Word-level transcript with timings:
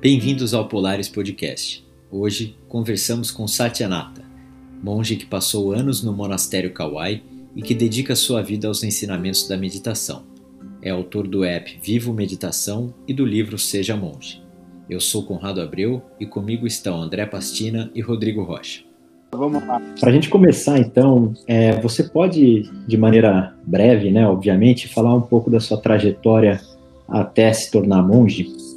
Bem-vindos 0.00 0.54
ao 0.54 0.68
Polaris 0.68 1.08
Podcast. 1.08 1.84
Hoje 2.08 2.56
conversamos 2.68 3.32
com 3.32 3.48
Satyanata, 3.48 4.22
monge 4.80 5.16
que 5.16 5.26
passou 5.26 5.72
anos 5.72 6.04
no 6.04 6.12
monastério 6.12 6.72
Kauai 6.72 7.20
e 7.56 7.62
que 7.62 7.74
dedica 7.74 8.14
sua 8.14 8.40
vida 8.40 8.68
aos 8.68 8.84
ensinamentos 8.84 9.48
da 9.48 9.56
meditação. 9.56 10.22
É 10.80 10.90
autor 10.90 11.26
do 11.26 11.42
app 11.42 11.80
Vivo 11.82 12.14
Meditação 12.14 12.94
e 13.08 13.12
do 13.12 13.26
livro 13.26 13.58
Seja 13.58 13.96
Monge. 13.96 14.40
Eu 14.88 15.00
sou 15.00 15.24
Conrado 15.24 15.60
Abreu 15.60 16.00
e 16.20 16.24
comigo 16.24 16.64
estão 16.64 17.02
André 17.02 17.26
Pastina 17.26 17.90
e 17.92 18.00
Rodrigo 18.00 18.44
Rocha. 18.44 18.84
Vamos 19.32 19.66
lá. 19.66 19.80
Para 19.98 20.10
a 20.10 20.12
gente 20.12 20.28
começar, 20.28 20.78
então, 20.78 21.34
é, 21.44 21.72
você 21.80 22.04
pode, 22.04 22.70
de 22.86 22.96
maneira 22.96 23.52
breve, 23.66 24.12
né, 24.12 24.28
obviamente, 24.28 24.86
falar 24.86 25.12
um 25.12 25.22
pouco 25.22 25.50
da 25.50 25.58
sua 25.58 25.76
trajetória 25.76 26.60
até 27.08 27.52
se 27.52 27.68
tornar 27.72 28.00
monge? 28.00 28.67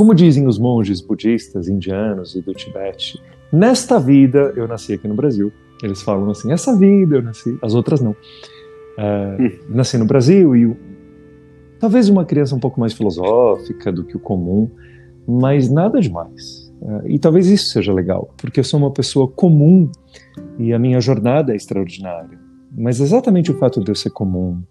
Como 0.00 0.14
dizem 0.14 0.46
os 0.46 0.58
monges 0.58 1.02
budistas, 1.02 1.68
indianos 1.68 2.34
e 2.34 2.40
do 2.40 2.54
Tibete, 2.54 3.22
nesta 3.52 4.00
vida 4.00 4.50
eu 4.56 4.66
nasci 4.66 4.94
aqui 4.94 5.06
no 5.06 5.14
Brasil. 5.14 5.52
Eles 5.82 6.00
falam 6.00 6.30
assim: 6.30 6.50
essa 6.50 6.74
vida 6.74 7.16
eu 7.16 7.22
nasci, 7.22 7.58
as 7.60 7.74
outras 7.74 8.00
não. 8.00 8.12
Uh. 8.12 9.58
Nasci 9.68 9.98
no 9.98 10.06
Brasil 10.06 10.56
e 10.56 10.74
talvez 11.78 12.08
uma 12.08 12.24
criança 12.24 12.56
um 12.56 12.58
pouco 12.58 12.80
mais 12.80 12.94
filosófica 12.94 13.92
do 13.92 14.02
que 14.02 14.16
o 14.16 14.18
comum, 14.18 14.70
mas 15.28 15.68
nada 15.68 16.00
demais. 16.00 16.72
Uh, 16.80 17.06
e 17.06 17.18
talvez 17.18 17.46
isso 17.48 17.66
seja 17.66 17.92
legal, 17.92 18.32
porque 18.38 18.60
eu 18.60 18.64
sou 18.64 18.80
uma 18.80 18.90
pessoa 18.90 19.28
comum 19.28 19.92
e 20.58 20.72
a 20.72 20.78
minha 20.78 20.98
jornada 21.02 21.52
é 21.52 21.56
extraordinária. 21.56 22.38
Mas 22.74 23.00
exatamente 23.00 23.52
o 23.52 23.58
fato 23.58 23.84
de 23.84 23.90
eu 23.90 23.94
ser 23.94 24.12
comum, 24.12 24.62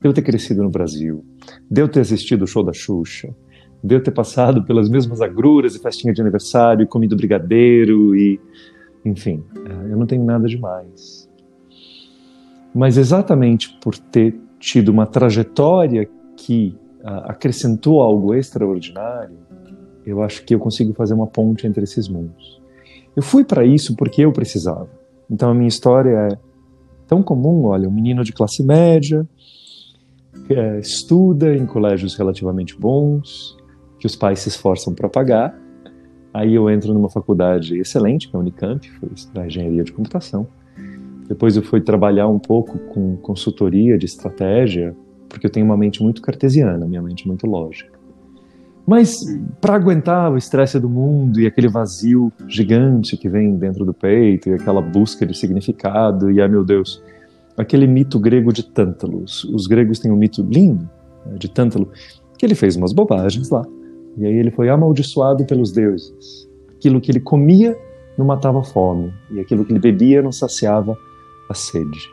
de 0.00 0.08
eu 0.08 0.12
ter 0.12 0.22
crescido 0.22 0.62
no 0.62 0.70
Brasil, 0.70 1.24
de 1.68 1.82
eu 1.82 1.88
ter 1.88 1.98
assistido 1.98 2.42
o 2.42 2.46
show 2.46 2.62
da 2.62 2.72
Xuxa, 2.72 3.34
de 3.82 3.94
eu 3.94 4.02
ter 4.02 4.10
passado 4.10 4.64
pelas 4.64 4.88
mesmas 4.88 5.20
agruras 5.20 5.74
e 5.74 5.78
festinha 5.78 6.12
de 6.12 6.20
aniversário, 6.20 6.82
e 6.82 6.86
comido 6.86 7.16
brigadeiro 7.16 8.14
e. 8.16 8.40
Enfim, 9.04 9.42
é, 9.56 9.92
eu 9.92 9.96
não 9.96 10.06
tenho 10.06 10.24
nada 10.24 10.46
demais. 10.46 11.28
Mas 12.74 12.96
exatamente 12.96 13.76
por 13.80 13.96
ter 13.96 14.38
tido 14.58 14.90
uma 14.90 15.06
trajetória 15.06 16.08
que 16.36 16.76
acrescentou 17.02 18.00
algo 18.00 18.34
extraordinário, 18.34 19.36
eu 20.04 20.22
acho 20.22 20.44
que 20.44 20.54
eu 20.54 20.58
consigo 20.58 20.92
fazer 20.92 21.14
uma 21.14 21.26
ponte 21.26 21.66
entre 21.66 21.84
esses 21.84 22.08
mundos. 22.08 22.60
Eu 23.16 23.22
fui 23.22 23.44
para 23.44 23.64
isso 23.64 23.96
porque 23.96 24.22
eu 24.22 24.32
precisava. 24.32 24.88
Então 25.30 25.50
a 25.50 25.54
minha 25.54 25.68
história 25.68 26.28
é 26.32 26.38
tão 27.06 27.22
comum, 27.22 27.64
olha, 27.64 27.88
um 27.88 27.92
menino 27.92 28.22
de 28.22 28.32
classe 28.32 28.62
média, 28.62 29.26
é, 30.48 30.78
estuda 30.78 31.54
em 31.54 31.66
colégios 31.66 32.14
relativamente 32.16 32.78
bons, 32.78 33.56
que 34.00 34.06
os 34.06 34.16
pais 34.16 34.40
se 34.40 34.48
esforçam 34.48 34.94
para 34.94 35.08
pagar. 35.08 35.54
Aí 36.32 36.54
eu 36.54 36.70
entro 36.70 36.94
numa 36.94 37.10
faculdade 37.10 37.78
excelente, 37.78 38.28
que 38.28 38.34
é 38.34 38.38
a 38.38 38.40
Unicamp, 38.40 38.90
fui 38.92 39.10
estudar 39.14 39.46
engenharia 39.46 39.84
de 39.84 39.92
computação. 39.92 40.48
Depois 41.28 41.56
eu 41.56 41.62
fui 41.62 41.80
trabalhar 41.80 42.26
um 42.26 42.38
pouco 42.38 42.78
com 42.78 43.16
consultoria 43.18 43.98
de 43.98 44.06
estratégia, 44.06 44.96
porque 45.28 45.46
eu 45.46 45.50
tenho 45.50 45.66
uma 45.66 45.76
mente 45.76 46.02
muito 46.02 46.22
cartesiana, 46.22 46.86
minha 46.86 47.02
mente 47.02 47.28
muito 47.28 47.46
lógica. 47.46 48.00
Mas 48.86 49.20
para 49.60 49.74
aguentar 49.74 50.32
o 50.32 50.36
estresse 50.36 50.80
do 50.80 50.88
mundo 50.88 51.38
e 51.38 51.46
aquele 51.46 51.68
vazio 51.68 52.32
gigante 52.48 53.16
que 53.16 53.28
vem 53.28 53.54
dentro 53.56 53.84
do 53.84 53.92
peito 53.92 54.48
e 54.48 54.54
aquela 54.54 54.80
busca 54.80 55.26
de 55.26 55.36
significado 55.36 56.30
e 56.30 56.40
ai 56.40 56.48
meu 56.48 56.64
Deus, 56.64 57.02
aquele 57.56 57.86
mito 57.86 58.18
grego 58.18 58.52
de 58.52 58.64
Tântalos. 58.64 59.44
Os 59.44 59.66
gregos 59.66 59.98
têm 60.00 60.10
um 60.10 60.16
mito 60.16 60.42
lindo 60.42 60.88
né, 61.26 61.36
de 61.38 61.48
Tântalo, 61.48 61.90
que 62.36 62.46
ele 62.46 62.54
fez 62.54 62.74
umas 62.74 62.92
bobagens 62.92 63.50
lá 63.50 63.64
e 64.16 64.26
aí 64.26 64.34
ele 64.34 64.50
foi 64.50 64.68
amaldiçoado 64.68 65.44
pelos 65.44 65.72
deuses. 65.72 66.48
Aquilo 66.76 67.00
que 67.00 67.10
ele 67.10 67.20
comia 67.20 67.76
não 68.16 68.26
matava 68.26 68.60
a 68.60 68.62
fome, 68.62 69.12
e 69.30 69.40
aquilo 69.40 69.64
que 69.64 69.72
ele 69.72 69.78
bebia 69.78 70.22
não 70.22 70.32
saciava 70.32 70.96
a 71.48 71.54
sede. 71.54 72.10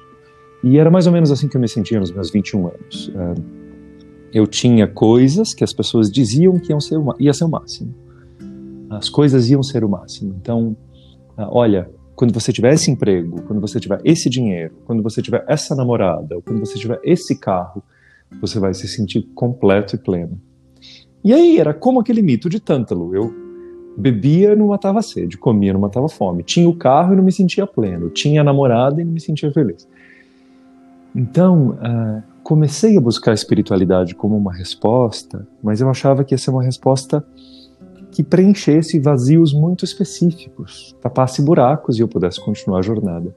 E 0.64 0.78
era 0.78 0.90
mais 0.90 1.06
ou 1.06 1.14
menos 1.14 1.32
assim 1.32 1.48
que 1.48 1.56
eu 1.56 1.62
me 1.62 1.68
sentia 1.68 2.00
nos 2.00 2.12
meus 2.12 2.32
21 2.32 2.68
anos. 2.68 3.12
É, 3.16 3.34
eu 4.34 4.48
tinha 4.48 4.88
coisas 4.88 5.54
que 5.54 5.64
as 5.64 5.74
pessoas 5.74 6.12
diziam 6.12 6.58
que 6.60 6.72
iam 6.72 6.80
ser, 6.80 6.98
ia 7.20 7.34
ser 7.34 7.46
o 7.46 7.50
máximo. 7.50 7.94
As 8.90 9.10
coisas 9.10 9.50
iam 9.50 9.62
ser 9.62 9.84
o 9.84 9.90
máximo. 9.90 10.36
Então, 10.40 10.76
ah, 11.38 11.50
olha, 11.52 11.90
quando 12.16 12.34
você 12.34 12.52
tiver 12.52 12.74
esse 12.74 12.90
emprego, 12.90 13.42
quando 13.44 13.62
você 13.62 13.80
tiver 13.80 14.02
esse 14.04 14.30
dinheiro, 14.30 14.74
quando 14.86 15.04
você 15.04 15.22
tiver 15.22 15.46
essa 15.48 15.76
namorada, 15.76 16.42
quando 16.42 16.60
você 16.60 16.78
tiver 16.78 17.00
esse 17.04 17.38
carro, 17.38 17.84
você 18.42 18.60
vai 18.60 18.74
se 18.74 18.88
sentir 18.88 19.22
completo 19.36 19.96
e 19.96 20.00
pleno. 20.00 20.42
E 21.28 21.34
aí 21.34 21.60
era 21.60 21.74
como 21.74 22.00
aquele 22.00 22.22
mito 22.22 22.48
de 22.48 22.58
Tântalo. 22.58 23.14
Eu 23.14 23.36
bebia 23.98 24.54
e 24.54 24.56
não 24.56 24.68
matava 24.68 25.02
sede, 25.02 25.38
comia 25.38 25.72
e 25.72 25.74
não 25.74 25.82
matava 25.82 26.08
fome. 26.08 26.42
Tinha 26.42 26.70
o 26.70 26.74
carro 26.74 27.12
e 27.12 27.18
não 27.18 27.24
me 27.24 27.34
sentia 27.34 27.68
pleno. 27.68 28.10
Tinha 28.10 28.40
a 28.40 28.44
namorada 28.46 29.02
e 29.02 29.04
não 29.04 29.12
me 29.12 29.20
sentia 29.20 29.52
feliz. 29.52 29.86
Então, 31.14 31.72
uh, 31.72 32.24
comecei 32.42 32.98
a 32.98 33.02
buscar 33.02 33.32
a 33.32 33.34
espiritualidade 33.34 34.16
como 34.16 34.38
uma 34.38 34.54
resposta, 34.54 35.46
mas 35.62 35.82
eu 35.82 35.90
achava 35.90 36.24
que 36.24 36.34
ia 36.34 36.38
ser 36.38 36.50
uma 36.50 36.64
resposta 36.64 37.22
que 38.10 38.24
preenchesse 38.24 38.98
vazios 38.98 39.54
muito 39.54 39.84
específicos, 39.84 40.96
tapasse 41.02 41.42
buracos 41.42 42.00
e 42.00 42.02
eu 42.02 42.08
pudesse 42.08 42.40
continuar 42.40 42.80
a 42.80 42.84
jornada. 42.84 43.36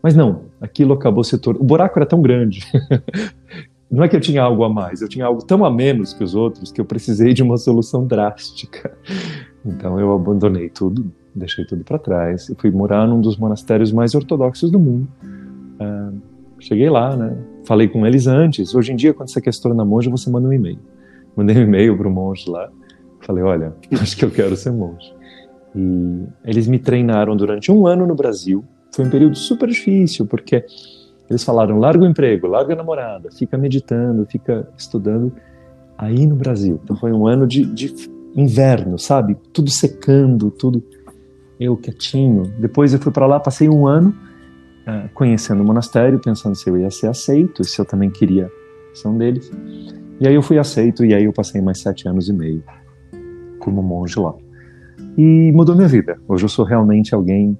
Mas 0.00 0.14
não, 0.14 0.42
aquilo 0.60 0.92
acabou 0.92 1.24
se 1.24 1.36
tornando. 1.38 1.64
O 1.64 1.66
buraco 1.66 1.98
era 1.98 2.06
tão 2.06 2.22
grande 2.22 2.64
não 3.92 4.02
é 4.02 4.08
que 4.08 4.16
eu 4.16 4.20
tinha 4.20 4.42
algo 4.42 4.64
a 4.64 4.70
mais, 4.70 5.02
eu 5.02 5.08
tinha 5.08 5.26
algo 5.26 5.44
tão 5.44 5.62
a 5.66 5.70
menos 5.70 6.14
que 6.14 6.24
os 6.24 6.34
outros 6.34 6.72
que 6.72 6.80
eu 6.80 6.84
precisei 6.84 7.34
de 7.34 7.42
uma 7.42 7.58
solução 7.58 8.06
drástica. 8.06 8.96
Então 9.64 10.00
eu 10.00 10.12
abandonei 10.12 10.68
tudo, 10.68 11.12
deixei 11.32 11.64
tudo 11.64 11.84
para 11.84 11.96
trás 11.96 12.48
e 12.48 12.54
fui 12.56 12.68
morar 12.72 13.06
num 13.06 13.20
dos 13.20 13.36
monastérios 13.36 13.92
mais 13.92 14.12
ortodoxos 14.12 14.72
do 14.72 14.80
mundo. 14.80 15.06
Uh, 15.22 16.20
cheguei 16.58 16.90
lá, 16.90 17.16
né? 17.16 17.38
Falei 17.64 17.86
com 17.86 18.04
eles 18.04 18.26
antes. 18.26 18.74
Hoje 18.74 18.92
em 18.92 18.96
dia, 18.96 19.14
quando 19.14 19.30
você 19.30 19.40
quer 19.40 19.54
se 19.54 19.62
tornar 19.62 19.84
monge, 19.84 20.10
você 20.10 20.28
manda 20.28 20.48
um 20.48 20.52
e-mail. 20.52 20.80
Mandei 21.36 21.56
um 21.56 21.60
e-mail 21.60 21.96
para 21.96 22.08
o 22.08 22.10
monge 22.10 22.50
lá. 22.50 22.70
Falei, 23.20 23.44
olha, 23.44 23.72
acho 24.02 24.16
que 24.16 24.24
eu 24.24 24.32
quero 24.32 24.56
ser 24.56 24.72
monge. 24.72 25.14
E 25.76 26.24
eles 26.44 26.66
me 26.66 26.80
treinaram 26.80 27.36
durante 27.36 27.70
um 27.70 27.86
ano 27.86 28.04
no 28.04 28.16
Brasil. 28.16 28.64
Foi 28.92 29.04
um 29.04 29.10
período 29.10 29.36
super 29.36 29.68
difícil, 29.68 30.26
porque 30.26 30.64
eles 31.32 31.44
falaram: 31.44 31.78
larga 31.78 32.04
o 32.04 32.06
emprego, 32.06 32.46
larga 32.46 32.74
a 32.74 32.76
namorada, 32.76 33.30
fica 33.30 33.56
meditando, 33.56 34.26
fica 34.26 34.68
estudando 34.76 35.32
aí 35.96 36.26
no 36.26 36.36
Brasil. 36.36 36.80
Então 36.82 36.96
foi 36.96 37.12
um 37.12 37.26
ano 37.26 37.46
de, 37.46 37.64
de 37.64 37.94
inverno, 38.36 38.98
sabe? 38.98 39.36
Tudo 39.52 39.70
secando, 39.70 40.50
tudo. 40.50 40.82
Eu 41.58 41.76
quietinho. 41.76 42.52
Depois 42.58 42.92
eu 42.92 42.98
fui 42.98 43.12
para 43.12 43.26
lá, 43.26 43.38
passei 43.38 43.68
um 43.68 43.86
ano 43.86 44.14
uh, 44.86 45.08
conhecendo 45.14 45.62
o 45.62 45.64
monastério, 45.64 46.18
pensando 46.18 46.56
se 46.56 46.68
eu 46.68 46.76
ia 46.76 46.90
ser 46.90 47.06
aceito, 47.06 47.62
se 47.62 47.80
eu 47.80 47.84
também 47.84 48.10
queria 48.10 48.50
ser 48.92 49.08
um 49.08 49.16
deles. 49.16 49.50
E 50.20 50.26
aí 50.26 50.34
eu 50.34 50.42
fui 50.42 50.58
aceito, 50.58 51.04
e 51.04 51.14
aí 51.14 51.24
eu 51.24 51.32
passei 51.32 51.60
mais 51.60 51.80
sete 51.80 52.08
anos 52.08 52.28
e 52.28 52.32
meio 52.32 52.62
como 53.58 53.80
monge 53.82 54.18
lá. 54.18 54.34
E 55.16 55.52
mudou 55.52 55.76
minha 55.76 55.88
vida. 55.88 56.18
Hoje 56.26 56.44
eu 56.44 56.48
sou 56.48 56.64
realmente 56.64 57.14
alguém 57.14 57.56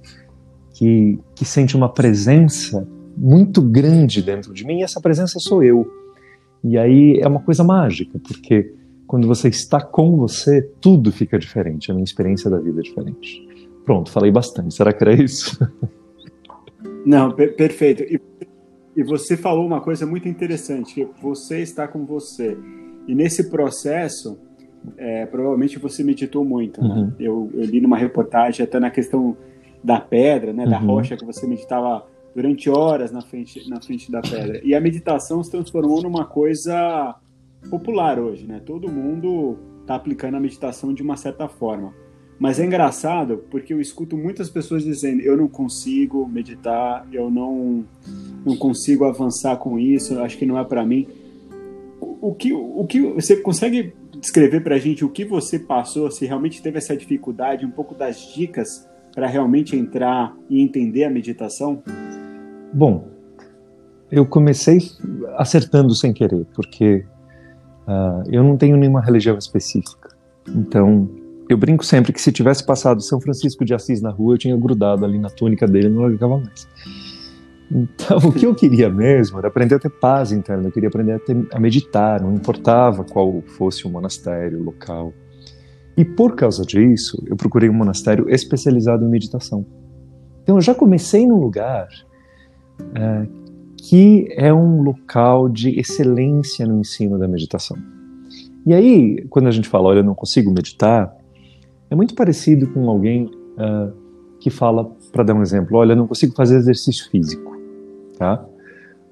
que, 0.73 1.19
que 1.33 1.45
sente 1.45 1.77
uma 1.77 1.87
presença 1.87 2.85
muito 3.15 3.61
grande 3.61 4.21
dentro 4.21 4.53
de 4.53 4.65
mim 4.65 4.79
e 4.79 4.83
essa 4.83 5.01
presença 5.01 5.39
sou 5.39 5.63
eu. 5.63 5.89
E 6.63 6.77
aí 6.77 7.19
é 7.19 7.27
uma 7.27 7.41
coisa 7.41 7.63
mágica, 7.63 8.19
porque 8.19 8.73
quando 9.05 9.27
você 9.27 9.49
está 9.49 9.81
com 9.81 10.17
você, 10.17 10.61
tudo 10.79 11.11
fica 11.11 11.37
diferente, 11.37 11.91
a 11.91 11.93
minha 11.93 12.03
experiência 12.03 12.49
da 12.49 12.59
vida 12.59 12.79
é 12.79 12.83
diferente. 12.83 13.47
Pronto, 13.85 14.09
falei 14.09 14.31
bastante. 14.31 14.73
Será 14.73 14.93
que 14.93 15.03
era 15.03 15.13
isso? 15.13 15.59
Não, 17.05 17.31
per 17.31 17.55
perfeito. 17.55 18.03
E, 18.03 18.19
e 18.95 19.03
você 19.03 19.35
falou 19.35 19.65
uma 19.65 19.81
coisa 19.81 20.05
muito 20.05 20.27
interessante, 20.27 20.93
que 20.93 21.07
você 21.21 21.59
está 21.59 21.87
com 21.87 22.05
você. 22.05 22.57
E 23.05 23.13
nesse 23.13 23.49
processo, 23.49 24.39
é, 24.97 25.25
provavelmente 25.25 25.77
você 25.79 26.03
meditou 26.03 26.45
muito. 26.45 26.81
Né? 26.81 26.95
Uhum. 26.95 27.13
Eu, 27.19 27.51
eu, 27.53 27.65
li 27.65 27.81
numa 27.81 27.97
reportagem 27.97 28.63
até 28.63 28.79
na 28.79 28.89
questão 28.89 29.35
da 29.83 29.99
pedra, 29.99 30.53
né, 30.53 30.65
da 30.65 30.79
uhum. 30.79 30.87
rocha 30.87 31.17
que 31.17 31.25
você 31.25 31.45
meditava 31.45 32.05
durante 32.35 32.69
horas 32.69 33.11
na 33.11 33.21
frente, 33.21 33.67
na 33.69 33.81
frente 33.81 34.11
da 34.11 34.21
pedra. 34.21 34.61
E 34.63 34.73
a 34.73 34.81
meditação 34.81 35.43
se 35.43 35.51
transformou 35.51 36.01
numa 36.01 36.25
coisa 36.25 37.15
popular 37.69 38.19
hoje, 38.19 38.45
né? 38.45 38.61
Todo 38.65 38.91
mundo 38.91 39.57
está 39.81 39.95
aplicando 39.95 40.35
a 40.35 40.39
meditação 40.39 40.93
de 40.93 41.01
uma 41.01 41.15
certa 41.17 41.47
forma. 41.47 41.93
Mas 42.39 42.59
é 42.59 42.65
engraçado 42.65 43.45
porque 43.49 43.73
eu 43.73 43.79
escuto 43.79 44.17
muitas 44.17 44.49
pessoas 44.49 44.83
dizendo: 44.83 45.21
eu 45.21 45.37
não 45.37 45.47
consigo 45.47 46.27
meditar, 46.27 47.07
eu 47.11 47.29
não, 47.29 47.85
não 48.45 48.57
consigo 48.57 49.05
avançar 49.05 49.57
com 49.57 49.77
isso, 49.77 50.19
acho 50.19 50.37
que 50.37 50.45
não 50.45 50.57
é 50.57 50.63
para 50.63 50.85
mim. 50.85 51.07
O, 52.01 52.29
o, 52.29 52.35
que, 52.35 52.51
o 52.51 52.85
que 52.85 53.01
você 53.01 53.37
consegue 53.37 53.93
descrever 54.19 54.61
para 54.61 54.75
a 54.75 54.79
gente 54.79 55.05
o 55.05 55.09
que 55.09 55.25
você 55.25 55.59
passou, 55.59 56.09
se 56.09 56.25
realmente 56.25 56.61
teve 56.61 56.77
essa 56.77 56.95
dificuldade, 56.95 57.65
um 57.65 57.71
pouco 57.71 57.93
das 57.93 58.33
dicas 58.33 58.87
para 59.13 59.27
realmente 59.27 59.75
entrar 59.75 60.35
e 60.49 60.61
entender 60.61 61.03
a 61.03 61.09
meditação? 61.09 61.83
Bom, 62.73 63.07
eu 64.11 64.25
comecei 64.25 64.79
acertando 65.37 65.93
sem 65.93 66.11
querer, 66.11 66.45
porque 66.55 67.05
uh, 67.87 68.23
eu 68.31 68.43
não 68.43 68.57
tenho 68.57 68.75
nenhuma 68.77 68.99
religião 68.99 69.37
específica. 69.37 70.09
Então, 70.47 71.07
eu 71.47 71.55
brinco 71.57 71.85
sempre 71.85 72.11
que 72.11 72.21
se 72.21 72.31
tivesse 72.31 72.65
passado 72.65 73.01
São 73.01 73.21
Francisco 73.21 73.63
de 73.63 73.73
Assis 73.73 74.01
na 74.01 74.09
rua, 74.09 74.33
eu 74.33 74.37
tinha 74.37 74.57
grudado 74.57 75.05
ali 75.05 75.19
na 75.19 75.29
túnica 75.29 75.67
dele 75.67 75.87
e 75.87 75.89
não 75.91 76.01
largava 76.01 76.37
mais. 76.37 76.67
Então, 77.71 78.17
o 78.29 78.31
que 78.31 78.45
eu 78.45 78.55
queria 78.55 78.89
mesmo 78.89 79.37
era 79.37 79.47
aprender 79.47 79.75
a 79.75 79.79
ter 79.79 79.89
paz 79.89 80.31
interna, 80.31 80.67
eu 80.67 80.71
queria 80.71 80.89
aprender 80.89 81.13
a, 81.13 81.19
ter, 81.19 81.47
a 81.51 81.59
meditar, 81.59 82.21
não 82.21 82.33
importava 82.33 83.03
qual 83.03 83.41
fosse 83.41 83.85
o 83.85 83.89
monastério, 83.89 84.59
o 84.59 84.63
local. 84.63 85.13
E 85.95 86.03
por 86.03 86.35
causa 86.35 86.63
disso, 86.63 87.23
eu 87.27 87.35
procurei 87.35 87.69
um 87.69 87.73
monastério 87.73 88.27
especializado 88.29 89.05
em 89.05 89.09
meditação. 89.09 89.65
Então, 90.41 90.55
eu 90.57 90.61
já 90.61 90.73
comecei 90.73 91.25
num 91.25 91.39
lugar 91.39 91.87
é, 92.95 93.27
que 93.77 94.27
é 94.31 94.53
um 94.53 94.81
local 94.81 95.49
de 95.49 95.77
excelência 95.79 96.65
no 96.65 96.79
ensino 96.79 97.17
da 97.17 97.27
meditação. 97.27 97.77
E 98.65 98.73
aí, 98.73 99.25
quando 99.29 99.47
a 99.47 99.51
gente 99.51 99.67
fala, 99.67 99.89
olha, 99.89 99.99
eu 99.99 100.03
não 100.03 100.15
consigo 100.15 100.51
meditar, 100.51 101.13
é 101.89 101.95
muito 101.95 102.15
parecido 102.15 102.67
com 102.67 102.89
alguém 102.89 103.25
uh, 103.25 103.91
que 104.39 104.49
fala, 104.49 104.89
para 105.11 105.23
dar 105.23 105.33
um 105.33 105.41
exemplo, 105.41 105.77
olha, 105.77 105.91
eu 105.91 105.97
não 105.97 106.07
consigo 106.07 106.33
fazer 106.33 106.55
exercício 106.55 107.09
físico, 107.09 107.57
tá? 108.17 108.43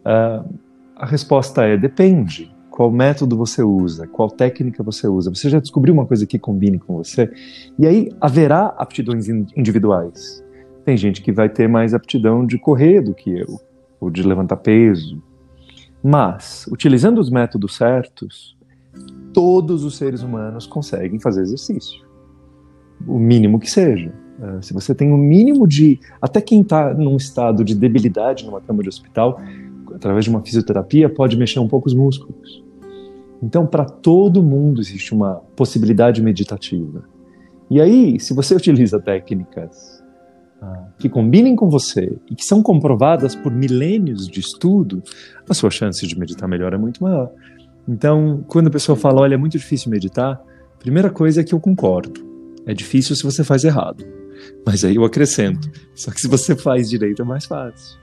Uh, 0.06 0.54
a 0.96 1.06
resposta 1.06 1.63
é 1.63 1.78
depende. 1.78 2.54
Qual 2.69 2.90
método 2.90 3.36
você 3.36 3.62
usa? 3.62 4.08
Qual 4.08 4.30
técnica 4.30 4.81
você 4.81 5.08
usa? 5.08 5.30
Você 5.30 5.50
já 5.50 5.60
descobriu 5.60 5.94
uma 5.94 6.06
coisa 6.06 6.25
que 6.25 6.40
combine 6.40 6.80
com 6.80 6.96
você? 6.96 7.30
E 7.78 7.86
aí 7.86 8.10
haverá 8.22 8.68
aptidões 8.78 9.28
individuais. 9.28 10.42
Tem 10.83 10.98
gente 10.98 11.22
que 11.22 11.31
vai 11.31 11.50
ter 11.50 11.68
mais 11.68 11.94
aptidão 11.94 12.45
de 12.45 12.57
correr 12.57 13.01
do 13.01 13.13
que 13.13 13.30
eu 13.30 13.60
ou 14.00 14.10
de 14.10 14.24
levantar 14.24 14.57
peso. 14.57 15.22
Mas, 16.04 16.66
utilizando 16.72 17.19
os 17.19 17.30
métodos 17.30 17.75
certos, 17.75 18.57
todos 19.31 19.83
os 19.83 19.95
seres 19.95 20.24
humanos 20.24 20.66
conseguem 20.66 21.19
fazer 21.19 21.42
exercício. 21.42 22.04
O 23.07 23.19
mínimo 23.19 23.60
que 23.60 23.69
seja. 23.69 24.12
É, 24.42 24.62
se 24.62 24.74
você 24.74 24.95
tem 24.95 25.12
o 25.12 25.16
um 25.16 25.18
mínimo 25.18 25.68
de. 25.68 26.00
Até 26.19 26.42
quem 26.42 26.62
está 26.62 26.94
num 26.94 27.16
estado 27.16 27.63
de 27.63 27.75
debilidade 27.75 28.45
numa 28.45 28.60
cama 28.60 28.81
de 28.81 28.89
hospital, 28.89 29.39
através 29.94 30.25
de 30.25 30.31
uma 30.31 30.42
fisioterapia, 30.42 31.07
pode 31.07 31.38
mexer 31.38 31.60
um 31.60 31.68
pouco 31.68 31.88
os 31.88 31.94
músculos. 31.94 32.63
Então, 33.42 33.66
para 33.66 33.86
todo 33.86 34.42
mundo 34.42 34.81
existe 34.81 35.13
uma 35.13 35.36
possibilidade 35.56 36.22
meditativa. 36.22 37.04
E 37.69 37.80
aí, 37.80 38.19
se 38.19 38.34
você 38.34 38.56
utiliza 38.56 39.00
técnicas 39.00 40.00
que 40.98 41.10
combinem 41.10 41.56
com 41.56 41.69
você 41.69 42.18
e 42.30 42.36
que 42.36 42.46
são 42.46 42.62
comprovadas 42.62 43.36
por 43.36 43.52
milênios 43.52 44.28
de 44.28 44.40
estudo, 44.40 45.02
a 45.50 45.54
sua 45.54 45.72
chance 45.72 46.06
de 46.06 46.18
meditar 46.18 46.48
melhor 46.48 46.74
é 46.74 46.78
muito 46.78 47.04
maior. 47.04 47.31
Então, 47.88 48.44
quando 48.48 48.68
a 48.68 48.72
pessoa 48.72 48.96
fala, 48.96 49.22
olha, 49.22 49.34
é 49.34 49.38
muito 49.38 49.54
difícil 49.54 49.90
meditar, 49.90 50.40
primeira 50.80 51.10
coisa 51.10 51.42
é 51.42 51.44
que 51.44 51.54
eu 51.54 51.60
concordo. 51.60 52.22
É 52.66 52.74
difícil 52.74 53.16
se 53.16 53.24
você 53.24 53.44
faz 53.44 53.63
errado. 53.63 54.06
Mas 54.66 54.86
aí 54.86 54.96
eu 54.96 55.04
acrescento. 55.04 55.69
Só 55.96 56.12
que 56.12 56.22
se 56.22 56.28
você 56.28 56.56
faz 56.56 56.90
direito 56.90 57.22
é 57.22 57.25
mais 57.25 57.46
fácil. 57.46 58.00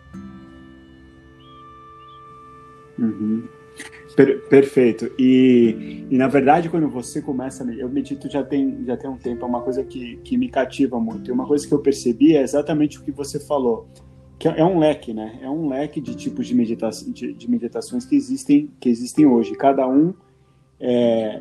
Uhum. 2.99 3.44
Per 4.19 4.49
perfeito. 4.49 5.12
E, 5.17 6.05
e, 6.11 6.19
na 6.19 6.26
verdade, 6.26 6.69
quando 6.69 6.88
você 6.88 7.23
começa, 7.23 7.62
eu 7.70 7.88
medito 7.88 8.29
já 8.29 8.43
tem, 8.43 8.85
já 8.85 8.97
tem 8.97 9.09
um 9.09 9.17
tempo, 9.17 9.44
é 9.44 9.49
uma 9.49 9.61
coisa 9.61 9.85
que, 9.85 10.17
que 10.25 10.37
me 10.37 10.49
cativa 10.49 10.99
muito. 10.99 11.31
E 11.31 11.32
uma 11.32 11.47
coisa 11.47 11.65
que 11.65 11.73
eu 11.73 11.79
percebi 11.79 12.35
é 12.35 12.43
exatamente 12.43 12.99
o 12.99 13.03
que 13.05 13.12
você 13.12 13.38
falou, 13.38 13.87
que 14.37 14.49
é 14.49 14.65
um 14.65 14.81
leque, 14.81 15.15
né? 15.15 15.38
É 15.41 15.49
um 15.49 15.69
leque 15.69 16.00
de 16.00 16.17
tipos 16.17 16.49
de, 16.49 16.55
medita 16.56 16.91
de, 16.91 17.32
de 17.32 17.49
meditações 17.49 18.05
que 18.05 18.17
existem, 18.17 18.69
que 18.81 18.88
existem 18.88 19.25
hoje. 19.25 19.55
Cada 19.55 19.88
um 19.88 20.12
é, 20.81 21.41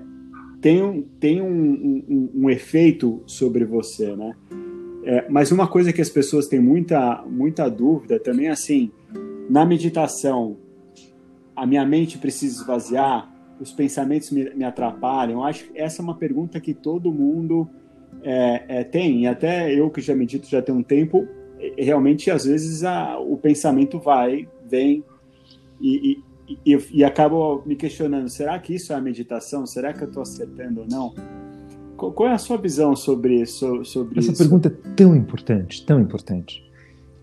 tem, 0.62 0.84
um, 0.84 1.02
tem 1.02 1.42
um, 1.42 2.04
um, 2.08 2.32
um, 2.44 2.50
efeito 2.52 3.24
sobre 3.26 3.66
você, 3.66 4.16
né? 4.16 4.36
É, 5.04 5.26
mas 5.28 5.52
uma 5.52 5.68
coisa 5.68 5.92
que 5.92 6.02
as 6.02 6.12
pessoas 6.12 6.46
têm 6.46 6.60
muita, 6.60 7.26
muita 7.28 7.68
dúvida 7.70 8.20
também 8.20 8.50
é 8.50 8.52
assim, 8.52 8.92
na 9.50 9.66
meditação, 9.66 10.58
a 11.58 11.66
minha 11.66 11.84
mente 11.84 12.20
precisa 12.20 12.62
esvaziar, 12.62 13.28
os 13.60 13.72
pensamentos 13.72 14.30
me, 14.30 14.48
me 14.54 14.64
atrapalham? 14.64 15.44
Acho 15.44 15.66
que 15.66 15.80
essa 15.80 16.02
é 16.02 16.04
uma 16.04 16.16
pergunta 16.16 16.60
que 16.60 16.74
todo 16.74 17.12
mundo 17.12 17.68
é, 18.22 18.64
é, 18.68 18.84
tem, 18.84 19.24
e 19.24 19.28
até 19.28 19.74
eu 19.74 19.90
que 19.90 20.00
já 20.00 20.16
medito 20.16 20.48
já 20.48 20.62
tem 20.62 20.74
um 20.74 20.84
tempo, 20.84 21.28
realmente 21.76 22.30
às 22.30 22.46
vezes 22.46 22.84
a, 22.84 23.18
o 23.18 23.36
pensamento 23.38 24.00
vai, 24.00 24.48
vem, 24.70 25.04
e, 25.82 26.22
e, 26.48 26.74
e, 26.74 26.80
e 26.92 27.04
acabo 27.04 27.64
me 27.66 27.76
questionando: 27.76 28.30
será 28.30 28.58
que 28.60 28.76
isso 28.76 28.94
é 28.94 28.96
a 28.96 29.02
meditação? 29.02 29.66
Será 29.66 29.94
que 29.94 30.04
eu 30.04 30.08
estou 30.08 30.22
acertando 30.22 30.82
ou 30.82 30.88
não? 30.88 31.14
Qual, 31.96 32.12
qual, 32.12 32.30
é 32.30 32.34
a 32.34 32.38
sua 32.38 32.58
visão 32.58 32.96
sobre, 32.96 33.44
so, 33.48 33.84
sobre 33.84 34.20
Essa 34.20 34.32
isso? 34.32 34.42
Essa 34.42 34.44
pergunta 34.44 34.68
é 34.68 34.96
tão 34.96 35.16
importante, 35.16 35.84
tão 35.84 36.00
importante 36.00 36.68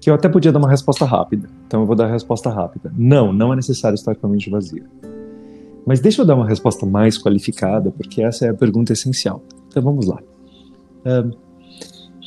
que 0.04 0.10
eu 0.10 0.14
até 0.14 0.28
podia 0.28 0.52
dar 0.52 0.58
uma 0.58 0.68
resposta 0.68 1.06
rápida. 1.06 1.48
Então 1.66 1.80
eu 1.80 1.86
vou 1.86 1.96
dar 1.96 2.04
a 2.04 2.12
resposta 2.12 2.50
rápida. 2.50 2.92
Não, 2.94 3.32
não 3.32 3.54
é 3.54 3.56
necessário 3.56 3.94
estar 3.94 4.14
com 4.14 4.26
a 4.26 4.30
mente 4.30 4.50
vazia. 4.50 4.84
Mas 5.86 5.98
deixa 5.98 6.20
eu 6.20 6.26
dar 6.26 6.34
uma 6.34 6.46
resposta 6.46 6.84
mais 6.84 7.16
qualificada, 7.16 7.90
porque 7.90 8.22
essa 8.22 8.44
é 8.44 8.50
a 8.50 8.54
pergunta 8.54 8.92
essencial. 8.92 9.42
Então 9.66 9.82
vamos 9.82 10.06
lá. 10.06 10.18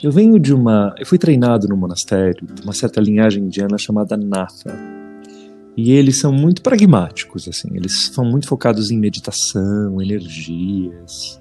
eu 0.02 0.12
venho 0.12 0.40
de 0.40 0.56
uma. 0.56 0.96
Eu 0.98 1.06
fui 1.06 1.20
treinado 1.20 1.68
no 1.68 1.78
monastério 1.78 2.48
de 2.52 2.64
uma 2.64 2.74
certa 2.74 3.00
linhagem 3.00 3.44
indiana 3.44 3.78
chamada 3.78 4.18
Natha. 4.18 4.74
E 5.78 5.92
eles 5.92 6.20
são 6.20 6.34
muito 6.34 6.64
pragmáticos, 6.64 7.48
assim. 7.48 7.68
Eles 7.76 8.08
são 8.12 8.26
muito 8.26 8.48
focados 8.48 8.90
em 8.90 8.98
meditação, 8.98 10.02
energias. 10.02 11.40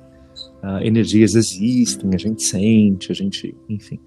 Uh, 0.63 0.83
energias 0.83 1.35
existem, 1.35 2.11
a 2.13 2.19
gente 2.19 2.43
sente, 2.43 3.11
a 3.11 3.15
gente. 3.15 3.57
Enfim 3.71 3.99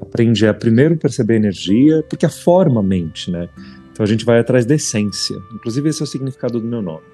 aprende 0.00 0.46
a 0.46 0.54
primeiro 0.54 0.96
perceber 0.96 1.36
energia, 1.36 2.02
porque 2.08 2.26
a 2.26 2.30
forma 2.30 2.82
mente, 2.82 3.30
né? 3.30 3.48
Então 3.92 4.04
a 4.04 4.06
gente 4.06 4.24
vai 4.24 4.38
atrás 4.38 4.64
da 4.64 4.74
essência. 4.74 5.36
Inclusive 5.54 5.88
esse 5.88 6.00
é 6.00 6.04
o 6.04 6.06
significado 6.06 6.60
do 6.60 6.66
meu 6.66 6.80
nome. 6.80 7.04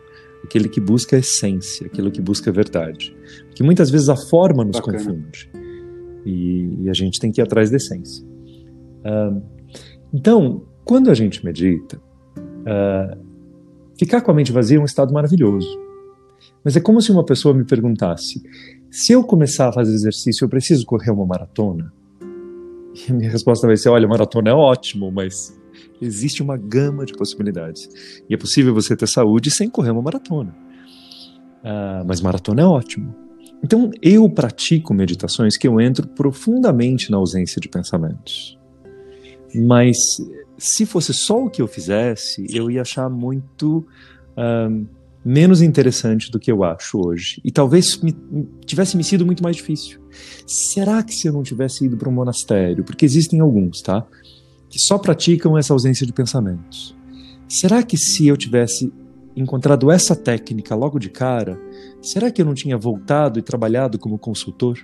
Aquele 0.44 0.68
que 0.68 0.80
busca 0.80 1.16
a 1.16 1.18
essência, 1.18 1.86
aquilo 1.86 2.10
que 2.10 2.20
busca 2.20 2.50
a 2.50 2.52
verdade. 2.52 3.16
Porque 3.46 3.62
muitas 3.62 3.90
vezes 3.90 4.10
a 4.10 4.16
forma 4.16 4.64
nos 4.64 4.76
Bacana. 4.76 4.98
confunde. 4.98 5.50
E, 6.26 6.84
e, 6.84 6.90
a 6.90 6.92
gente 6.92 7.18
tem 7.18 7.32
que 7.32 7.40
ir 7.40 7.42
atrás 7.42 7.70
da 7.70 7.76
essência. 7.76 8.24
Uh, 8.24 9.42
então, 10.12 10.62
quando 10.84 11.10
a 11.10 11.14
gente 11.14 11.44
medita, 11.44 11.98
uh, 12.36 13.18
ficar 13.98 14.20
com 14.20 14.30
a 14.30 14.34
mente 14.34 14.52
vazia 14.52 14.76
é 14.76 14.80
um 14.80 14.84
estado 14.84 15.12
maravilhoso. 15.12 15.78
Mas 16.62 16.76
é 16.76 16.80
como 16.80 17.00
se 17.00 17.10
uma 17.10 17.24
pessoa 17.24 17.54
me 17.54 17.64
perguntasse: 17.64 18.42
se 18.90 19.12
eu 19.12 19.24
começar 19.24 19.68
a 19.68 19.72
fazer 19.72 19.92
exercício, 19.92 20.44
eu 20.44 20.48
preciso 20.48 20.84
correr 20.84 21.10
uma 21.10 21.26
maratona? 21.26 21.92
E 23.08 23.10
a 23.10 23.14
minha 23.14 23.30
resposta 23.30 23.66
vai 23.66 23.76
ser: 23.76 23.88
olha, 23.88 24.06
maratona 24.06 24.50
é 24.50 24.52
ótimo, 24.52 25.10
mas 25.10 25.58
existe 26.00 26.42
uma 26.42 26.56
gama 26.56 27.04
de 27.04 27.12
possibilidades. 27.12 27.88
E 28.28 28.34
é 28.34 28.36
possível 28.36 28.72
você 28.72 28.96
ter 28.96 29.08
saúde 29.08 29.50
sem 29.50 29.68
correr 29.68 29.90
uma 29.90 30.02
maratona. 30.02 30.54
Uh, 31.62 32.04
mas 32.06 32.20
maratona 32.20 32.62
é 32.62 32.64
ótimo. 32.64 33.14
Então 33.62 33.90
eu 34.02 34.28
pratico 34.28 34.92
meditações 34.92 35.56
que 35.56 35.66
eu 35.66 35.80
entro 35.80 36.06
profundamente 36.06 37.10
na 37.10 37.16
ausência 37.16 37.60
de 37.60 37.68
pensamentos. 37.68 38.58
Mas 39.54 39.96
se 40.58 40.84
fosse 40.84 41.14
só 41.14 41.44
o 41.44 41.50
que 41.50 41.62
eu 41.62 41.66
fizesse, 41.66 42.46
eu 42.54 42.70
ia 42.70 42.82
achar 42.82 43.08
muito. 43.08 43.86
Uh, 44.36 44.86
menos 45.24 45.62
interessante 45.62 46.30
do 46.30 46.38
que 46.38 46.52
eu 46.52 46.62
acho 46.62 47.00
hoje. 47.00 47.40
E 47.44 47.50
talvez 47.50 47.98
me, 48.02 48.14
tivesse 48.66 48.96
me 48.96 49.02
sido 49.02 49.24
muito 49.24 49.42
mais 49.42 49.56
difícil. 49.56 50.00
Será 50.46 51.02
que 51.02 51.14
se 51.14 51.26
eu 51.26 51.32
não 51.32 51.42
tivesse 51.42 51.86
ido 51.86 51.96
para 51.96 52.08
um 52.08 52.12
monastério, 52.12 52.84
porque 52.84 53.04
existem 53.04 53.40
alguns, 53.40 53.80
tá? 53.80 54.06
Que 54.68 54.78
só 54.78 54.98
praticam 54.98 55.56
essa 55.56 55.72
ausência 55.72 56.06
de 56.06 56.12
pensamentos. 56.12 56.94
Será 57.48 57.82
que 57.82 57.96
se 57.96 58.26
eu 58.26 58.36
tivesse 58.36 58.92
encontrado 59.36 59.90
essa 59.90 60.14
técnica 60.14 60.74
logo 60.74 60.98
de 60.98 61.08
cara, 61.08 61.58
será 62.02 62.30
que 62.30 62.40
eu 62.42 62.46
não 62.46 62.54
tinha 62.54 62.76
voltado 62.76 63.38
e 63.38 63.42
trabalhado 63.42 63.98
como 63.98 64.18
consultor? 64.18 64.78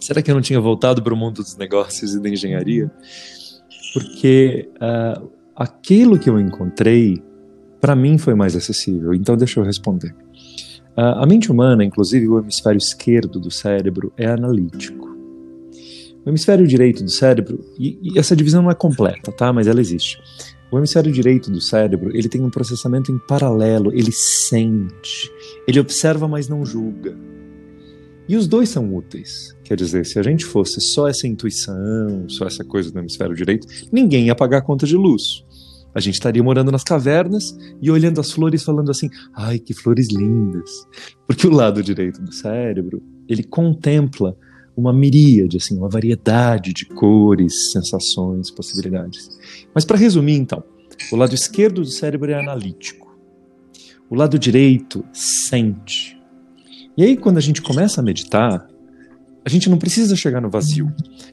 Será 0.00 0.22
que 0.22 0.30
eu 0.30 0.34
não 0.34 0.42
tinha 0.42 0.60
voltado 0.60 1.02
para 1.02 1.12
o 1.12 1.16
mundo 1.16 1.42
dos 1.42 1.56
negócios 1.56 2.14
e 2.14 2.20
da 2.20 2.28
engenharia? 2.28 2.90
Porque 3.92 4.68
uh, 4.76 5.30
aquilo 5.54 6.18
que 6.18 6.30
eu 6.30 6.38
encontrei 6.40 7.22
para 7.80 7.96
mim 7.96 8.18
foi 8.18 8.34
mais 8.34 8.54
acessível. 8.54 9.14
Então 9.14 9.36
deixa 9.36 9.60
eu 9.60 9.64
responder. 9.64 10.14
A 10.96 11.24
mente 11.24 11.50
humana, 11.50 11.84
inclusive 11.84 12.28
o 12.28 12.38
hemisfério 12.38 12.78
esquerdo 12.78 13.40
do 13.40 13.50
cérebro, 13.50 14.12
é 14.16 14.26
analítico. 14.26 15.08
O 16.24 16.28
hemisfério 16.28 16.66
direito 16.66 17.02
do 17.02 17.10
cérebro, 17.10 17.64
e, 17.78 17.98
e 18.02 18.18
essa 18.18 18.36
divisão 18.36 18.62
não 18.62 18.70
é 18.70 18.74
completa, 18.74 19.32
tá? 19.32 19.52
Mas 19.52 19.66
ela 19.66 19.80
existe. 19.80 20.18
O 20.70 20.76
hemisfério 20.76 21.10
direito 21.10 21.50
do 21.50 21.60
cérebro, 21.60 22.14
ele 22.14 22.28
tem 22.28 22.42
um 22.42 22.50
processamento 22.50 23.10
em 23.10 23.18
paralelo, 23.18 23.92
ele 23.92 24.12
sente, 24.12 25.30
ele 25.66 25.80
observa, 25.80 26.28
mas 26.28 26.48
não 26.48 26.64
julga. 26.64 27.16
E 28.28 28.36
os 28.36 28.46
dois 28.46 28.68
são 28.68 28.94
úteis. 28.94 29.56
Quer 29.64 29.76
dizer, 29.76 30.06
se 30.06 30.18
a 30.18 30.22
gente 30.22 30.44
fosse 30.44 30.80
só 30.80 31.08
essa 31.08 31.26
intuição, 31.26 32.28
só 32.28 32.46
essa 32.46 32.62
coisa 32.62 32.92
do 32.92 32.98
hemisfério 32.98 33.34
direito, 33.34 33.66
ninguém 33.90 34.26
ia 34.26 34.34
pagar 34.34 34.58
a 34.58 34.62
conta 34.62 34.86
de 34.86 34.96
luz. 34.96 35.44
A 35.94 36.00
gente 36.00 36.14
estaria 36.14 36.42
morando 36.42 36.70
nas 36.70 36.84
cavernas 36.84 37.56
e 37.80 37.90
olhando 37.90 38.20
as 38.20 38.30
flores 38.30 38.62
falando 38.62 38.90
assim: 38.90 39.08
ai, 39.34 39.58
que 39.58 39.74
flores 39.74 40.08
lindas. 40.08 40.70
Porque 41.26 41.46
o 41.46 41.50
lado 41.50 41.82
direito 41.82 42.22
do 42.22 42.32
cérebro, 42.32 43.02
ele 43.28 43.42
contempla 43.42 44.36
uma 44.76 44.92
miríade, 44.92 45.56
assim, 45.56 45.76
uma 45.76 45.88
variedade 45.88 46.72
de 46.72 46.86
cores, 46.86 47.72
sensações, 47.72 48.50
possibilidades. 48.50 49.28
Mas 49.74 49.84
para 49.84 49.98
resumir, 49.98 50.36
então, 50.36 50.62
o 51.12 51.16
lado 51.16 51.34
esquerdo 51.34 51.82
do 51.82 51.88
cérebro 51.88 52.30
é 52.30 52.34
analítico. 52.34 53.10
O 54.08 54.14
lado 54.14 54.38
direito 54.38 55.04
sente. 55.12 56.18
E 56.96 57.02
aí, 57.02 57.16
quando 57.16 57.38
a 57.38 57.40
gente 57.40 57.62
começa 57.62 58.00
a 58.00 58.04
meditar, 58.04 58.69
a 59.44 59.48
gente 59.48 59.70
não 59.70 59.78
precisa 59.78 60.14
chegar 60.14 60.40
no 60.40 60.50
vazio, 60.50 60.92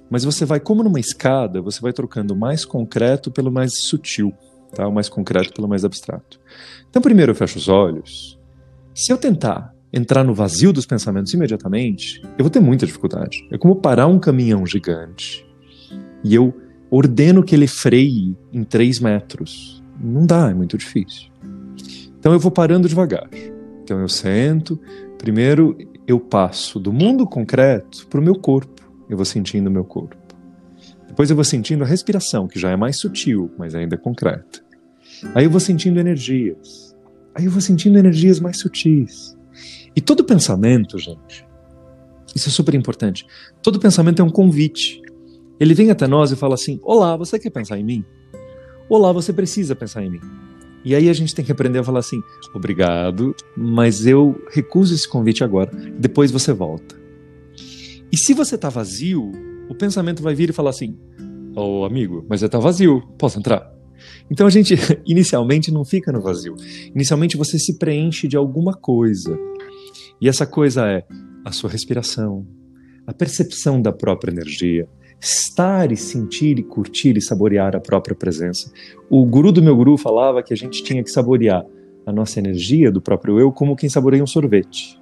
mas 0.10 0.24
você 0.24 0.46
vai, 0.46 0.60
como 0.60 0.84
numa 0.84 1.00
escada, 1.00 1.62
você 1.62 1.82
vai 1.82 1.92
trocando 1.92 2.34
o 2.34 2.38
mais 2.38 2.64
concreto 2.64 3.30
pelo 3.32 3.52
mais 3.52 3.78
sutil, 3.78 4.34
tá? 4.74 4.88
o 4.88 4.94
mais 4.94 5.10
concreto 5.10 5.54
pelo 5.54 5.68
mais 5.68 5.84
abstrato. 5.84 6.40
Então, 6.90 7.02
primeiro 7.02 7.32
eu 7.32 7.36
fecho 7.36 7.58
os 7.58 7.68
olhos. 7.68 8.40
Se 8.94 9.12
eu 9.12 9.18
tentar 9.18 9.74
entrar 9.92 10.24
no 10.24 10.34
vazio 10.34 10.72
dos 10.72 10.86
pensamentos 10.86 11.34
imediatamente, 11.34 12.22
eu 12.38 12.44
vou 12.44 12.50
ter 12.50 12.60
muita 12.60 12.86
dificuldade. 12.86 13.48
É 13.52 13.58
como 13.58 13.76
parar 13.76 14.08
um 14.08 14.20
caminhão 14.20 14.66
gigante 14.66 15.46
e 16.24 16.34
eu 16.34 16.54
ordeno 16.90 17.44
que 17.44 17.56
ele 17.56 17.68
freie 17.68 18.36
em 18.52 18.64
3 18.64 19.00
metros. 19.00 19.84
Não 20.00 20.26
dá, 20.26 20.50
é 20.50 20.54
muito 20.54 20.78
difícil. 20.78 21.30
Então 22.20 22.34
eu 22.34 22.40
vou 22.40 22.52
parando 22.52 22.88
devagar. 22.88 23.30
Então 23.84 24.00
eu 24.00 24.10
sento, 24.10 24.80
primeiro 25.18 25.78
eu 26.08 26.22
passo 26.22 26.80
do 26.80 26.94
mundo 26.94 27.28
concreto 27.28 28.08
para 28.08 28.22
o 28.22 28.24
meu 28.24 28.36
corpo. 28.36 28.82
Eu 29.10 29.18
vou 29.18 29.26
sentindo 29.26 29.68
o 29.68 29.72
meu 29.72 29.84
corpo. 29.84 30.16
Depois 31.06 31.30
eu 31.30 31.36
vou 31.36 31.44
sentindo 31.44 31.84
a 31.84 31.88
respiração, 31.88 32.48
que 32.48 32.58
já 32.58 32.72
é 32.72 32.78
mais 32.78 32.98
sutil, 32.98 33.52
mas 33.58 33.76
ainda 33.76 33.96
é 33.96 33.98
concreta. 33.98 34.64
Aí 35.36 35.44
eu 35.44 35.50
vou 35.50 35.60
sentindo 35.60 36.00
energias. 36.00 36.96
Aí 37.36 37.46
eu 37.46 37.52
vou 37.52 37.60
sentindo 37.60 37.98
energias 37.98 38.40
mais 38.40 38.58
sutis. 38.58 39.36
E 39.96 40.00
todo 40.00 40.24
pensamento, 40.24 40.98
gente, 40.98 41.46
isso 42.34 42.48
é 42.48 42.52
super 42.52 42.74
importante. 42.74 43.26
Todo 43.62 43.80
pensamento 43.80 44.22
é 44.22 44.26
um 44.26 44.30
convite. 44.30 45.02
Ele 45.60 45.74
vem 45.74 45.92
até 45.92 46.08
nós 46.08 46.32
e 46.32 46.36
fala 46.36 46.54
assim: 46.54 46.80
Olá, 46.84 47.18
você 47.18 47.38
quer 47.38 47.50
pensar 47.50 47.78
em 47.78 47.84
mim? 47.84 48.06
Olá, 48.90 49.12
você 49.12 49.34
precisa 49.34 49.76
pensar 49.76 50.04
em 50.04 50.12
mim. 50.12 50.22
E 50.84 50.96
aí 50.96 51.10
a 51.10 51.14
gente 51.14 51.34
tem 51.36 51.44
que 51.44 51.52
aprender 51.52 51.80
a 51.80 51.84
falar 51.84 52.00
assim: 52.00 52.22
Obrigado, 52.54 53.36
mas 53.56 54.06
eu 54.06 54.42
recuso 54.52 54.94
esse 54.94 55.08
convite 55.08 55.44
agora. 55.44 55.72
Depois 55.98 56.32
você 56.32 56.54
volta. 56.54 56.96
E 58.12 58.18
se 58.18 58.34
você 58.34 58.56
está 58.56 58.70
vazio, 58.70 59.32
o 59.70 59.76
pensamento 59.76 60.24
vai 60.24 60.34
vir 60.34 60.50
e 60.50 60.54
falar 60.54 60.70
assim: 60.70 60.98
Ô 61.56 61.82
oh, 61.82 61.86
amigo, 61.86 62.26
mas 62.30 62.40
você 62.40 62.46
está 62.46 62.60
vazio, 62.60 63.02
posso 63.18 63.40
entrar? 63.40 63.78
Então 64.30 64.48
a 64.48 64.50
gente 64.50 64.76
inicialmente 65.06 65.72
não 65.72 65.84
fica 65.84 66.12
no 66.12 66.22
vazio. 66.22 66.56
Inicialmente 66.94 67.38
você 67.38 67.58
se 67.58 67.78
preenche 67.78 68.28
de 68.28 68.38
alguma 68.38 68.74
coisa. 68.74 69.38
E 70.22 70.28
essa 70.28 70.46
coisa 70.46 70.88
é 70.88 71.06
a 71.46 71.52
sua 71.52 71.70
respiração, 71.70 72.46
a 73.06 73.14
percepção 73.14 73.82
da 73.82 73.92
própria 73.92 74.32
energia, 74.32 74.88
estar 75.20 75.92
e 75.92 75.98
sentir 75.98 76.60
e 76.60 76.64
curtir 76.64 77.18
e 77.18 77.22
saborear 77.22 77.76
a 77.76 77.80
própria 77.80 78.16
presença. 78.16 78.72
O 79.10 79.26
guru 79.26 79.52
do 79.52 79.62
meu 79.62 79.76
guru 79.76 79.98
falava 79.98 80.44
que 80.44 80.54
a 80.54 80.58
gente 80.58 80.84
tinha 80.84 81.04
que 81.04 81.10
saborear 81.10 81.66
a 82.06 82.12
nossa 82.12 82.40
energia 82.40 82.92
do 82.92 83.02
próprio 83.02 83.40
eu 83.40 83.52
como 83.52 83.76
quem 83.76 83.90
saboreia 83.90 84.24
um 84.24 84.28
sorvete. 84.28 85.00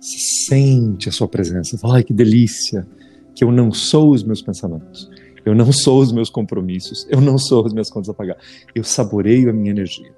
Você 0.00 0.18
sente 0.18 1.08
a 1.08 1.12
sua 1.12 1.26
presença. 1.26 1.78
Ai, 1.84 2.04
que 2.04 2.12
delícia! 2.12 2.86
Que 3.34 3.44
eu 3.44 3.50
não 3.50 3.72
sou 3.72 4.12
os 4.12 4.22
meus 4.22 4.42
pensamentos. 4.42 5.08
Eu 5.44 5.54
não 5.54 5.72
sou 5.72 6.00
os 6.00 6.12
meus 6.12 6.28
compromissos. 6.28 7.06
Eu 7.08 7.20
não 7.20 7.38
sou 7.38 7.64
as 7.64 7.72
minhas 7.72 7.90
contas 7.90 8.08
a 8.08 8.14
pagar. 8.14 8.36
Eu 8.74 8.84
saboreio 8.84 9.50
a 9.50 9.52
minha 9.52 9.70
energia. 9.70 10.12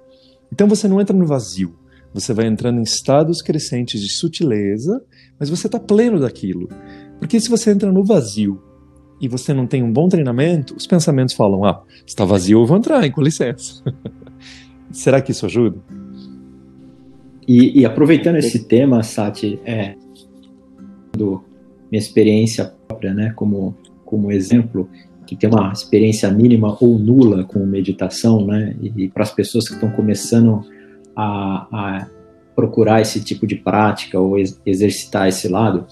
Então 0.51 0.67
você 0.67 0.87
não 0.87 0.99
entra 0.99 1.15
no 1.15 1.25
vazio. 1.25 1.79
Você 2.13 2.33
vai 2.33 2.45
entrando 2.45 2.79
em 2.79 2.83
estados 2.83 3.41
crescentes 3.41 4.01
de 4.01 4.11
sutileza, 4.11 5.01
mas 5.39 5.49
você 5.49 5.67
está 5.67 5.79
pleno 5.79 6.19
daquilo. 6.19 6.67
Porque 7.19 7.39
se 7.39 7.49
você 7.49 7.71
entra 7.71 7.91
no 7.91 8.03
vazio 8.03 8.61
e 9.21 9.27
você 9.27 9.53
não 9.53 9.67
tem 9.67 9.83
um 9.83 9.93
bom 9.93 10.09
treinamento, 10.09 10.75
os 10.75 10.87
pensamentos 10.87 11.35
falam: 11.35 11.63
ah, 11.63 11.83
está 12.05 12.25
vazio, 12.25 12.59
eu 12.59 12.65
vou 12.65 12.77
entrar, 12.77 13.03
hein, 13.03 13.11
com 13.11 13.21
licença. 13.21 13.83
Será 14.91 15.21
que 15.21 15.31
isso 15.31 15.45
ajuda? 15.45 15.77
E, 17.47 17.79
e 17.81 17.85
aproveitando 17.85 18.37
esse 18.37 18.65
tema, 18.67 19.03
Sati, 19.03 19.59
é, 19.63 19.95
do 21.15 21.43
minha 21.91 21.99
experiência 21.99 22.73
própria, 22.87 23.13
né, 23.13 23.33
como, 23.35 23.75
como 24.05 24.31
exemplo, 24.31 24.89
que 25.27 25.35
tem 25.35 25.49
uma 25.49 25.71
experiência 25.71 26.31
mínima 26.31 26.77
ou 26.79 26.97
nula 26.97 27.43
com 27.43 27.59
meditação, 27.65 28.45
né, 28.45 28.75
e, 28.81 29.03
e 29.03 29.09
para 29.09 29.23
as 29.23 29.31
pessoas 29.31 29.67
que 29.67 29.73
estão 29.73 29.91
começando 29.91 30.63
a, 31.15 31.67
a 31.71 32.07
procurar 32.55 33.01
esse 33.01 33.21
tipo 33.21 33.45
de 33.45 33.55
prática 33.55 34.19
ou 34.19 34.37
ex 34.37 34.59
exercitar 34.65 35.27
esse 35.27 35.49
lado, 35.49 35.85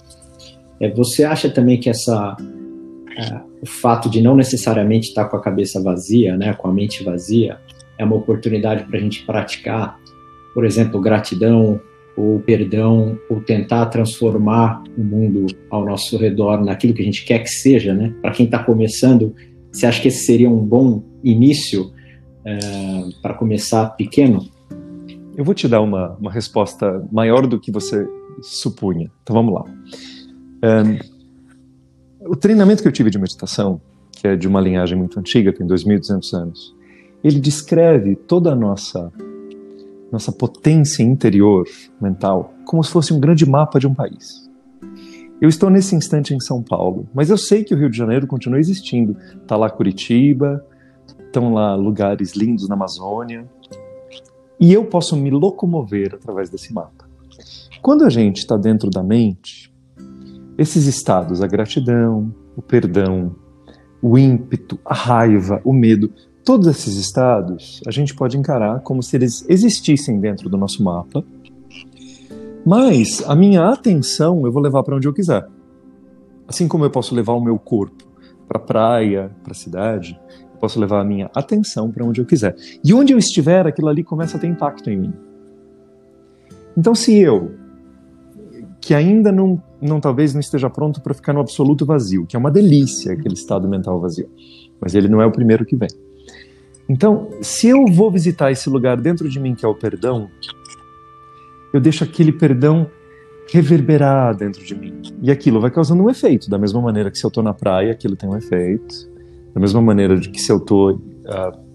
é, 0.79 0.89
você 0.89 1.25
acha 1.25 1.50
também 1.50 1.77
que 1.77 1.89
essa 1.89 2.38
o 3.62 3.66
fato 3.66 4.10
de 4.10 4.22
não 4.22 4.36
necessariamente 4.36 5.10
estar 5.10 5.26
com 5.26 5.38
a 5.38 5.42
cabeça 5.42 5.82
vazia, 5.82 6.36
né, 6.38 6.54
com 6.54 6.68
a 6.68 6.74
mente 6.74 7.04
vazia, 7.04 7.60
é 7.98 8.06
uma 8.06 8.16
oportunidade 8.16 8.86
para 8.86 8.98
a 8.98 9.02
gente 9.02 9.26
praticar, 9.26 10.00
por 10.54 10.66
exemplo, 10.66 11.02
gratidão 11.02 11.80
ou 12.16 12.40
perdão, 12.40 13.18
ou 13.30 13.40
tentar 13.40 13.86
transformar 13.86 14.84
o 14.98 15.02
mundo 15.02 15.48
ao 15.70 15.86
nosso 15.86 16.18
redor 16.18 16.64
naquilo 16.64 16.94
que 16.94 17.02
a 17.02 17.06
gente 17.06 17.24
quer 17.24 17.40
que 17.40 17.50
seja, 17.50 17.94
né? 17.94 18.14
Para 18.22 18.32
quem 18.32 18.46
está 18.46 18.62
começando, 18.62 19.34
você 19.72 19.86
acha 19.86 20.02
que 20.02 20.10
esse 20.10 20.26
seria 20.26 20.50
um 20.50 20.58
bom 20.58 21.02
início 21.24 21.94
é, 22.46 22.58
para 23.22 23.34
começar 23.34 23.90
pequeno? 23.92 24.46
Eu 25.38 25.46
vou 25.46 25.54
te 25.54 25.68
dar 25.68 25.80
uma, 25.80 26.18
uma 26.20 26.32
resposta 26.32 27.08
maior 27.10 27.48
do 27.48 27.58
que 27.58 27.72
você 27.72 28.06
supunha. 28.42 29.10
Então 29.24 29.34
vamos 29.34 29.54
lá. 29.54 29.64
Um, 30.64 31.19
o 32.22 32.36
treinamento 32.36 32.82
que 32.82 32.88
eu 32.88 32.92
tive 32.92 33.10
de 33.10 33.18
meditação, 33.18 33.80
que 34.12 34.28
é 34.28 34.36
de 34.36 34.48
uma 34.48 34.60
linhagem 34.60 34.98
muito 34.98 35.20
antiga, 35.20 35.54
tem 35.54 35.66
2.200 35.66 36.34
anos, 36.34 36.76
ele 37.24 37.40
descreve 37.40 38.16
toda 38.16 38.52
a 38.52 38.56
nossa 38.56 39.12
nossa 40.12 40.32
potência 40.32 41.04
interior 41.04 41.68
mental 42.02 42.54
como 42.66 42.84
se 42.84 42.92
fosse 42.92 43.14
um 43.14 43.20
grande 43.20 43.48
mapa 43.48 43.80
de 43.80 43.86
um 43.86 43.94
país. 43.94 44.50
Eu 45.40 45.48
estou 45.48 45.70
nesse 45.70 45.96
instante 45.96 46.34
em 46.34 46.40
São 46.40 46.64
Paulo, 46.64 47.08
mas 47.14 47.30
eu 47.30 47.38
sei 47.38 47.64
que 47.64 47.74
o 47.74 47.78
Rio 47.78 47.90
de 47.90 47.98
Janeiro 47.98 48.28
continua 48.28 48.60
existindo. 48.60 49.16
Está 49.42 49.56
lá 49.56 49.70
Curitiba, 49.70 50.66
estão 51.26 51.54
lá 51.54 51.76
lugares 51.76 52.34
lindos 52.36 52.68
na 52.68 52.76
Amazônia, 52.76 53.48
e 54.60 54.74
eu 54.74 54.84
posso 54.84 55.16
me 55.16 55.30
locomover 55.30 56.16
através 56.16 56.50
desse 56.50 56.74
mapa. 56.74 57.08
Quando 57.82 58.04
a 58.04 58.10
gente 58.10 58.38
está 58.40 58.58
dentro 58.58 58.90
da 58.90 59.02
mente, 59.02 59.69
esses 60.60 60.86
estados, 60.86 61.42
a 61.42 61.48
gratidão, 61.48 62.36
o 62.56 62.62
perdão, 62.62 63.34
o 64.01 64.18
ímpeto, 64.18 64.78
a 64.84 64.94
raiva, 64.94 65.62
o 65.63 65.72
medo, 65.72 66.12
todos 66.44 66.68
esses 66.68 66.96
estados 66.98 67.82
a 67.88 67.92
gente 67.92 68.13
pode 68.13 68.38
encarar 68.38 68.82
como 68.82 69.01
se 69.01 69.16
eles 69.16 69.46
existissem 69.48 70.20
dentro 70.20 70.50
do 70.50 70.58
nosso 70.58 70.84
mapa. 70.84 71.24
Mas 72.66 73.24
a 73.25 73.36
minha 73.36 73.70
atenção 73.70 74.46
eu 74.46 74.51
vou 74.51 74.62
levar 74.62 74.84
para 74.84 74.98
onde 74.98 75.08
eu 75.08 75.13
quiser. 75.13 75.48
Assim 76.46 76.68
como 76.68 76.84
eu 76.84 76.92
posso 76.92 77.16
levar 77.16 77.34
o 77.34 77.42
meu 77.42 77.58
corpo 77.58 78.04
para 78.46 78.58
a 78.58 78.62
praia, 78.62 79.32
para 79.42 79.54
a 79.54 79.56
cidade, 79.56 80.20
posso 80.60 80.78
levar 80.78 81.00
a 81.00 81.06
minha 81.06 81.32
atenção 81.34 81.89
para 81.89 82.04
onde 82.04 82.20
eu 82.20 82.25
quiser. 82.25 82.56
E 82.84 82.94
onde 82.94 83.13
eu 83.13 83.18
estiver, 83.18 83.66
aquilo 83.66 83.88
ali 83.88 84.04
começa 84.04 84.36
a 84.36 84.39
ter 84.39 84.48
impacto 84.48 84.89
em 84.89 84.98
mim. 84.98 85.13
Então, 86.75 86.94
se 86.94 87.18
eu, 87.18 87.51
que 88.81 88.93
ainda 88.93 89.31
não, 89.31 89.62
não 89.81 90.00
talvez 90.00 90.33
não 90.33 90.39
esteja 90.39 90.69
pronto 90.69 91.01
para 91.01 91.13
ficar 91.13 91.33
no 91.33 91.39
absoluto 91.39 91.86
vazio, 91.86 92.25
que 92.25 92.36
é 92.36 92.39
uma 92.39 92.51
delícia 92.51 93.13
aquele 93.13 93.33
estado 93.33 93.67
mental 93.67 94.00
vazio, 94.00 94.29
mas 94.79 94.95
ele 94.95 95.07
não 95.07 95.21
é 95.21 95.25
o 95.25 95.31
primeiro 95.31 95.65
que 95.65 95.75
vem. 95.75 95.89
Então, 96.88 97.29
se 97.41 97.67
eu 97.67 97.86
vou 97.86 98.09
visitar 98.09 98.51
esse 98.51 98.69
lugar 98.69 99.00
dentro 99.00 99.29
de 99.29 99.39
mim 99.39 99.53
que 99.53 99.65
é 99.65 99.67
o 99.67 99.75
perdão, 99.75 100.27
eu 101.71 101.79
deixo 101.79 102.03
aquele 102.03 102.31
perdão 102.31 102.89
reverberar 103.51 104.36
dentro 104.36 104.63
de 104.63 104.75
mim. 104.75 105.01
E 105.21 105.31
aquilo 105.31 105.59
vai 105.59 105.71
causando 105.71 106.03
um 106.03 106.09
efeito, 106.09 106.50
da 106.50 106.57
mesma 106.57 106.81
maneira 106.81 107.12
que 107.12 107.17
se 107.17 107.25
eu 107.25 107.29
estou 107.29 107.43
na 107.43 107.53
praia, 107.53 107.91
aquilo 107.91 108.15
tem 108.15 108.29
um 108.29 108.36
efeito. 108.36 109.09
Da 109.53 109.59
mesma 109.59 109.81
maneira 109.81 110.17
de 110.17 110.29
que 110.29 110.39
se 110.39 110.51
eu 110.51 110.57
estou 110.57 110.93
uh, 110.93 111.69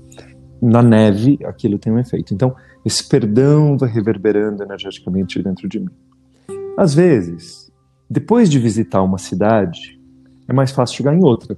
na 0.62 0.82
neve, 0.82 1.38
aquilo 1.44 1.78
tem 1.78 1.92
um 1.92 1.98
efeito. 1.98 2.32
Então, 2.32 2.54
esse 2.84 3.08
perdão 3.08 3.76
vai 3.76 3.88
reverberando 3.88 4.62
energeticamente 4.62 5.42
dentro 5.42 5.68
de 5.68 5.80
mim. 5.80 5.90
Às 6.76 6.92
vezes, 6.92 7.70
depois 8.10 8.50
de 8.50 8.58
visitar 8.58 9.02
uma 9.02 9.18
cidade, 9.18 10.00
é 10.48 10.52
mais 10.52 10.72
fácil 10.72 10.96
chegar 10.96 11.14
em 11.14 11.22
outra. 11.22 11.56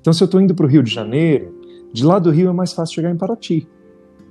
Então, 0.00 0.12
se 0.12 0.20
eu 0.22 0.24
estou 0.24 0.40
indo 0.40 0.54
para 0.54 0.66
o 0.66 0.68
Rio 0.68 0.82
de 0.82 0.92
Janeiro, 0.92 1.54
de 1.92 2.04
lá 2.04 2.18
do 2.18 2.30
Rio 2.30 2.50
é 2.50 2.52
mais 2.52 2.72
fácil 2.72 2.96
chegar 2.96 3.10
em 3.10 3.16
Paraty 3.16 3.68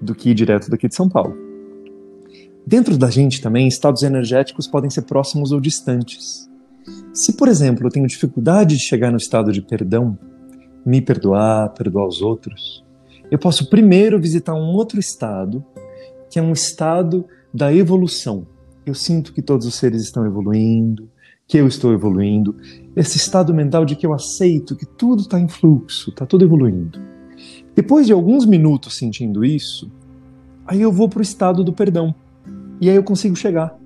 do 0.01 0.13
que 0.13 0.31
ir 0.31 0.33
direto 0.33 0.69
daqui 0.69 0.87
de 0.87 0.95
São 0.95 1.07
Paulo. 1.07 1.37
Dentro 2.67 2.97
da 2.97 3.09
gente 3.09 3.41
também, 3.41 3.67
estados 3.67 4.03
energéticos 4.03 4.67
podem 4.67 4.89
ser 4.89 5.03
próximos 5.03 5.51
ou 5.51 5.61
distantes. 5.61 6.49
Se, 7.13 7.33
por 7.33 7.47
exemplo, 7.47 7.87
eu 7.87 7.91
tenho 7.91 8.07
dificuldade 8.07 8.75
de 8.75 8.83
chegar 8.83 9.11
no 9.11 9.17
estado 9.17 9.51
de 9.51 9.61
perdão, 9.61 10.17
me 10.85 11.01
perdoar, 11.01 11.69
perdoar 11.69 12.07
os 12.07 12.21
outros, 12.21 12.83
eu 13.29 13.39
posso 13.39 13.69
primeiro 13.69 14.19
visitar 14.19 14.53
um 14.53 14.73
outro 14.73 14.99
estado, 14.99 15.63
que 16.29 16.37
é 16.37 16.41
um 16.41 16.51
estado 16.51 17.25
da 17.53 17.73
evolução. 17.73 18.45
Eu 18.85 18.93
sinto 18.93 19.33
que 19.33 19.41
todos 19.41 19.67
os 19.67 19.75
seres 19.75 20.01
estão 20.01 20.25
evoluindo, 20.25 21.09
que 21.47 21.57
eu 21.57 21.67
estou 21.67 21.93
evoluindo, 21.93 22.55
esse 22.95 23.17
estado 23.17 23.53
mental 23.53 23.85
de 23.85 23.95
que 23.95 24.05
eu 24.05 24.13
aceito 24.13 24.75
que 24.75 24.85
tudo 24.85 25.21
está 25.21 25.39
em 25.39 25.47
fluxo, 25.47 26.09
está 26.09 26.25
tudo 26.25 26.45
evoluindo. 26.45 26.99
Depois 27.75 28.07
de 28.07 28.13
alguns 28.13 28.45
minutos 28.45 28.97
sentindo 28.97 29.43
isso, 29.43 29.91
aí 30.65 30.81
eu 30.81 30.91
vou 30.91 31.09
para 31.09 31.19
o 31.19 31.21
estado 31.21 31.63
do 31.63 31.73
perdão. 31.73 32.15
E 32.79 32.89
aí 32.89 32.95
eu 32.95 33.03
consigo 33.03 33.35
chegar. 33.35 33.77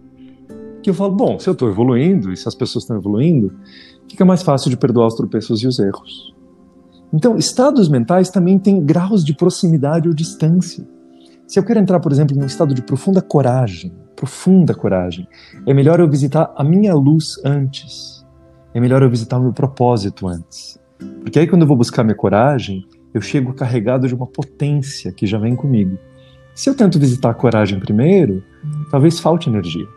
Que 0.81 0.89
eu 0.89 0.93
falo, 0.93 1.15
bom, 1.15 1.39
se 1.39 1.49
eu 1.49 1.53
estou 1.53 1.67
evoluindo 1.67 2.31
e 2.31 2.37
se 2.37 2.47
as 2.47 2.55
pessoas 2.55 2.83
estão 2.83 2.97
evoluindo, 2.97 3.51
fica 4.07 4.23
mais 4.23 4.43
fácil 4.43 4.69
de 4.69 4.77
perdoar 4.77 5.07
os 5.07 5.15
tropeços 5.15 5.61
e 5.63 5.67
os 5.67 5.79
erros. 5.79 6.35
Então, 7.11 7.37
estados 7.37 7.89
mentais 7.89 8.29
também 8.29 8.59
têm 8.59 8.83
graus 8.83 9.23
de 9.23 9.35
proximidade 9.35 10.07
ou 10.07 10.13
distância. 10.13 10.87
Se 11.47 11.59
eu 11.59 11.63
quero 11.63 11.79
entrar, 11.79 11.99
por 11.99 12.11
exemplo, 12.11 12.37
num 12.37 12.45
estado 12.45 12.73
de 12.73 12.81
profunda 12.81 13.21
coragem, 13.21 13.91
profunda 14.15 14.73
coragem, 14.73 15.27
é 15.65 15.73
melhor 15.73 15.99
eu 15.99 16.09
visitar 16.09 16.53
a 16.55 16.63
minha 16.63 16.93
luz 16.93 17.39
antes. 17.43 18.25
É 18.73 18.79
melhor 18.79 19.01
eu 19.01 19.09
visitar 19.09 19.37
o 19.37 19.41
meu 19.41 19.53
propósito 19.53 20.27
antes. 20.27 20.79
Porque 21.21 21.39
aí, 21.39 21.47
quando 21.47 21.61
eu 21.63 21.67
vou 21.67 21.77
buscar 21.77 22.03
minha 22.03 22.15
coragem, 22.15 22.85
eu 23.13 23.21
chego 23.21 23.53
carregado 23.53 24.07
de 24.07 24.15
uma 24.15 24.27
potência 24.27 25.11
que 25.11 25.25
já 25.25 25.37
vem 25.37 25.55
comigo. 25.55 25.97
Se 26.53 26.69
eu 26.69 26.75
tento 26.75 26.99
visitar 26.99 27.29
a 27.29 27.33
coragem 27.33 27.79
primeiro, 27.79 28.43
talvez 28.89 29.19
falte 29.19 29.49
energia. 29.49 29.87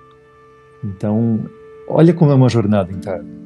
Então, 0.85 1.41
olha 1.89 2.13
como 2.13 2.31
é 2.31 2.35
uma 2.35 2.49
jornada 2.49 2.93
interna 2.93 3.39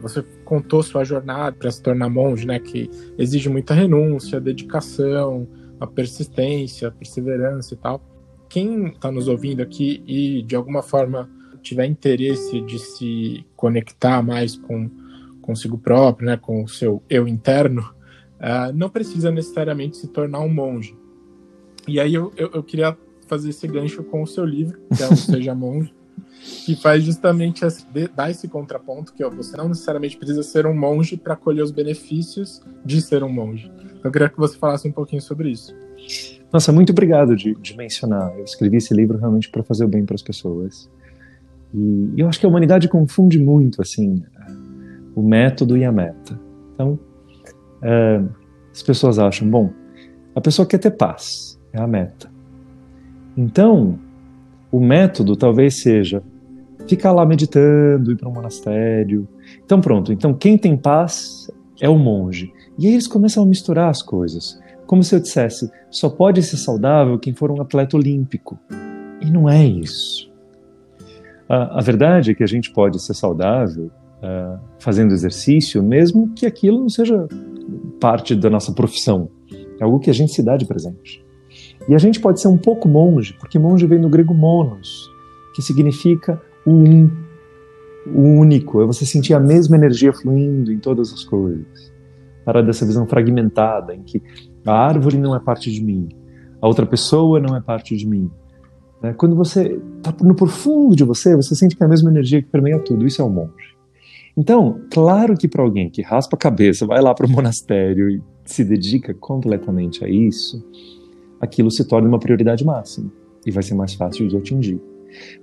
você 0.00 0.24
contou 0.44 0.82
sua 0.82 1.04
jornada 1.04 1.56
para 1.56 1.70
se 1.70 1.80
tornar 1.80 2.08
monge, 2.10 2.46
né? 2.46 2.58
Que 2.58 2.90
exige 3.16 3.48
muita 3.48 3.72
renúncia, 3.72 4.40
dedicação, 4.40 5.48
a 5.80 5.86
persistência, 5.86 6.88
a 6.88 6.90
perseverança 6.90 7.74
e 7.74 7.76
tal. 7.76 8.02
Quem 8.52 8.88
está 8.88 9.10
nos 9.10 9.28
ouvindo 9.28 9.62
aqui 9.62 10.04
e 10.06 10.42
de 10.42 10.54
alguma 10.54 10.82
forma 10.82 11.26
tiver 11.62 11.86
interesse 11.86 12.60
de 12.60 12.78
se 12.78 13.46
conectar 13.56 14.22
mais 14.22 14.56
com 14.56 14.90
consigo 15.40 15.78
próprio, 15.78 16.26
né, 16.26 16.36
com 16.36 16.62
o 16.62 16.68
seu 16.68 17.02
eu 17.08 17.26
interno, 17.26 17.80
uh, 17.80 18.70
não 18.74 18.90
precisa 18.90 19.30
necessariamente 19.30 19.96
se 19.96 20.06
tornar 20.06 20.40
um 20.40 20.52
monge. 20.52 20.94
E 21.88 21.98
aí 21.98 22.12
eu, 22.12 22.30
eu, 22.36 22.50
eu 22.52 22.62
queria 22.62 22.94
fazer 23.26 23.48
esse 23.48 23.66
gancho 23.66 24.04
com 24.04 24.22
o 24.22 24.26
seu 24.26 24.44
livro, 24.44 24.78
que 24.94 25.02
é 25.02 25.08
o 25.08 25.16
Seja 25.16 25.54
Monge, 25.54 25.94
que 26.66 26.76
faz 26.76 27.02
justamente 27.04 27.64
esse, 27.64 27.86
dar 28.14 28.30
esse 28.30 28.46
contraponto 28.48 29.14
que 29.14 29.24
ó, 29.24 29.30
você 29.30 29.56
não 29.56 29.70
necessariamente 29.70 30.18
precisa 30.18 30.42
ser 30.42 30.66
um 30.66 30.76
monge 30.76 31.16
para 31.16 31.36
colher 31.36 31.64
os 31.64 31.70
benefícios 31.70 32.60
de 32.84 33.00
ser 33.00 33.24
um 33.24 33.32
monge. 33.32 33.72
Eu 34.04 34.10
queria 34.10 34.28
que 34.28 34.38
você 34.38 34.58
falasse 34.58 34.86
um 34.86 34.92
pouquinho 34.92 35.22
sobre 35.22 35.50
isso. 35.50 35.74
Nossa, 36.52 36.72
muito 36.72 36.90
obrigado 36.90 37.34
de, 37.34 37.54
de 37.54 37.76
mencionar. 37.76 38.36
Eu 38.36 38.44
escrevi 38.44 38.76
esse 38.76 38.92
livro 38.94 39.18
realmente 39.18 39.48
para 39.48 39.62
fazer 39.62 39.84
o 39.84 39.88
bem 39.88 40.04
para 40.04 40.14
as 40.14 40.22
pessoas. 40.22 40.90
E, 41.74 42.12
eu 42.16 42.28
acho 42.28 42.38
que 42.38 42.46
a 42.46 42.48
humanidade 42.48 42.88
confunde 42.88 43.38
muito 43.38 43.80
assim 43.80 44.22
o 45.14 45.22
método 45.22 45.76
e 45.76 45.84
a 45.84 45.92
meta. 45.92 46.38
Então, 46.74 46.98
é, 47.82 48.22
as 48.72 48.82
pessoas 48.82 49.18
acham, 49.18 49.48
bom, 49.48 49.70
a 50.34 50.40
pessoa 50.40 50.66
quer 50.66 50.78
ter 50.78 50.90
paz, 50.90 51.58
é 51.72 51.80
a 51.80 51.86
meta. 51.86 52.30
Então, 53.36 53.98
o 54.70 54.80
método 54.80 55.36
talvez 55.36 55.80
seja 55.82 56.22
ficar 56.88 57.12
lá 57.12 57.24
meditando, 57.24 58.12
ir 58.12 58.16
para 58.16 58.28
um 58.28 58.32
monastério. 58.32 59.28
Então 59.64 59.80
pronto, 59.80 60.12
então 60.12 60.34
quem 60.34 60.56
tem 60.58 60.76
paz 60.76 61.50
é 61.80 61.88
o 61.88 61.98
monge. 61.98 62.52
E 62.78 62.86
aí 62.86 62.94
eles 62.94 63.06
começam 63.06 63.42
a 63.42 63.46
misturar 63.46 63.90
as 63.90 64.02
coisas. 64.02 64.58
Como 64.92 65.02
se 65.02 65.14
eu 65.14 65.20
dissesse, 65.20 65.72
só 65.90 66.10
pode 66.10 66.42
ser 66.42 66.58
saudável 66.58 67.18
quem 67.18 67.32
for 67.32 67.50
um 67.50 67.62
atleta 67.62 67.96
olímpico. 67.96 68.58
E 69.22 69.30
não 69.30 69.48
é 69.48 69.64
isso. 69.64 70.30
A, 71.48 71.78
a 71.78 71.80
verdade 71.80 72.30
é 72.30 72.34
que 72.34 72.42
a 72.42 72.46
gente 72.46 72.70
pode 72.70 73.02
ser 73.02 73.14
saudável 73.14 73.86
uh, 73.86 74.60
fazendo 74.78 75.14
exercício, 75.14 75.82
mesmo 75.82 76.34
que 76.34 76.44
aquilo 76.44 76.78
não 76.78 76.90
seja 76.90 77.26
parte 78.02 78.34
da 78.34 78.50
nossa 78.50 78.70
profissão. 78.74 79.30
É 79.80 79.84
algo 79.84 79.98
que 79.98 80.10
a 80.10 80.12
gente 80.12 80.34
se 80.34 80.42
dá 80.42 80.58
de 80.58 80.66
presente. 80.66 81.24
E 81.88 81.94
a 81.94 81.98
gente 81.98 82.20
pode 82.20 82.38
ser 82.38 82.48
um 82.48 82.58
pouco 82.58 82.86
monge, 82.86 83.32
porque 83.40 83.58
monge 83.58 83.86
vem 83.86 83.98
do 83.98 84.10
grego 84.10 84.34
monos, 84.34 85.10
que 85.56 85.62
significa 85.62 86.38
o 86.66 86.70
um, 86.70 87.10
o 88.08 88.20
único. 88.20 88.82
É 88.82 88.84
você 88.84 89.06
sentir 89.06 89.32
a 89.32 89.40
mesma 89.40 89.74
energia 89.74 90.12
fluindo 90.12 90.70
em 90.70 90.78
todas 90.78 91.14
as 91.14 91.24
coisas. 91.24 91.90
Para 92.44 92.60
dessa 92.60 92.84
visão 92.84 93.06
fragmentada, 93.06 93.94
em 93.94 94.02
que 94.02 94.20
a 94.66 94.72
árvore 94.72 95.18
não 95.18 95.34
é 95.34 95.40
parte 95.40 95.70
de 95.70 95.82
mim, 95.82 96.08
a 96.60 96.66
outra 96.68 96.86
pessoa 96.86 97.40
não 97.40 97.56
é 97.56 97.60
parte 97.60 97.96
de 97.96 98.06
mim. 98.06 98.30
Né? 99.02 99.12
Quando 99.14 99.34
você 99.34 99.80
está 99.96 100.14
no 100.24 100.34
profundo 100.34 100.94
de 100.94 101.04
você, 101.04 101.34
você 101.34 101.54
sente 101.54 101.76
que 101.76 101.82
é 101.82 101.86
a 101.86 101.88
mesma 101.88 102.10
energia 102.10 102.40
que 102.40 102.48
permeia 102.48 102.78
tudo. 102.78 103.04
Isso 103.06 103.20
é 103.20 103.24
o 103.24 103.28
monge. 103.28 103.72
Então, 104.36 104.80
claro 104.90 105.36
que 105.36 105.48
para 105.48 105.62
alguém 105.62 105.90
que 105.90 106.00
raspa 106.00 106.36
a 106.36 106.38
cabeça, 106.38 106.86
vai 106.86 107.02
lá 107.02 107.12
para 107.14 107.26
o 107.26 107.30
monastério 107.30 108.08
e 108.08 108.22
se 108.44 108.64
dedica 108.64 109.12
completamente 109.12 110.04
a 110.04 110.08
isso, 110.08 110.64
aquilo 111.40 111.70
se 111.70 111.84
torna 111.84 112.08
uma 112.08 112.18
prioridade 112.18 112.64
máxima 112.64 113.10
e 113.44 113.50
vai 113.50 113.62
ser 113.62 113.74
mais 113.74 113.94
fácil 113.94 114.28
de 114.28 114.36
atingir. 114.36 114.80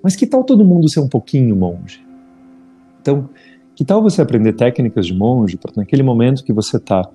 Mas 0.02 0.16
que 0.16 0.26
tal 0.26 0.44
todo 0.44 0.66
mundo 0.66 0.90
ser 0.90 1.02
um 1.02 1.08
pouquinho 1.08 1.56
monge? 1.56 2.04
Então, 3.02 3.30
que 3.76 3.86
tal 3.86 4.02
você 4.02 4.22
aprender 4.22 4.54
técnicas 4.54 5.06
de 5.06 5.14
monge 5.14 5.58
para 5.58 5.74
naquele 5.76 6.02
momento 6.02 6.44
que 6.44 6.52
você 6.52 6.78
está 6.78 7.08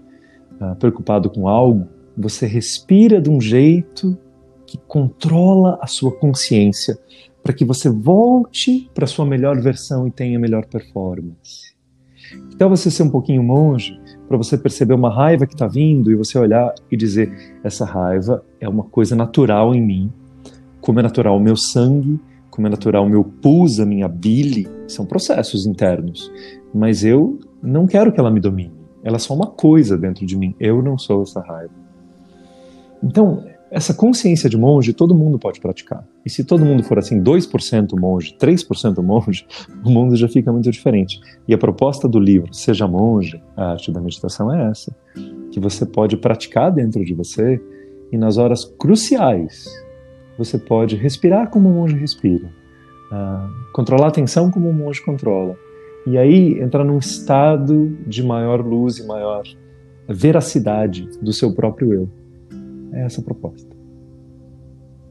ah, 0.60 0.74
preocupado 0.74 1.30
com 1.30 1.48
algo, 1.48 1.88
você 2.16 2.46
respira 2.46 3.20
de 3.20 3.30
um 3.30 3.40
jeito 3.40 4.16
que 4.66 4.78
controla 4.78 5.78
a 5.80 5.86
sua 5.86 6.12
consciência 6.12 6.98
para 7.42 7.52
que 7.52 7.64
você 7.64 7.90
volte 7.90 8.90
para 8.94 9.06
sua 9.06 9.26
melhor 9.26 9.60
versão 9.60 10.06
e 10.06 10.10
tenha 10.10 10.38
melhor 10.38 10.64
performance. 10.66 11.74
Tal 12.56 12.70
você 12.70 12.90
ser 12.90 13.02
um 13.02 13.10
pouquinho 13.10 13.42
monge 13.42 14.00
para 14.26 14.36
você 14.36 14.56
perceber 14.56 14.94
uma 14.94 15.14
raiva 15.14 15.46
que 15.46 15.54
está 15.54 15.66
vindo 15.66 16.10
e 16.10 16.14
você 16.14 16.38
olhar 16.38 16.74
e 16.90 16.96
dizer: 16.96 17.58
essa 17.62 17.84
raiva 17.84 18.42
é 18.60 18.68
uma 18.68 18.84
coisa 18.84 19.14
natural 19.14 19.74
em 19.74 19.82
mim, 19.82 20.12
como 20.80 21.00
é 21.00 21.02
natural 21.02 21.36
o 21.36 21.40
meu 21.40 21.56
sangue, 21.56 22.18
como 22.50 22.66
é 22.66 22.70
natural 22.70 23.04
o 23.04 23.08
meu 23.08 23.24
pus, 23.24 23.78
a 23.78 23.86
minha 23.86 24.08
bile, 24.08 24.66
são 24.86 25.04
processos 25.04 25.66
internos. 25.66 26.32
Mas 26.72 27.04
eu 27.04 27.38
não 27.62 27.86
quero 27.86 28.12
que 28.12 28.18
ela 28.18 28.30
me 28.30 28.40
domine. 28.40 28.73
Ela 29.04 29.16
é 29.16 29.18
só 29.18 29.34
uma 29.34 29.46
coisa 29.46 29.96
dentro 29.96 30.26
de 30.26 30.36
mim. 30.36 30.54
Eu 30.58 30.82
não 30.82 30.98
sou 30.98 31.22
essa 31.22 31.40
raiva. 31.40 31.72
Então, 33.02 33.44
essa 33.70 33.92
consciência 33.92 34.48
de 34.48 34.56
monge 34.56 34.92
todo 34.92 35.14
mundo 35.14 35.38
pode 35.38 35.60
praticar. 35.60 36.06
E 36.24 36.30
se 36.30 36.44
todo 36.44 36.64
mundo 36.64 36.84
for 36.84 36.96
assim, 36.96 37.22
2% 37.22 37.98
monge, 37.98 38.36
3% 38.40 39.02
monge, 39.02 39.46
o 39.84 39.90
mundo 39.90 40.16
já 40.16 40.28
fica 40.28 40.52
muito 40.52 40.70
diferente. 40.70 41.20
E 41.46 41.52
a 41.52 41.58
proposta 41.58 42.08
do 42.08 42.18
livro 42.18 42.54
Seja 42.54 42.86
Monge, 42.86 43.42
a 43.56 43.72
arte 43.72 43.90
da 43.92 44.00
meditação 44.00 44.52
é 44.54 44.70
essa, 44.70 44.94
que 45.50 45.58
você 45.58 45.84
pode 45.84 46.16
praticar 46.16 46.70
dentro 46.72 47.04
de 47.04 47.12
você 47.14 47.60
e 48.12 48.16
nas 48.16 48.38
horas 48.38 48.64
cruciais 48.64 49.66
você 50.38 50.56
pode 50.56 50.96
respirar 50.96 51.50
como 51.50 51.68
um 51.68 51.74
monge 51.74 51.96
respira, 51.96 52.46
uh, 53.10 53.72
controlar 53.72 54.06
a 54.06 54.08
atenção 54.08 54.50
como 54.50 54.68
um 54.68 54.72
monge 54.72 55.04
controla. 55.04 55.56
E 56.06 56.18
aí 56.18 56.60
entrar 56.60 56.84
num 56.84 56.98
estado 56.98 57.96
de 58.06 58.22
maior 58.22 58.64
luz 58.64 58.98
e 58.98 59.06
maior 59.06 59.42
veracidade 60.08 61.08
do 61.20 61.32
seu 61.32 61.54
próprio 61.54 61.94
eu. 61.94 62.10
É 62.92 63.04
essa 63.04 63.20
a 63.20 63.24
proposta. 63.24 63.74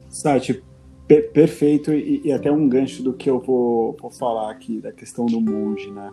Sati, 0.07 0.63
per 1.07 1.31
perfeito 1.31 1.91
e, 1.91 2.21
e, 2.25 2.31
até 2.31 2.51
um 2.51 2.69
gancho 2.69 3.01
do 3.03 3.13
que 3.13 3.29
eu 3.29 3.39
vou, 3.39 3.97
vou 3.99 4.11
falar 4.11 4.51
aqui 4.51 4.79
da 4.79 4.91
questão 4.91 5.25
do 5.25 5.41
monge, 5.41 5.91
né? 5.91 6.11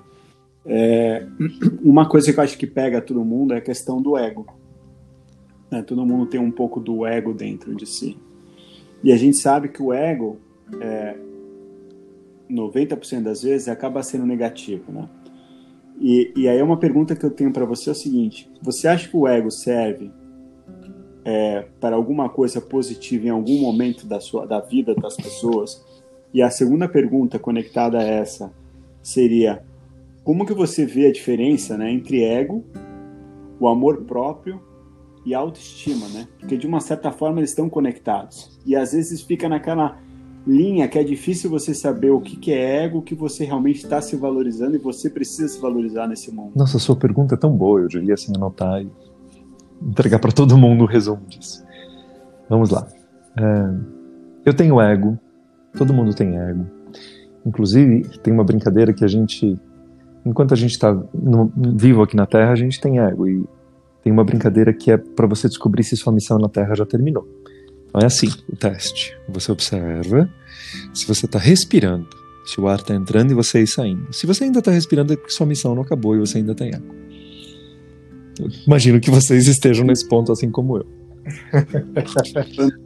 É, 0.64 1.26
uma 1.82 2.08
coisa 2.08 2.32
que 2.32 2.38
eu 2.38 2.44
acho 2.44 2.58
que 2.58 2.66
pega 2.66 3.00
todo 3.00 3.24
mundo 3.24 3.54
é 3.54 3.58
a 3.58 3.62
questão 3.62 4.00
do 4.00 4.16
ego. 4.16 4.46
Né? 5.70 5.82
Todo 5.82 6.04
mundo 6.04 6.26
tem 6.26 6.40
um 6.40 6.50
pouco 6.50 6.80
do 6.80 7.06
ego 7.06 7.32
dentro 7.32 7.74
de 7.74 7.86
si. 7.86 8.16
E 9.02 9.12
a 9.12 9.16
gente 9.16 9.36
sabe 9.36 9.68
que 9.68 9.82
o 9.82 9.92
ego, 9.92 10.38
é, 10.80 11.16
90% 12.50 13.22
das 13.22 13.42
vezes, 13.42 13.68
acaba 13.68 14.02
sendo 14.02 14.26
negativo, 14.26 14.90
né? 14.92 15.08
E, 16.00 16.32
e 16.34 16.48
aí 16.48 16.60
uma 16.62 16.78
pergunta 16.78 17.14
que 17.14 17.24
eu 17.24 17.30
tenho 17.30 17.52
para 17.52 17.66
você 17.66 17.90
é 17.90 17.92
o 17.92 17.94
seguinte: 17.94 18.50
você 18.62 18.88
acha 18.88 19.08
que 19.08 19.16
o 19.16 19.28
ego 19.28 19.50
serve 19.50 20.10
é, 21.24 21.66
para 21.78 21.94
alguma 21.94 22.28
coisa 22.28 22.60
positiva 22.60 23.26
em 23.26 23.30
algum 23.30 23.60
momento 23.60 24.06
da 24.06 24.18
sua 24.18 24.46
da 24.46 24.60
vida 24.60 24.94
das 24.94 25.16
pessoas? 25.16 25.84
E 26.32 26.40
a 26.40 26.48
segunda 26.48 26.88
pergunta 26.88 27.38
conectada 27.38 27.98
a 27.98 28.02
essa 28.02 28.52
seria 29.02 29.62
como 30.24 30.46
que 30.46 30.54
você 30.54 30.86
vê 30.86 31.06
a 31.06 31.12
diferença, 31.12 31.76
né, 31.76 31.90
entre 31.90 32.22
ego, 32.22 32.64
o 33.58 33.68
amor 33.68 34.04
próprio 34.04 34.62
e 35.26 35.34
autoestima, 35.34 36.08
né? 36.08 36.28
Porque 36.38 36.56
de 36.56 36.66
uma 36.66 36.80
certa 36.80 37.12
forma 37.12 37.40
eles 37.40 37.50
estão 37.50 37.68
conectados. 37.68 38.58
E 38.64 38.74
às 38.74 38.92
vezes 38.92 39.20
fica 39.20 39.48
naquela 39.48 39.98
linha 40.46 40.88
que 40.88 40.98
é 40.98 41.04
difícil 41.04 41.50
você 41.50 41.74
saber 41.74 42.10
o 42.10 42.20
que, 42.20 42.36
que 42.36 42.52
é 42.52 42.84
ego, 42.84 42.98
o 42.98 43.02
que 43.02 43.14
você 43.14 43.44
realmente 43.44 43.76
está 43.76 44.00
se 44.00 44.16
valorizando 44.16 44.74
e 44.76 44.78
você 44.78 45.10
precisa 45.10 45.48
se 45.48 45.60
valorizar 45.60 46.06
nesse 46.06 46.32
mundo. 46.32 46.52
Nossa, 46.56 46.78
sua 46.78 46.96
pergunta 46.96 47.34
é 47.34 47.38
tão 47.38 47.56
boa, 47.56 47.80
eu 47.80 47.88
diria 47.88 48.14
assim, 48.14 48.32
anotar 48.34 48.82
e 48.82 48.90
entregar 49.82 50.18
para 50.18 50.32
todo 50.32 50.56
mundo 50.56 50.84
o 50.84 50.86
resumo 50.86 51.22
disso. 51.26 51.64
Vamos 52.48 52.70
lá. 52.70 52.86
É, 53.38 53.74
eu 54.44 54.54
tenho 54.54 54.80
ego, 54.80 55.18
todo 55.76 55.92
mundo 55.92 56.14
tem 56.14 56.36
ego. 56.36 56.66
Inclusive, 57.44 58.02
tem 58.22 58.32
uma 58.32 58.44
brincadeira 58.44 58.92
que 58.92 59.04
a 59.04 59.08
gente, 59.08 59.58
enquanto 60.24 60.52
a 60.52 60.56
gente 60.56 60.72
está 60.72 60.96
vivo 61.74 62.02
aqui 62.02 62.16
na 62.16 62.26
Terra, 62.26 62.52
a 62.52 62.56
gente 62.56 62.80
tem 62.80 62.98
ego. 62.98 63.28
E 63.28 63.44
tem 64.02 64.12
uma 64.12 64.24
brincadeira 64.24 64.72
que 64.72 64.90
é 64.90 64.96
para 64.96 65.26
você 65.26 65.48
descobrir 65.48 65.84
se 65.84 65.96
sua 65.96 66.12
missão 66.12 66.38
na 66.38 66.48
Terra 66.48 66.74
já 66.74 66.84
terminou. 66.84 67.26
Então 67.90 68.00
é 68.00 68.06
assim 68.06 68.28
o 68.48 68.56
teste. 68.56 69.16
Você 69.28 69.52
observa 69.52 70.32
se 70.94 71.06
você 71.06 71.26
está 71.26 71.38
respirando, 71.38 72.08
se 72.46 72.60
o 72.60 72.68
ar 72.68 72.78
está 72.78 72.94
entrando 72.94 73.32
e 73.32 73.34
você 73.34 73.60
está 73.60 73.82
saindo. 73.82 74.12
Se 74.12 74.26
você 74.26 74.44
ainda 74.44 74.60
está 74.60 74.70
respirando, 74.70 75.12
é 75.12 75.16
porque 75.16 75.32
sua 75.32 75.46
missão 75.46 75.74
não 75.74 75.82
acabou 75.82 76.16
e 76.16 76.20
você 76.20 76.38
ainda 76.38 76.54
tem 76.54 76.68
ego. 76.68 76.94
Eu 78.38 78.48
imagino 78.66 79.00
que 79.00 79.10
vocês 79.10 79.46
estejam 79.46 79.84
nesse 79.84 80.08
ponto 80.08 80.32
assim 80.32 80.50
como 80.50 80.78
eu. 80.78 80.86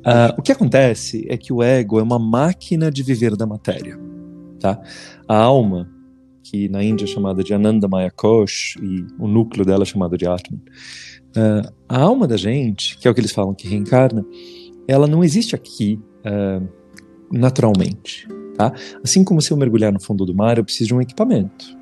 uh, 0.00 0.34
o 0.38 0.42
que 0.42 0.50
acontece 0.50 1.24
é 1.28 1.36
que 1.36 1.52
o 1.52 1.62
ego 1.62 2.00
é 2.00 2.02
uma 2.02 2.18
máquina 2.18 2.90
de 2.90 3.02
viver 3.02 3.36
da 3.36 3.46
matéria. 3.46 3.98
Tá? 4.58 4.80
A 5.28 5.36
alma, 5.36 5.88
que 6.42 6.68
na 6.68 6.82
Índia 6.82 7.04
é 7.04 7.08
chamada 7.08 7.44
de 7.44 7.52
Ananda 7.52 7.86
Maya 7.86 8.10
Kosh 8.10 8.76
e 8.82 9.04
o 9.18 9.28
núcleo 9.28 9.64
dela 9.64 9.82
é 9.82 9.86
chamado 9.86 10.16
de 10.16 10.26
Atman, 10.26 10.60
uh, 11.36 11.72
a 11.88 12.00
alma 12.00 12.26
da 12.26 12.36
gente, 12.36 12.98
que 12.98 13.06
é 13.06 13.10
o 13.10 13.14
que 13.14 13.20
eles 13.20 13.32
falam 13.32 13.54
que 13.54 13.68
reencarna, 13.68 14.24
ela 14.86 15.06
não 15.06 15.24
existe 15.24 15.54
aqui 15.54 16.00
uh, 16.20 16.66
naturalmente. 17.30 18.28
Tá? 18.56 18.72
Assim 19.02 19.24
como 19.24 19.42
se 19.42 19.50
eu 19.50 19.56
mergulhar 19.56 19.92
no 19.92 20.00
fundo 20.00 20.24
do 20.24 20.34
mar, 20.34 20.58
eu 20.58 20.64
preciso 20.64 20.88
de 20.88 20.94
um 20.94 21.00
equipamento. 21.00 21.76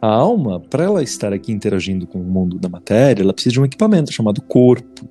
A 0.00 0.08
alma, 0.08 0.60
para 0.60 0.84
ela 0.84 1.02
estar 1.02 1.32
aqui 1.32 1.50
interagindo 1.50 2.06
com 2.06 2.20
o 2.20 2.24
mundo 2.24 2.58
da 2.58 2.68
matéria, 2.68 3.22
ela 3.22 3.32
precisa 3.32 3.54
de 3.54 3.60
um 3.60 3.64
equipamento 3.64 4.12
chamado 4.12 4.42
corpo, 4.42 5.08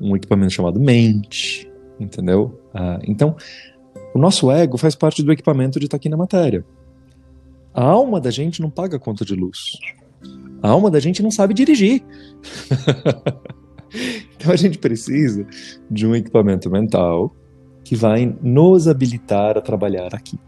um 0.00 0.16
equipamento 0.16 0.52
chamado 0.52 0.80
mente, 0.80 1.70
entendeu? 2.00 2.58
Uh, 2.74 2.98
então, 3.06 3.36
o 4.14 4.18
nosso 4.18 4.50
ego 4.50 4.78
faz 4.78 4.94
parte 4.94 5.22
do 5.22 5.30
equipamento 5.30 5.78
de 5.78 5.84
estar 5.84 5.98
aqui 5.98 6.08
na 6.08 6.16
matéria. 6.16 6.64
A 7.74 7.84
alma 7.84 8.20
da 8.20 8.30
gente 8.30 8.62
não 8.62 8.70
paga 8.70 8.98
conta 8.98 9.24
de 9.24 9.34
luz. 9.34 9.58
A 10.62 10.70
alma 10.70 10.90
da 10.90 10.98
gente 10.98 11.22
não 11.22 11.30
sabe 11.30 11.52
dirigir. 11.54 12.02
então 14.36 14.52
a 14.52 14.56
gente 14.56 14.78
precisa 14.78 15.46
de 15.90 16.06
um 16.06 16.14
equipamento 16.14 16.70
mental 16.70 17.34
que 17.84 17.96
vai 17.96 18.36
nos 18.42 18.86
habilitar 18.86 19.56
a 19.56 19.60
trabalhar 19.60 20.14
aqui. 20.14 20.38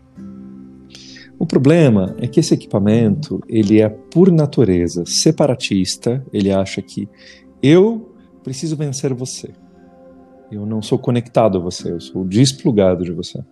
O 1.39 1.47
problema 1.47 2.15
é 2.19 2.27
que 2.27 2.39
esse 2.39 2.53
equipamento, 2.53 3.41
ele 3.49 3.81
é 3.81 3.89
por 3.89 4.31
natureza 4.31 5.05
separatista, 5.07 6.23
ele 6.35 6.53
acha 6.53 6.83
que 6.83 7.09
eu 7.63 8.15
preciso 8.45 8.77
vencer 8.77 9.15
você. 9.15 9.51
Eu 10.53 10.67
não 10.67 10.83
sou 10.83 10.99
conectado 10.99 11.57
a 11.57 11.61
você, 11.61 11.93
eu 11.93 12.01
sou 12.01 12.27
desplugado 12.27 13.05
de 13.05 13.13
você. 13.13 13.43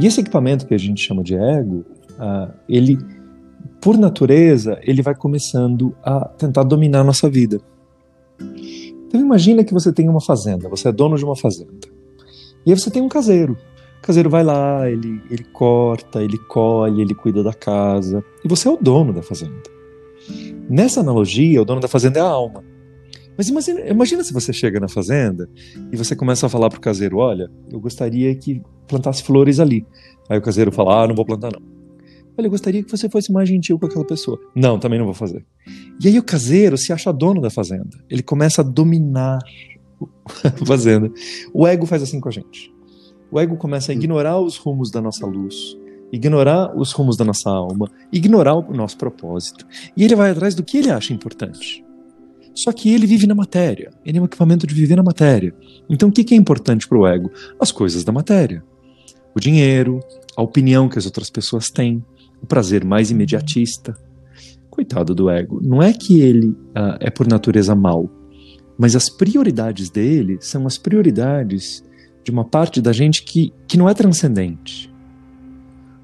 E 0.00 0.06
esse 0.06 0.20
equipamento 0.20 0.66
que 0.66 0.74
a 0.74 0.78
gente 0.78 1.00
chama 1.00 1.22
de 1.22 1.36
ego, 1.36 1.84
uh, 2.12 2.52
ele, 2.68 2.98
por 3.80 3.96
natureza, 3.96 4.80
ele 4.82 5.00
vai 5.00 5.14
começando 5.14 5.94
a 6.02 6.24
tentar 6.24 6.64
dominar 6.64 7.02
a 7.02 7.04
nossa 7.04 7.30
vida. 7.30 7.60
Então 9.12 9.20
imagina 9.20 9.62
que 9.62 9.74
você 9.74 9.92
tem 9.92 10.08
uma 10.08 10.22
fazenda, 10.22 10.70
você 10.70 10.88
é 10.88 10.92
dono 10.92 11.18
de 11.18 11.24
uma 11.24 11.36
fazenda. 11.36 11.70
E 12.64 12.72
aí 12.72 12.78
você 12.78 12.90
tem 12.90 13.02
um 13.02 13.10
caseiro. 13.10 13.58
O 13.98 14.02
caseiro 14.02 14.30
vai 14.30 14.42
lá, 14.42 14.88
ele, 14.90 15.20
ele 15.30 15.44
corta, 15.44 16.22
ele 16.22 16.38
colhe, 16.38 17.02
ele 17.02 17.14
cuida 17.14 17.42
da 17.42 17.52
casa. 17.52 18.24
E 18.42 18.48
você 18.48 18.66
é 18.66 18.70
o 18.70 18.78
dono 18.78 19.12
da 19.12 19.22
fazenda. 19.22 19.62
Nessa 20.66 21.00
analogia, 21.00 21.60
o 21.60 21.64
dono 21.64 21.78
da 21.78 21.88
fazenda 21.88 22.20
é 22.20 22.22
a 22.22 22.26
alma. 22.26 22.64
Mas 23.36 23.50
imagina, 23.50 23.80
imagina 23.80 24.24
se 24.24 24.32
você 24.32 24.50
chega 24.50 24.80
na 24.80 24.88
fazenda 24.88 25.46
e 25.92 25.96
você 25.96 26.16
começa 26.16 26.46
a 26.46 26.48
falar 26.48 26.70
pro 26.70 26.80
caseiro: 26.80 27.18
olha, 27.18 27.50
eu 27.70 27.78
gostaria 27.80 28.34
que 28.34 28.62
plantasse 28.88 29.22
flores 29.22 29.60
ali. 29.60 29.86
Aí 30.26 30.38
o 30.38 30.42
caseiro 30.42 30.72
fala: 30.72 31.04
ah, 31.04 31.06
não 31.06 31.14
vou 31.14 31.26
plantar 31.26 31.50
não. 31.52 31.71
Olha, 32.36 32.46
eu 32.46 32.50
gostaria 32.50 32.82
que 32.82 32.90
você 32.90 33.08
fosse 33.08 33.30
mais 33.30 33.48
gentil 33.48 33.78
com 33.78 33.86
aquela 33.86 34.06
pessoa. 34.06 34.40
Não, 34.54 34.78
também 34.78 34.98
não 34.98 35.06
vou 35.06 35.14
fazer. 35.14 35.44
E 36.02 36.08
aí 36.08 36.18
o 36.18 36.22
caseiro 36.22 36.78
se 36.78 36.92
acha 36.92 37.12
dono 37.12 37.40
da 37.40 37.50
fazenda. 37.50 38.02
Ele 38.08 38.22
começa 38.22 38.62
a 38.62 38.64
dominar 38.64 39.38
a 40.44 40.66
fazenda. 40.66 41.10
O 41.52 41.66
ego 41.66 41.86
faz 41.86 42.02
assim 42.02 42.20
com 42.20 42.28
a 42.28 42.32
gente. 42.32 42.72
O 43.30 43.38
ego 43.38 43.56
começa 43.56 43.92
a 43.92 43.94
ignorar 43.94 44.38
os 44.38 44.56
rumos 44.56 44.90
da 44.90 45.00
nossa 45.00 45.26
luz, 45.26 45.76
ignorar 46.12 46.76
os 46.76 46.92
rumos 46.92 47.16
da 47.16 47.24
nossa 47.24 47.50
alma, 47.50 47.90
ignorar 48.12 48.54
o 48.54 48.74
nosso 48.74 48.96
propósito. 48.96 49.66
E 49.96 50.04
ele 50.04 50.14
vai 50.14 50.30
atrás 50.30 50.54
do 50.54 50.62
que 50.62 50.78
ele 50.78 50.90
acha 50.90 51.12
importante. 51.12 51.84
Só 52.54 52.70
que 52.72 52.92
ele 52.92 53.06
vive 53.06 53.26
na 53.26 53.34
matéria, 53.34 53.90
ele 54.04 54.18
é 54.18 54.20
um 54.20 54.26
equipamento 54.26 54.66
de 54.66 54.74
viver 54.74 54.96
na 54.96 55.02
matéria. 55.02 55.54
Então 55.88 56.10
o 56.10 56.12
que 56.12 56.34
é 56.34 56.36
importante 56.36 56.86
para 56.86 56.98
o 56.98 57.06
ego? 57.06 57.30
As 57.58 57.72
coisas 57.72 58.04
da 58.04 58.12
matéria. 58.12 58.62
O 59.34 59.40
dinheiro, 59.40 60.00
a 60.36 60.42
opinião 60.42 60.88
que 60.88 60.98
as 60.98 61.06
outras 61.06 61.30
pessoas 61.30 61.70
têm, 61.70 62.04
o 62.42 62.46
prazer 62.46 62.84
mais 62.84 63.10
imediatista. 63.10 63.96
Coitado 64.68 65.14
do 65.14 65.30
ego. 65.30 65.60
Não 65.62 65.82
é 65.82 65.92
que 65.92 66.20
ele 66.20 66.48
uh, 66.48 66.96
é 66.98 67.10
por 67.10 67.26
natureza 67.26 67.74
mal, 67.74 68.10
mas 68.78 68.96
as 68.96 69.08
prioridades 69.08 69.90
dele 69.90 70.38
são 70.40 70.66
as 70.66 70.76
prioridades 70.76 71.84
de 72.24 72.30
uma 72.30 72.44
parte 72.44 72.80
da 72.80 72.92
gente 72.92 73.22
que, 73.22 73.52
que 73.66 73.76
não 73.76 73.88
é 73.88 73.94
transcendente. 73.94 74.92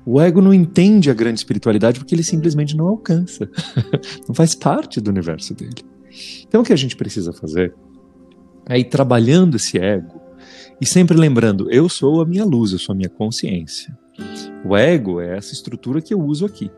O 0.04 0.20
ego 0.20 0.40
não 0.40 0.54
entende 0.54 1.10
a 1.10 1.14
grande 1.14 1.40
espiritualidade 1.40 1.98
porque 1.98 2.14
ele 2.14 2.22
simplesmente 2.22 2.76
não 2.76 2.86
alcança. 2.88 3.48
não 4.26 4.34
faz 4.34 4.54
parte 4.54 5.00
do 5.00 5.10
universo 5.10 5.54
dele. 5.54 5.84
Então 6.46 6.62
o 6.62 6.64
que 6.64 6.72
a 6.72 6.76
gente 6.76 6.96
precisa 6.96 7.32
fazer 7.32 7.74
é 8.66 8.78
ir 8.78 8.84
trabalhando 8.84 9.56
esse 9.56 9.78
ego 9.78 10.20
e 10.80 10.86
sempre 10.86 11.16
lembrando: 11.16 11.70
eu 11.70 11.88
sou 11.88 12.20
a 12.20 12.26
minha 12.26 12.44
luz, 12.44 12.72
eu 12.72 12.78
sou 12.78 12.92
a 12.92 12.96
minha 12.96 13.08
consciência. 13.08 13.96
O 14.64 14.76
ego 14.76 15.20
é 15.20 15.36
essa 15.36 15.52
estrutura 15.52 16.00
que 16.00 16.12
eu 16.12 16.20
uso 16.20 16.44
aqui. 16.44 16.70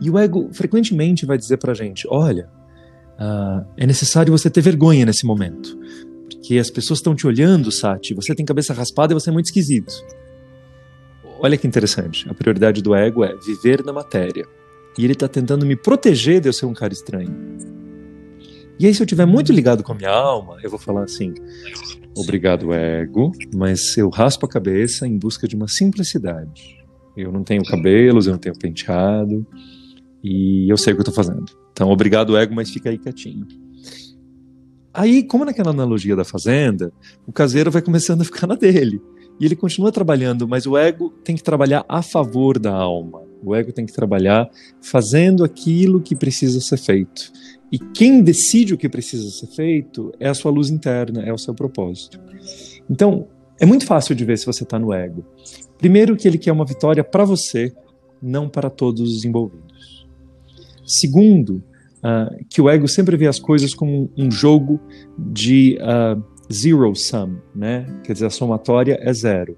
E 0.00 0.10
o 0.10 0.18
ego 0.18 0.48
frequentemente 0.52 1.26
vai 1.26 1.38
dizer 1.38 1.56
pra 1.56 1.74
gente: 1.74 2.06
olha, 2.10 2.48
uh, 3.18 3.66
é 3.76 3.86
necessário 3.86 4.32
você 4.32 4.50
ter 4.50 4.60
vergonha 4.60 5.06
nesse 5.06 5.24
momento. 5.24 5.78
Porque 6.28 6.58
as 6.58 6.70
pessoas 6.70 6.98
estão 6.98 7.14
te 7.14 7.26
olhando, 7.26 7.72
Sati, 7.72 8.14
você 8.14 8.34
tem 8.34 8.44
cabeça 8.44 8.72
raspada 8.72 9.12
e 9.12 9.14
você 9.14 9.30
é 9.30 9.32
muito 9.32 9.46
esquisito. 9.46 9.92
Olha 11.38 11.56
que 11.56 11.66
interessante. 11.66 12.28
A 12.28 12.34
prioridade 12.34 12.82
do 12.82 12.94
ego 12.94 13.24
é 13.24 13.34
viver 13.36 13.84
na 13.84 13.92
matéria. 13.92 14.46
E 14.98 15.04
ele 15.04 15.12
está 15.12 15.28
tentando 15.28 15.66
me 15.66 15.76
proteger 15.76 16.40
de 16.40 16.48
eu 16.48 16.52
ser 16.52 16.66
um 16.66 16.72
cara 16.72 16.92
estranho. 16.92 17.34
E 18.78 18.86
aí, 18.86 18.94
se 18.94 19.02
eu 19.02 19.04
estiver 19.04 19.26
muito 19.26 19.52
ligado 19.52 19.82
com 19.82 19.92
a 19.92 19.94
minha 19.94 20.10
alma, 20.10 20.58
eu 20.62 20.70
vou 20.70 20.78
falar 20.78 21.04
assim: 21.04 21.34
obrigado, 22.16 22.72
ego, 22.72 23.32
mas 23.54 23.96
eu 23.96 24.08
raspo 24.08 24.46
a 24.46 24.48
cabeça 24.48 25.06
em 25.06 25.18
busca 25.18 25.46
de 25.46 25.54
uma 25.54 25.68
simplicidade. 25.68 26.76
Eu 27.16 27.32
não 27.32 27.42
tenho 27.42 27.62
cabelos, 27.64 28.26
eu 28.26 28.32
não 28.32 28.38
tenho 28.38 28.58
penteado, 28.58 29.46
e 30.22 30.70
eu 30.70 30.76
sei 30.76 30.92
o 30.92 30.96
que 30.96 31.00
eu 31.00 31.08
estou 31.08 31.24
fazendo. 31.24 31.44
Então, 31.72 31.90
obrigado, 31.90 32.36
ego, 32.36 32.54
mas 32.54 32.70
fica 32.70 32.90
aí 32.90 32.98
quietinho. 32.98 33.46
Aí, 34.92 35.22
como 35.22 35.44
naquela 35.44 35.70
analogia 35.70 36.16
da 36.16 36.24
fazenda, 36.24 36.90
o 37.26 37.32
caseiro 37.32 37.70
vai 37.70 37.82
começando 37.82 38.22
a 38.22 38.24
ficar 38.24 38.46
na 38.46 38.54
dele. 38.54 39.00
E 39.38 39.44
ele 39.44 39.54
continua 39.54 39.92
trabalhando, 39.92 40.48
mas 40.48 40.66
o 40.66 40.76
ego 40.76 41.10
tem 41.22 41.36
que 41.36 41.42
trabalhar 41.42 41.84
a 41.86 42.00
favor 42.00 42.58
da 42.58 42.72
alma. 42.72 43.25
O 43.44 43.54
ego 43.54 43.72
tem 43.72 43.86
que 43.86 43.92
trabalhar 43.92 44.48
fazendo 44.80 45.44
aquilo 45.44 46.00
que 46.00 46.16
precisa 46.16 46.60
ser 46.60 46.78
feito. 46.78 47.32
E 47.70 47.78
quem 47.78 48.22
decide 48.22 48.74
o 48.74 48.78
que 48.78 48.88
precisa 48.88 49.28
ser 49.30 49.48
feito 49.48 50.12
é 50.20 50.28
a 50.28 50.34
sua 50.34 50.50
luz 50.50 50.70
interna, 50.70 51.22
é 51.22 51.32
o 51.32 51.38
seu 51.38 51.54
propósito. 51.54 52.20
Então, 52.88 53.26
é 53.60 53.66
muito 53.66 53.86
fácil 53.86 54.14
de 54.14 54.24
ver 54.24 54.38
se 54.38 54.46
você 54.46 54.62
está 54.62 54.78
no 54.78 54.92
ego. 54.92 55.24
Primeiro, 55.78 56.16
que 56.16 56.28
ele 56.28 56.38
quer 56.38 56.52
uma 56.52 56.64
vitória 56.64 57.02
para 57.02 57.24
você, 57.24 57.72
não 58.22 58.48
para 58.48 58.70
todos 58.70 59.16
os 59.16 59.24
envolvidos. 59.24 60.06
Segundo, 60.86 61.62
uh, 61.98 62.44
que 62.48 62.60
o 62.60 62.70
ego 62.70 62.86
sempre 62.86 63.16
vê 63.16 63.26
as 63.26 63.40
coisas 63.40 63.74
como 63.74 64.10
um 64.16 64.30
jogo 64.30 64.80
de 65.18 65.78
uh, 65.80 66.22
zero 66.52 66.94
sum, 66.94 67.36
né? 67.54 67.86
Quer 68.04 68.12
dizer, 68.12 68.26
a 68.26 68.30
somatória 68.30 68.98
é 69.00 69.12
zero. 69.12 69.56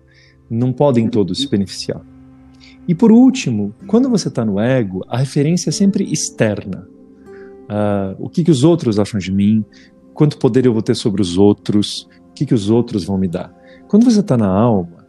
Não 0.50 0.72
podem 0.72 1.08
todos 1.08 1.42
se 1.42 1.48
beneficiar. 1.48 2.02
E 2.88 2.94
por 2.94 3.12
último, 3.12 3.74
quando 3.86 4.08
você 4.08 4.28
está 4.28 4.46
no 4.46 4.58
ego, 4.58 5.04
a 5.08 5.18
referência 5.18 5.68
é 5.68 5.72
sempre 5.72 6.10
externa. 6.10 6.88
Uh, 7.68 8.16
o 8.18 8.30
que, 8.30 8.42
que 8.42 8.50
os 8.50 8.64
outros 8.64 8.98
acham 8.98 9.20
de 9.20 9.30
mim, 9.30 9.62
quanto 10.14 10.38
poder 10.38 10.64
eu 10.64 10.72
vou 10.72 10.80
ter 10.80 10.94
sobre 10.94 11.20
os 11.20 11.36
outros, 11.36 12.08
o 12.30 12.32
que, 12.32 12.46
que 12.46 12.54
os 12.54 12.70
outros 12.70 13.04
vão 13.04 13.18
me 13.18 13.28
dar. 13.28 13.54
Quando 13.88 14.04
você 14.04 14.20
está 14.20 14.38
na 14.38 14.48
alma, 14.48 15.06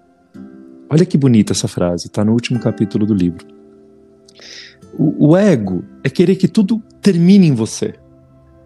olha 0.89 1.05
que 1.05 1.17
bonita 1.17 1.53
essa 1.53 1.69
frase, 1.69 2.07
está 2.07 2.25
no 2.25 2.33
último 2.33 2.59
capítulo 2.59 3.05
do 3.05 3.13
livro. 3.13 3.47
O, 4.97 5.29
o 5.29 5.37
ego 5.37 5.81
é 6.03 6.09
querer 6.09 6.35
que 6.35 6.49
tudo 6.49 6.83
termine 7.01 7.47
em 7.47 7.53
você. 7.53 7.93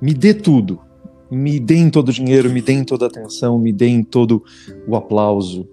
Me 0.01 0.15
dê 0.15 0.33
tudo. 0.33 0.81
Me 1.29 1.59
deem 1.59 1.89
todo 1.89 2.09
o 2.09 2.13
dinheiro, 2.13 2.49
me 2.49 2.61
deem 2.61 2.83
toda 2.83 3.05
a 3.05 3.07
atenção, 3.07 3.59
me 3.59 3.71
deem 3.71 4.03
todo 4.03 4.43
o 4.87 4.95
aplauso. 4.95 5.67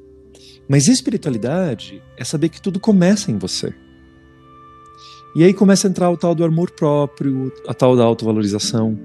Mas 0.70 0.87
espiritualidade 0.87 2.00
é 2.16 2.22
saber 2.22 2.48
que 2.48 2.62
tudo 2.62 2.78
começa 2.78 3.33
em 3.33 3.37
você. 3.37 3.74
E 5.35 5.42
aí 5.42 5.52
começa 5.52 5.88
a 5.88 5.90
entrar 5.90 6.09
o 6.09 6.16
tal 6.16 6.33
do 6.33 6.44
amor 6.44 6.70
próprio, 6.70 7.52
a 7.66 7.74
tal 7.74 7.96
da 7.96 8.04
autovalorização. 8.04 8.96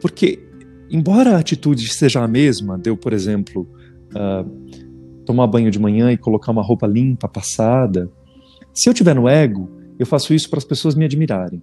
Porque, 0.00 0.42
embora 0.90 1.36
a 1.36 1.38
atitude 1.38 1.92
seja 1.92 2.22
a 2.22 2.26
mesma, 2.26 2.78
deu, 2.78 2.96
por 2.96 3.12
exemplo, 3.12 3.68
uh, 4.14 5.24
tomar 5.26 5.46
banho 5.46 5.70
de 5.70 5.78
manhã 5.78 6.10
e 6.10 6.16
colocar 6.16 6.52
uma 6.52 6.62
roupa 6.62 6.86
limpa, 6.86 7.28
passada, 7.28 8.10
Se 8.72 8.88
eu 8.88 8.94
tiver 8.94 9.14
no 9.14 9.28
ego, 9.28 9.68
eu 9.98 10.06
faço 10.06 10.32
isso 10.32 10.48
para 10.48 10.58
as 10.58 10.64
pessoas 10.64 10.94
me 10.94 11.04
admirarem. 11.04 11.62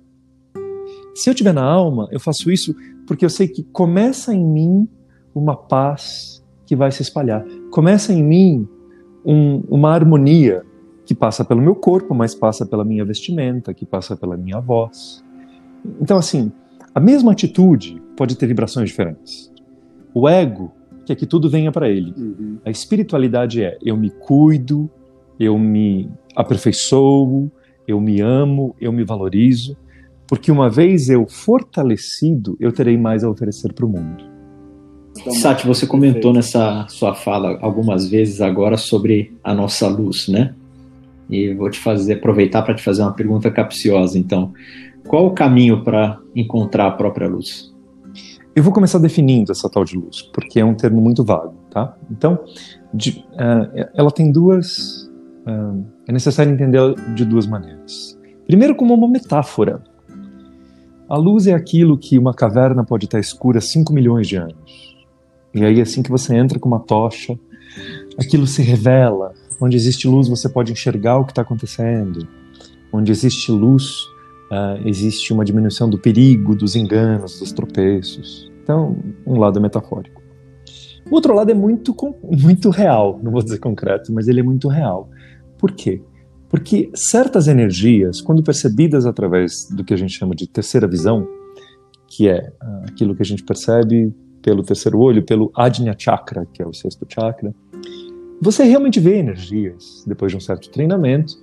Se 1.15 1.27
eu 1.27 1.33
tiver 1.33 1.53
na 1.53 1.63
alma, 1.63 2.07
eu 2.11 2.19
faço 2.19 2.51
isso 2.51 2.75
porque 3.07 3.25
eu 3.25 3.29
sei 3.31 3.47
que 3.47 3.63
começa 3.63 4.31
em 4.35 4.45
mim 4.45 4.87
uma 5.33 5.57
paz 5.57 6.45
que 6.67 6.75
vai 6.75 6.91
se 6.91 7.01
espalhar. 7.01 7.43
Começa 7.71 8.13
em 8.13 8.23
mim 8.23 8.69
um, 9.25 9.63
uma 9.69 9.91
harmonia 9.91 10.63
que 11.05 11.15
passa 11.15 11.43
pelo 11.43 11.61
meu 11.61 11.75
corpo, 11.75 12.13
mas 12.13 12.35
passa 12.35 12.65
pela 12.65 12.85
minha 12.85 13.03
vestimenta, 13.03 13.73
que 13.73 13.85
passa 13.85 14.15
pela 14.15 14.37
minha 14.37 14.59
voz. 14.59 15.23
Então, 15.99 16.17
assim, 16.17 16.51
a 16.93 16.99
mesma 16.99 17.31
atitude 17.31 18.01
pode 18.15 18.37
ter 18.37 18.47
vibrações 18.47 18.89
diferentes. 18.89 19.51
O 20.13 20.27
ego 20.27 20.71
quer 21.05 21.15
que 21.15 21.25
tudo 21.25 21.49
venha 21.49 21.71
para 21.71 21.89
ele. 21.89 22.13
Uhum. 22.15 22.57
A 22.63 22.69
espiritualidade 22.69 23.63
é 23.63 23.77
eu 23.83 23.97
me 23.97 24.09
cuido, 24.09 24.89
eu 25.39 25.57
me 25.57 26.09
aperfeiçoo, 26.35 27.51
eu 27.87 27.99
me 27.99 28.21
amo, 28.21 28.75
eu 28.79 28.91
me 28.91 29.03
valorizo, 29.03 29.75
porque 30.27 30.51
uma 30.51 30.69
vez 30.69 31.09
eu 31.09 31.25
fortalecido, 31.27 32.55
eu 32.59 32.71
terei 32.71 32.97
mais 32.97 33.23
a 33.23 33.29
oferecer 33.29 33.73
para 33.73 33.85
o 33.85 33.89
mundo. 33.89 34.28
Sati, 35.31 35.65
você 35.65 35.85
comentou 35.85 36.33
nessa 36.33 36.85
sua 36.87 37.13
fala 37.13 37.57
algumas 37.61 38.09
vezes 38.09 38.41
agora 38.41 38.77
sobre 38.77 39.37
a 39.43 39.53
nossa 39.53 39.87
luz, 39.87 40.27
né? 40.27 40.53
E 41.29 41.53
vou 41.53 41.69
te 41.69 41.79
fazer 41.79 42.13
aproveitar 42.13 42.63
para 42.63 42.73
te 42.73 42.83
fazer 42.83 43.01
uma 43.01 43.13
pergunta 43.13 43.51
capciosa. 43.51 44.17
Então, 44.17 44.53
qual 45.07 45.27
o 45.27 45.31
caminho 45.31 45.83
para 45.83 46.19
encontrar 46.35 46.87
a 46.87 46.91
própria 46.91 47.27
luz? 47.27 47.73
Eu 48.55 48.63
vou 48.63 48.73
começar 48.73 48.99
definindo 48.99 49.51
essa 49.51 49.69
tal 49.69 49.85
de 49.85 49.95
luz, 49.95 50.21
porque 50.21 50.59
é 50.59 50.65
um 50.65 50.73
termo 50.73 50.99
muito 50.99 51.23
vago, 51.23 51.55
tá? 51.69 51.95
Então, 52.11 52.39
de, 52.93 53.23
uh, 53.33 53.89
ela 53.93 54.11
tem 54.11 54.31
duas. 54.31 55.09
Uh, 55.47 55.85
é 56.07 56.11
necessário 56.11 56.51
entender 56.51 56.79
de 57.15 57.25
duas 57.25 57.45
maneiras. 57.45 58.17
Primeiro, 58.47 58.75
como 58.75 58.93
uma 58.93 59.07
metáfora. 59.07 59.81
A 61.07 61.17
luz 61.17 61.47
é 61.47 61.53
aquilo 61.53 61.97
que 61.97 62.19
uma 62.19 62.33
caverna 62.33 62.83
pode 62.83 63.05
estar 63.05 63.19
escura 63.19 63.59
5 63.59 63.91
milhões 63.91 64.27
de 64.27 64.35
anos. 64.35 64.88
E 65.53 65.63
aí, 65.63 65.81
assim 65.81 66.03
que 66.03 66.11
você 66.11 66.35
entra 66.35 66.59
com 66.59 66.67
uma 66.67 66.79
tocha, 66.79 67.37
aquilo 68.17 68.45
se 68.45 68.61
revela, 68.61 69.33
Onde 69.61 69.75
existe 69.75 70.07
luz, 70.07 70.29
você 70.29 70.47
pode 70.47 70.71
enxergar 70.71 71.17
o 71.17 71.25
que 71.25 71.31
está 71.31 71.41
acontecendo. 71.41 72.27
Onde 72.93 73.11
existe 73.11 73.51
luz, 73.51 73.83
uh, 74.49 74.87
existe 74.87 75.33
uma 75.33 75.43
diminuição 75.43 75.89
do 75.89 75.99
perigo, 75.99 76.55
dos 76.55 76.75
enganos, 76.75 77.39
dos 77.39 77.51
tropeços. 77.51 78.49
Então, 78.63 78.97
um 79.27 79.37
lado 79.37 79.59
é 79.59 79.61
metafórico. 79.61 80.21
O 81.11 81.15
outro 81.15 81.33
lado 81.33 81.51
é 81.51 81.53
muito, 81.53 81.93
muito 82.23 82.69
real, 82.69 83.19
não 83.21 83.31
vou 83.31 83.41
dizer 83.41 83.59
concreto, 83.59 84.13
mas 84.13 84.27
ele 84.27 84.39
é 84.39 84.43
muito 84.43 84.67
real. 84.67 85.09
Por 85.57 85.71
quê? 85.71 86.01
Porque 86.47 86.89
certas 86.93 87.47
energias, 87.47 88.21
quando 88.21 88.43
percebidas 88.43 89.05
através 89.05 89.67
do 89.69 89.83
que 89.83 89.93
a 89.93 89.97
gente 89.97 90.13
chama 90.13 90.35
de 90.35 90.47
terceira 90.47 90.87
visão, 90.87 91.27
que 92.07 92.29
é 92.29 92.51
uh, 92.61 92.85
aquilo 92.87 93.13
que 93.15 93.21
a 93.21 93.25
gente 93.25 93.43
percebe 93.43 94.13
pelo 94.49 94.63
terceiro 94.63 94.97
olho, 94.99 95.21
pelo 95.21 95.51
Ajna 95.55 95.95
Chakra, 95.95 96.47
que 96.51 96.63
é 96.63 96.65
o 96.65 96.73
sexto 96.73 97.05
chakra, 97.07 97.53
você 98.41 98.63
realmente 98.63 98.99
vê 98.99 99.17
energias 99.17 100.03
depois 100.07 100.31
de 100.31 100.37
um 100.37 100.39
certo 100.39 100.71
treinamento, 100.71 101.35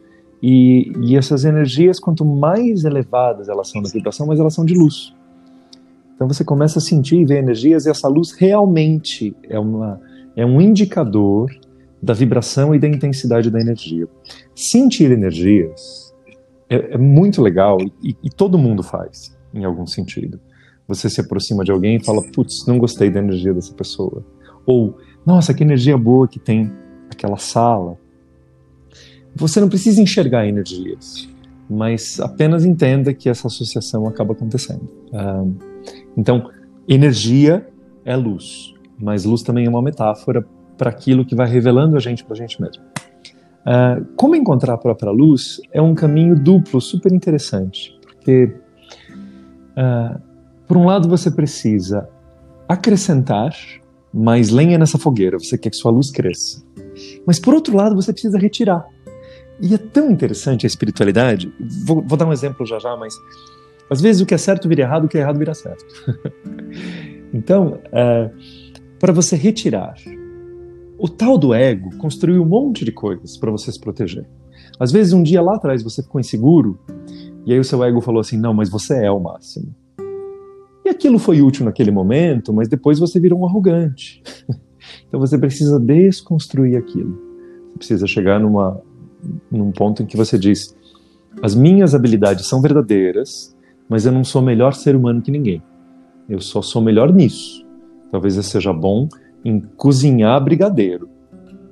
e, 0.42 0.90
e 1.02 1.16
essas 1.16 1.44
energias, 1.44 2.00
quanto 2.00 2.24
mais 2.24 2.84
elevadas 2.84 3.48
elas 3.48 3.68
são 3.68 3.80
na 3.80 3.88
vibração, 3.88 4.26
mais 4.26 4.40
elas 4.40 4.54
são 4.54 4.64
de 4.64 4.74
luz. 4.74 5.14
Então 6.16 6.26
você 6.26 6.44
começa 6.44 6.80
a 6.80 6.82
sentir 6.82 7.20
e 7.20 7.24
ver 7.24 7.38
energias, 7.38 7.86
e 7.86 7.90
essa 7.90 8.08
luz 8.08 8.32
realmente 8.32 9.36
é, 9.44 9.56
uma, 9.56 10.00
é 10.34 10.44
um 10.44 10.60
indicador 10.60 11.48
da 12.02 12.12
vibração 12.12 12.74
e 12.74 12.78
da 12.80 12.88
intensidade 12.88 13.52
da 13.52 13.60
energia. 13.60 14.08
Sentir 14.52 15.12
energias 15.12 16.12
é, 16.68 16.94
é 16.94 16.98
muito 16.98 17.40
legal 17.40 17.78
e, 18.02 18.16
e, 18.20 18.30
todo 18.30 18.58
mundo 18.58 18.82
faz, 18.82 19.38
em 19.54 19.64
algum 19.64 19.86
sentido. 19.86 20.40
Você 20.88 21.10
se 21.10 21.20
aproxima 21.20 21.64
de 21.64 21.72
alguém 21.72 21.96
e 21.96 22.04
fala, 22.04 22.22
putz, 22.22 22.66
não 22.66 22.78
gostei 22.78 23.10
da 23.10 23.18
energia 23.18 23.52
dessa 23.52 23.74
pessoa. 23.74 24.24
Ou, 24.64 24.96
nossa, 25.24 25.52
que 25.52 25.62
energia 25.62 25.96
boa 25.98 26.28
que 26.28 26.38
tem 26.38 26.70
aquela 27.10 27.36
sala. 27.36 27.98
Você 29.34 29.60
não 29.60 29.68
precisa 29.68 30.00
enxergar 30.00 30.46
energias, 30.46 31.28
mas 31.68 32.20
apenas 32.20 32.64
entenda 32.64 33.12
que 33.12 33.28
essa 33.28 33.48
associação 33.48 34.06
acaba 34.06 34.32
acontecendo. 34.32 34.88
então, 36.16 36.50
energia 36.88 37.66
é 38.04 38.16
luz, 38.16 38.72
mas 38.98 39.24
luz 39.24 39.42
também 39.42 39.66
é 39.66 39.68
uma 39.68 39.82
metáfora 39.82 40.46
para 40.78 40.90
aquilo 40.90 41.24
que 41.24 41.34
vai 41.34 41.48
revelando 41.48 41.96
a 41.96 42.00
gente 42.00 42.24
para 42.24 42.34
a 42.34 42.36
gente 42.36 42.60
mesmo. 42.60 42.82
Uh, 43.66 44.06
como 44.14 44.36
encontrar 44.36 44.74
a 44.74 44.78
própria 44.78 45.10
luz 45.10 45.60
é 45.72 45.82
um 45.82 45.92
caminho 45.92 46.36
duplo, 46.36 46.80
super 46.80 47.12
interessante, 47.12 47.98
porque, 48.00 48.54
uh, 49.72 50.20
por 50.66 50.76
um 50.76 50.84
lado, 50.84 51.08
você 51.08 51.30
precisa 51.30 52.08
acrescentar 52.68 53.54
mais 54.12 54.50
lenha 54.50 54.78
nessa 54.78 54.98
fogueira, 54.98 55.38
você 55.38 55.56
quer 55.56 55.70
que 55.70 55.76
sua 55.76 55.90
luz 55.90 56.10
cresça. 56.10 56.62
Mas 57.26 57.38
por 57.38 57.54
outro 57.54 57.76
lado, 57.76 57.94
você 57.94 58.12
precisa 58.12 58.38
retirar. 58.38 58.86
E 59.60 59.74
é 59.74 59.78
tão 59.78 60.10
interessante 60.10 60.66
a 60.66 60.68
espiritualidade. 60.68 61.52
Vou, 61.84 62.02
vou 62.02 62.16
dar 62.16 62.26
um 62.26 62.32
exemplo 62.32 62.66
já 62.66 62.78
já, 62.78 62.96
mas 62.96 63.14
às 63.90 64.00
vezes 64.00 64.20
o 64.20 64.26
que 64.26 64.34
é 64.34 64.38
certo 64.38 64.68
vira 64.68 64.82
errado, 64.82 65.04
o 65.04 65.08
que 65.08 65.16
é 65.16 65.20
errado 65.20 65.38
vira 65.38 65.54
certo. 65.54 65.84
então, 67.32 67.78
é, 67.92 68.30
para 68.98 69.12
você 69.12 69.36
retirar, 69.36 69.94
o 70.98 71.08
tal 71.08 71.38
do 71.38 71.54
ego 71.54 71.96
construiu 71.98 72.42
um 72.42 72.46
monte 72.46 72.84
de 72.84 72.92
coisas 72.92 73.36
para 73.36 73.50
você 73.50 73.70
se 73.70 73.80
proteger. 73.80 74.26
Às 74.78 74.92
vezes, 74.92 75.12
um 75.12 75.22
dia 75.22 75.40
lá 75.40 75.56
atrás 75.56 75.82
você 75.82 76.02
ficou 76.02 76.20
inseguro, 76.20 76.78
e 77.46 77.52
aí 77.52 77.58
o 77.58 77.64
seu 77.64 77.82
ego 77.84 78.00
falou 78.00 78.20
assim: 78.20 78.38
não, 78.38 78.52
mas 78.52 78.68
você 78.68 79.04
é 79.04 79.10
o 79.10 79.20
máximo. 79.20 79.74
E 80.86 80.88
aquilo 80.88 81.18
foi 81.18 81.42
útil 81.42 81.64
naquele 81.64 81.90
momento, 81.90 82.52
mas 82.52 82.68
depois 82.68 83.00
você 83.00 83.18
virou 83.18 83.40
um 83.40 83.44
arrogante. 83.44 84.22
Então 85.08 85.18
você 85.18 85.36
precisa 85.36 85.80
desconstruir 85.80 86.76
aquilo. 86.76 87.18
Você 87.70 87.78
precisa 87.78 88.06
chegar 88.06 88.38
numa, 88.38 88.80
num 89.50 89.72
ponto 89.72 90.00
em 90.00 90.06
que 90.06 90.16
você 90.16 90.38
diz: 90.38 90.76
as 91.42 91.56
minhas 91.56 91.92
habilidades 91.92 92.46
são 92.46 92.60
verdadeiras, 92.62 93.56
mas 93.88 94.06
eu 94.06 94.12
não 94.12 94.22
sou 94.22 94.40
melhor 94.40 94.74
ser 94.74 94.94
humano 94.94 95.20
que 95.20 95.30
ninguém. 95.30 95.60
Eu 96.28 96.40
só 96.40 96.62
sou 96.62 96.80
melhor 96.80 97.12
nisso. 97.12 97.66
Talvez 98.12 98.36
eu 98.36 98.44
seja 98.44 98.72
bom 98.72 99.08
em 99.44 99.60
cozinhar 99.76 100.42
brigadeiro. 100.42 101.08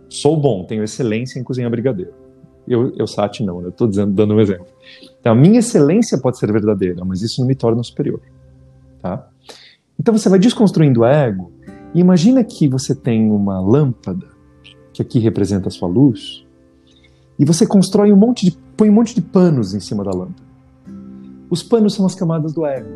Sou 0.09 0.37
bom, 0.37 0.64
tenho 0.64 0.83
excelência 0.83 1.38
em 1.38 1.44
cozinhar 1.44 1.70
brigadeiro. 1.70 2.14
Eu, 2.66 2.92
eu 2.96 3.07
Sati, 3.07 3.44
não, 3.44 3.62
eu 3.62 3.68
estou 3.68 3.87
dando 3.87 4.35
um 4.35 4.40
exemplo. 4.40 4.66
Então, 5.20 5.33
a 5.33 5.37
minha 5.37 5.61
excelência 5.61 6.18
pode 6.18 6.37
ser 6.37 6.50
verdadeira, 6.53 7.05
mas 7.05 7.22
isso 7.22 7.40
não 7.40 7.46
me 7.46 7.55
torna 7.55 7.83
superior. 7.85 8.20
Tá? 9.05 9.29
Então 10.01 10.17
você 10.17 10.31
vai 10.31 10.38
desconstruindo 10.38 11.01
o 11.01 11.05
ego 11.05 11.53
e 11.95 12.01
imagina 12.01 12.43
que 12.43 12.67
você 12.67 12.95
tem 12.95 13.31
uma 13.31 13.61
lâmpada, 13.61 14.27
que 14.95 15.03
aqui 15.03 15.19
representa 15.19 15.69
a 15.69 15.71
sua 15.71 15.87
luz, 15.87 16.47
e 17.38 17.45
você 17.45 17.67
constrói 17.67 18.11
um 18.14 18.17
monte 18.17 18.47
de. 18.47 18.57
põe 18.75 18.88
um 18.88 18.95
monte 18.95 19.14
de 19.14 19.21
panos 19.21 19.75
em 19.75 19.81
cima 19.81 20.03
da 20.03 20.11
lâmpada. 20.11 20.43
Os 21.51 21.62
panos 21.62 21.93
são 21.93 22.07
as 22.07 22.14
camadas 22.14 22.55
do 22.55 22.64
ego. 22.64 22.88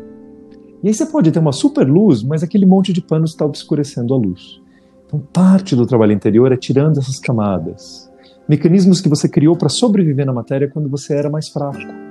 E 0.81 0.87
aí 0.87 0.93
você 0.95 1.05
pode 1.05 1.31
ter 1.31 1.37
uma 1.37 1.51
super 1.51 1.87
luz, 1.87 2.23
mas 2.23 2.41
aquele 2.41 2.65
monte 2.65 2.91
de 2.91 3.01
panos 3.01 3.29
está 3.29 3.45
obscurecendo 3.45 4.11
a 4.15 4.17
luz. 4.17 4.59
Então, 5.05 5.21
parte 5.31 5.75
do 5.75 5.85
trabalho 5.85 6.13
interior 6.13 6.51
é 6.51 6.57
tirando 6.57 6.97
essas 6.97 7.19
camadas. 7.19 8.09
Mecanismos 8.47 8.99
que 8.99 9.09
você 9.09 9.29
criou 9.29 9.55
para 9.55 9.69
sobreviver 9.69 10.25
na 10.25 10.33
matéria 10.33 10.67
quando 10.67 10.89
você 10.89 11.13
era 11.13 11.29
mais 11.29 11.49
fraco. 11.49 12.08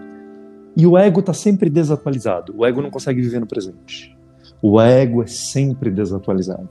E 0.78 0.86
o 0.86 0.96
ego 0.96 1.18
está 1.18 1.32
sempre 1.32 1.68
desatualizado. 1.68 2.54
O 2.56 2.64
ego 2.64 2.80
não 2.80 2.88
consegue 2.88 3.20
viver 3.20 3.40
no 3.40 3.48
presente. 3.48 4.16
O 4.62 4.80
ego 4.80 5.24
é 5.24 5.26
sempre 5.26 5.90
desatualizado. 5.90 6.68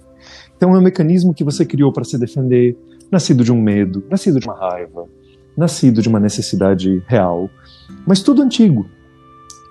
Então 0.55 0.73
é 0.73 0.79
um 0.79 0.81
mecanismo 0.81 1.33
que 1.33 1.43
você 1.43 1.65
criou 1.65 1.91
para 1.91 2.05
se 2.05 2.17
defender, 2.17 2.77
nascido 3.11 3.43
de 3.43 3.51
um 3.51 3.61
medo, 3.61 4.01
nascido 4.09 4.39
de 4.39 4.47
uma 4.47 4.57
raiva, 4.57 5.05
nascido 5.57 6.01
de 6.01 6.07
uma 6.07 6.21
necessidade 6.21 7.03
real, 7.05 7.49
mas 8.05 8.21
tudo 8.21 8.41
antigo. 8.41 8.89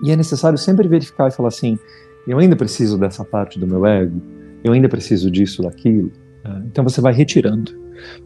E 0.03 0.11
é 0.11 0.15
necessário 0.15 0.57
sempre 0.57 0.87
verificar 0.87 1.29
e 1.29 1.31
falar 1.31 1.49
assim: 1.49 1.79
eu 2.27 2.37
ainda 2.37 2.55
preciso 2.55 2.95
dessa 2.95 3.25
parte 3.25 3.59
do 3.59 3.65
meu 3.65 3.87
ego, 3.87 4.21
eu 4.63 4.71
ainda 4.71 4.87
preciso 4.87 5.31
disso, 5.31 5.63
daquilo. 5.63 6.11
Ah, 6.45 6.61
então 6.63 6.83
você 6.83 7.01
vai 7.01 7.11
retirando. 7.11 7.71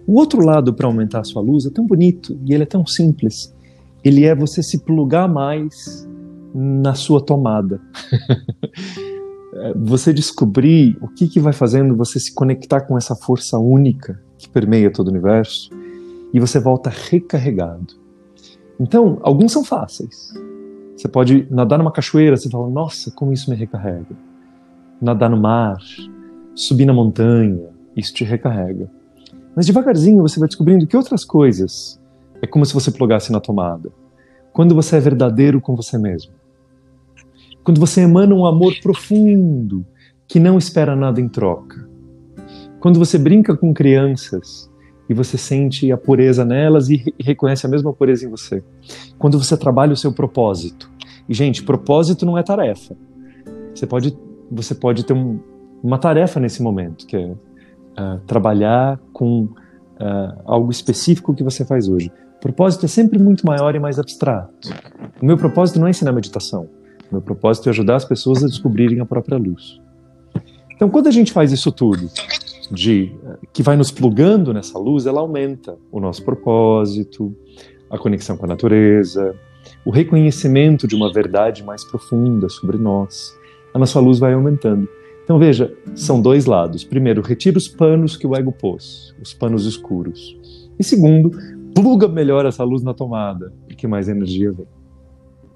O 0.05 0.19
outro 0.19 0.45
lado 0.45 0.73
para 0.73 0.87
aumentar 0.87 1.21
a 1.21 1.23
sua 1.23 1.41
luz 1.41 1.65
é 1.65 1.69
tão 1.69 1.85
bonito 1.85 2.37
e 2.45 2.53
ele 2.53 2.63
é 2.63 2.65
tão 2.65 2.85
simples. 2.85 3.55
Ele 4.03 4.25
é 4.25 4.35
você 4.35 4.63
se 4.63 4.83
plugar 4.83 5.27
mais 5.27 6.07
na 6.53 6.93
sua 6.93 7.23
tomada. 7.23 7.81
É, 9.53 9.73
você 9.73 10.13
descobrir 10.13 10.97
o 11.01 11.09
que, 11.09 11.27
que 11.27 11.39
vai 11.39 11.51
fazendo 11.51 11.93
você 11.93 12.19
se 12.21 12.33
conectar 12.33 12.81
com 12.81 12.97
essa 12.97 13.15
força 13.15 13.59
única 13.59 14.17
que 14.37 14.47
permeia 14.47 14.89
todo 14.89 15.07
o 15.07 15.11
universo 15.11 15.69
e 16.33 16.39
você 16.39 16.59
volta 16.59 16.89
recarregado. 16.89 17.93
Então, 18.79 19.19
alguns 19.21 19.51
são 19.51 19.63
fáceis. 19.63 20.33
Você 20.95 21.07
pode 21.07 21.47
nadar 21.51 21.77
numa 21.77 21.91
cachoeira, 21.91 22.37
você 22.37 22.49
fala, 22.49 22.69
nossa, 22.69 23.11
como 23.11 23.33
isso 23.33 23.49
me 23.49 23.55
recarrega. 23.55 24.15
Nadar 25.01 25.29
no 25.29 25.37
mar, 25.37 25.77
subir 26.55 26.85
na 26.85 26.93
montanha, 26.93 27.69
isso 27.95 28.13
te 28.13 28.23
recarrega. 28.23 28.89
Mas 29.55 29.65
devagarzinho 29.65 30.21
você 30.21 30.39
vai 30.39 30.47
descobrindo 30.47 30.87
que 30.87 30.95
outras 30.95 31.25
coisas 31.25 32.00
é 32.41 32.47
como 32.47 32.65
se 32.65 32.73
você 32.73 32.91
plugasse 32.91 33.31
na 33.31 33.39
tomada. 33.39 33.91
quando 34.53 34.75
você 34.75 34.97
é 34.97 34.99
verdadeiro 34.99 35.61
com 35.61 35.75
você 35.75 35.97
mesmo. 35.97 36.33
Quando 37.63 37.79
você 37.79 38.01
emana 38.01 38.35
um 38.35 38.45
amor 38.45 38.73
profundo 38.81 39.85
que 40.27 40.39
não 40.39 40.57
espera 40.57 40.95
nada 40.95 41.21
em 41.21 41.29
troca. 41.29 41.87
Quando 42.79 42.99
você 42.99 43.17
brinca 43.17 43.55
com 43.55 43.73
crianças 43.73 44.69
e 45.07 45.13
você 45.13 45.37
sente 45.37 45.91
a 45.91 45.97
pureza 45.97 46.43
nelas 46.43 46.89
e 46.89 47.13
reconhece 47.19 47.65
a 47.65 47.69
mesma 47.69 47.93
pureza 47.93 48.25
em 48.25 48.29
você. 48.29 48.63
Quando 49.17 49.37
você 49.37 49.55
trabalha 49.55 49.93
o 49.93 49.97
seu 49.97 50.11
propósito. 50.11 50.89
E 51.29 51.33
gente, 51.33 51.63
propósito 51.63 52.25
não 52.25 52.37
é 52.37 52.43
tarefa. 52.43 52.95
Você 53.73 53.85
pode, 53.85 54.17
você 54.49 54.75
pode 54.75 55.05
ter 55.05 55.13
um, 55.13 55.39
uma 55.83 55.97
tarefa 55.97 56.39
nesse 56.39 56.61
momento, 56.61 57.05
que 57.05 57.15
é 57.15 57.25
uh, 57.27 58.19
trabalhar 58.25 58.99
com 59.13 59.43
uh, 59.43 60.41
algo 60.45 60.71
específico 60.71 61.33
que 61.33 61.43
você 61.43 61.63
faz 61.63 61.87
hoje. 61.87 62.11
Propósito 62.41 62.85
é 62.85 62.87
sempre 62.87 63.19
muito 63.19 63.45
maior 63.45 63.75
e 63.75 63.79
mais 63.79 63.99
abstrato. 63.99 64.73
O 65.21 65.25
meu 65.25 65.37
propósito 65.37 65.79
não 65.79 65.85
é 65.85 65.91
ensinar 65.91 66.11
meditação. 66.11 66.67
O 67.09 67.15
meu 67.15 67.21
propósito 67.21 67.67
é 67.67 67.69
ajudar 67.69 67.97
as 67.97 68.05
pessoas 68.05 68.43
a 68.43 68.47
descobrirem 68.47 68.99
a 68.99 69.05
própria 69.05 69.37
luz. 69.37 69.79
Então, 70.75 70.89
quando 70.89 71.07
a 71.07 71.11
gente 71.11 71.31
faz 71.31 71.51
isso 71.51 71.71
tudo, 71.71 72.09
de 72.71 73.11
que 73.53 73.61
vai 73.61 73.77
nos 73.77 73.91
plugando 73.91 74.51
nessa 74.53 74.79
luz, 74.79 75.05
ela 75.05 75.21
aumenta 75.21 75.77
o 75.91 75.99
nosso 75.99 76.23
propósito, 76.23 77.35
a 77.89 77.97
conexão 77.97 78.35
com 78.35 78.45
a 78.45 78.49
natureza, 78.49 79.35
o 79.85 79.91
reconhecimento 79.91 80.87
de 80.87 80.95
uma 80.95 81.13
verdade 81.13 81.63
mais 81.63 81.83
profunda 81.83 82.49
sobre 82.49 82.77
nós. 82.77 83.31
A 83.71 83.77
nossa 83.77 83.99
luz 83.99 84.17
vai 84.17 84.33
aumentando. 84.33 84.89
Então 85.23 85.37
veja, 85.37 85.71
são 85.93 86.19
dois 86.19 86.47
lados. 86.47 86.83
Primeiro, 86.83 87.21
retira 87.21 87.57
os 87.57 87.67
panos 87.67 88.17
que 88.17 88.25
o 88.25 88.35
ego 88.35 88.51
pôs, 88.51 89.13
os 89.21 89.33
panos 89.33 89.67
escuros. 89.67 90.35
E 90.79 90.83
segundo, 90.83 91.31
pluga 91.73 92.07
melhor 92.07 92.45
essa 92.45 92.63
luz 92.63 92.83
na 92.83 92.93
tomada, 92.93 93.53
porque 93.67 93.87
mais 93.87 94.07
energia 94.07 94.51
vem. 94.51 94.67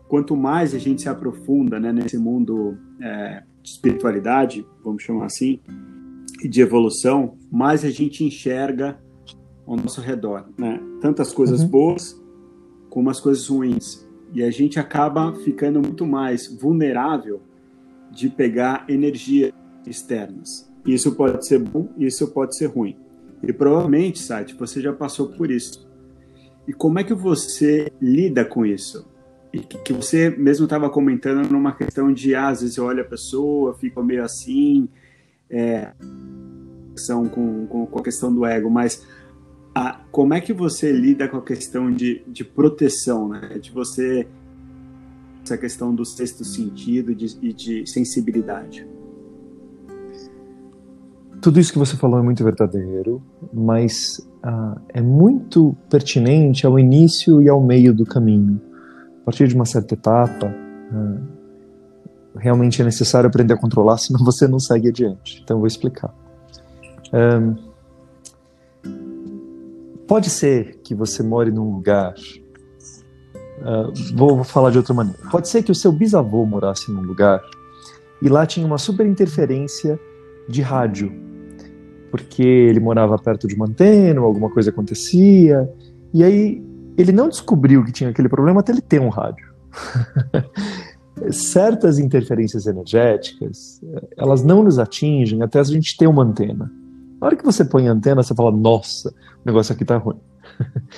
Quanto 0.07 0.35
mais 0.35 0.73
a 0.73 0.79
gente 0.79 1.01
se 1.01 1.09
aprofunda 1.09 1.79
né, 1.79 1.91
nesse 1.91 2.17
mundo 2.17 2.77
é, 3.01 3.43
de 3.61 3.69
espiritualidade, 3.69 4.65
vamos 4.83 5.03
chamar 5.03 5.25
assim, 5.25 5.59
e 6.43 6.47
de 6.47 6.61
evolução, 6.61 7.37
mais 7.51 7.83
a 7.83 7.89
gente 7.89 8.23
enxerga 8.23 8.99
ao 9.65 9.75
nosso 9.75 10.01
redor, 10.01 10.45
né? 10.57 10.79
Tanto 11.01 11.21
as 11.21 11.33
coisas 11.33 11.61
uhum. 11.61 11.69
boas 11.69 12.21
como 12.89 13.09
as 13.09 13.19
coisas 13.19 13.47
ruins. 13.47 14.05
E 14.33 14.43
a 14.43 14.51
gente 14.51 14.79
acaba 14.79 15.33
ficando 15.33 15.81
muito 15.81 16.05
mais 16.05 16.47
vulnerável 16.47 17.41
de 18.11 18.29
pegar 18.29 18.85
energia 18.87 19.53
externas. 19.85 20.71
Isso 20.85 21.15
pode 21.15 21.45
ser 21.47 21.59
bom, 21.59 21.89
isso 21.97 22.27
pode 22.27 22.55
ser 22.55 22.67
ruim. 22.67 22.95
E 23.43 23.51
provavelmente, 23.51 24.19
Sati, 24.19 24.55
você 24.55 24.81
já 24.81 24.93
passou 24.93 25.29
por 25.29 25.49
isso. 25.51 25.84
E 26.67 26.73
como 26.73 26.99
é 26.99 27.03
que 27.03 27.13
você 27.13 27.91
lida 28.01 28.43
com 28.43 28.65
isso? 28.65 29.07
E 29.53 29.59
que 29.59 29.93
você 29.93 30.29
mesmo 30.29 30.65
estava 30.65 30.89
comentando 30.89 31.49
numa 31.49 31.73
questão 31.73 32.11
de, 32.11 32.35
ah, 32.35 32.49
às 32.49 32.61
vezes 32.61 32.77
eu 32.77 32.85
olho 32.85 33.01
a 33.01 33.05
pessoa, 33.05 33.73
fico 33.75 34.03
meio 34.03 34.23
assim, 34.23 34.89
é, 35.49 35.93
são 36.95 37.27
com, 37.27 37.65
com, 37.67 37.85
com, 37.85 37.99
a 37.99 38.03
questão 38.03 38.33
do 38.33 38.45
ego, 38.45 38.69
mas 38.69 39.05
a, 39.73 40.01
como 40.11 40.33
é 40.33 40.41
que 40.41 40.51
você 40.51 40.91
lida 40.91 41.27
com 41.27 41.37
a 41.37 41.41
questão 41.41 41.91
de, 41.91 42.23
de 42.27 42.43
proteção, 42.43 43.29
né? 43.29 43.59
De 43.59 43.71
você 43.71 44.27
essa 45.43 45.57
questão 45.57 45.93
do 45.93 46.03
sexto 46.03 46.43
sentido 46.43 47.11
e 47.11 47.15
de, 47.15 47.53
de 47.53 47.87
sensibilidade. 47.87 48.87
Tudo 51.39 51.59
isso 51.59 51.71
que 51.71 51.77
você 51.77 51.95
falou 51.95 52.19
é 52.19 52.23
muito 52.23 52.43
verdadeiro, 52.43 53.21
mas 53.53 54.27
uh, 54.45 54.79
é 54.89 55.01
muito 55.01 55.75
pertinente 55.89 56.65
ao 56.65 56.77
início 56.77 57.41
e 57.41 57.49
ao 57.49 57.61
meio 57.61 57.93
do 57.93 58.05
caminho. 58.05 58.61
A 59.21 59.25
partir 59.25 59.47
de 59.47 59.55
uma 59.55 59.65
certa 59.65 59.95
etapa, 59.95 60.47
uh, 60.47 62.37
realmente 62.37 62.81
é 62.81 62.85
necessário 62.85 63.27
aprender 63.27 63.55
a 63.55 63.57
controlar, 63.57 63.97
senão 63.99 64.23
você 64.23 64.47
não 64.47 64.59
segue 64.59 64.89
adiante. 64.89 65.41
Então, 65.43 65.57
eu 65.57 65.59
vou 65.61 65.67
explicar. 65.67 66.13
Um, 67.11 67.55
pode 70.07 70.29
ser 70.29 70.79
que 70.83 70.93
você 70.93 71.23
more 71.23 71.49
num 71.49 71.73
lugar. 71.73 72.13
Uh, 73.61 74.15
vou, 74.15 74.35
vou 74.35 74.43
falar 74.43 74.69
de 74.69 74.77
outra 74.77 74.93
maneira. 74.93 75.19
Pode 75.31 75.47
ser 75.47 75.63
que 75.63 75.71
o 75.71 75.75
seu 75.75 75.91
bisavô 75.91 76.45
morasse 76.45 76.91
num 76.91 77.01
lugar 77.01 77.41
e 78.21 78.29
lá 78.29 78.45
tinha 78.45 78.65
uma 78.65 78.77
super 78.77 79.05
interferência 79.05 79.99
de 80.47 80.61
rádio, 80.61 81.11
porque 82.15 82.41
ele 82.41 82.79
morava 82.79 83.17
perto 83.17 83.45
de 83.45 83.55
uma 83.55 83.65
antena, 83.65 84.21
alguma 84.21 84.49
coisa 84.49 84.69
acontecia, 84.69 85.69
e 86.13 86.23
aí 86.23 86.63
ele 86.97 87.11
não 87.11 87.27
descobriu 87.27 87.83
que 87.83 87.91
tinha 87.91 88.09
aquele 88.09 88.29
problema 88.29 88.61
até 88.61 88.71
ele 88.71 88.79
ter 88.79 89.01
um 89.01 89.09
rádio. 89.09 89.45
certas 91.29 91.99
interferências 91.99 92.67
energéticas, 92.67 93.81
elas 94.17 94.45
não 94.45 94.63
nos 94.63 94.79
atingem 94.79 95.41
até 95.41 95.59
a 95.59 95.63
gente 95.63 95.97
ter 95.97 96.07
uma 96.07 96.23
antena. 96.23 96.71
Na 97.19 97.27
hora 97.27 97.35
que 97.35 97.43
você 97.43 97.65
põe 97.65 97.89
a 97.89 97.91
antena, 97.91 98.23
você 98.23 98.33
fala, 98.33 98.49
nossa, 98.49 99.09
o 99.09 99.45
negócio 99.45 99.73
aqui 99.73 99.83
tá 99.83 99.97
ruim. 99.97 100.19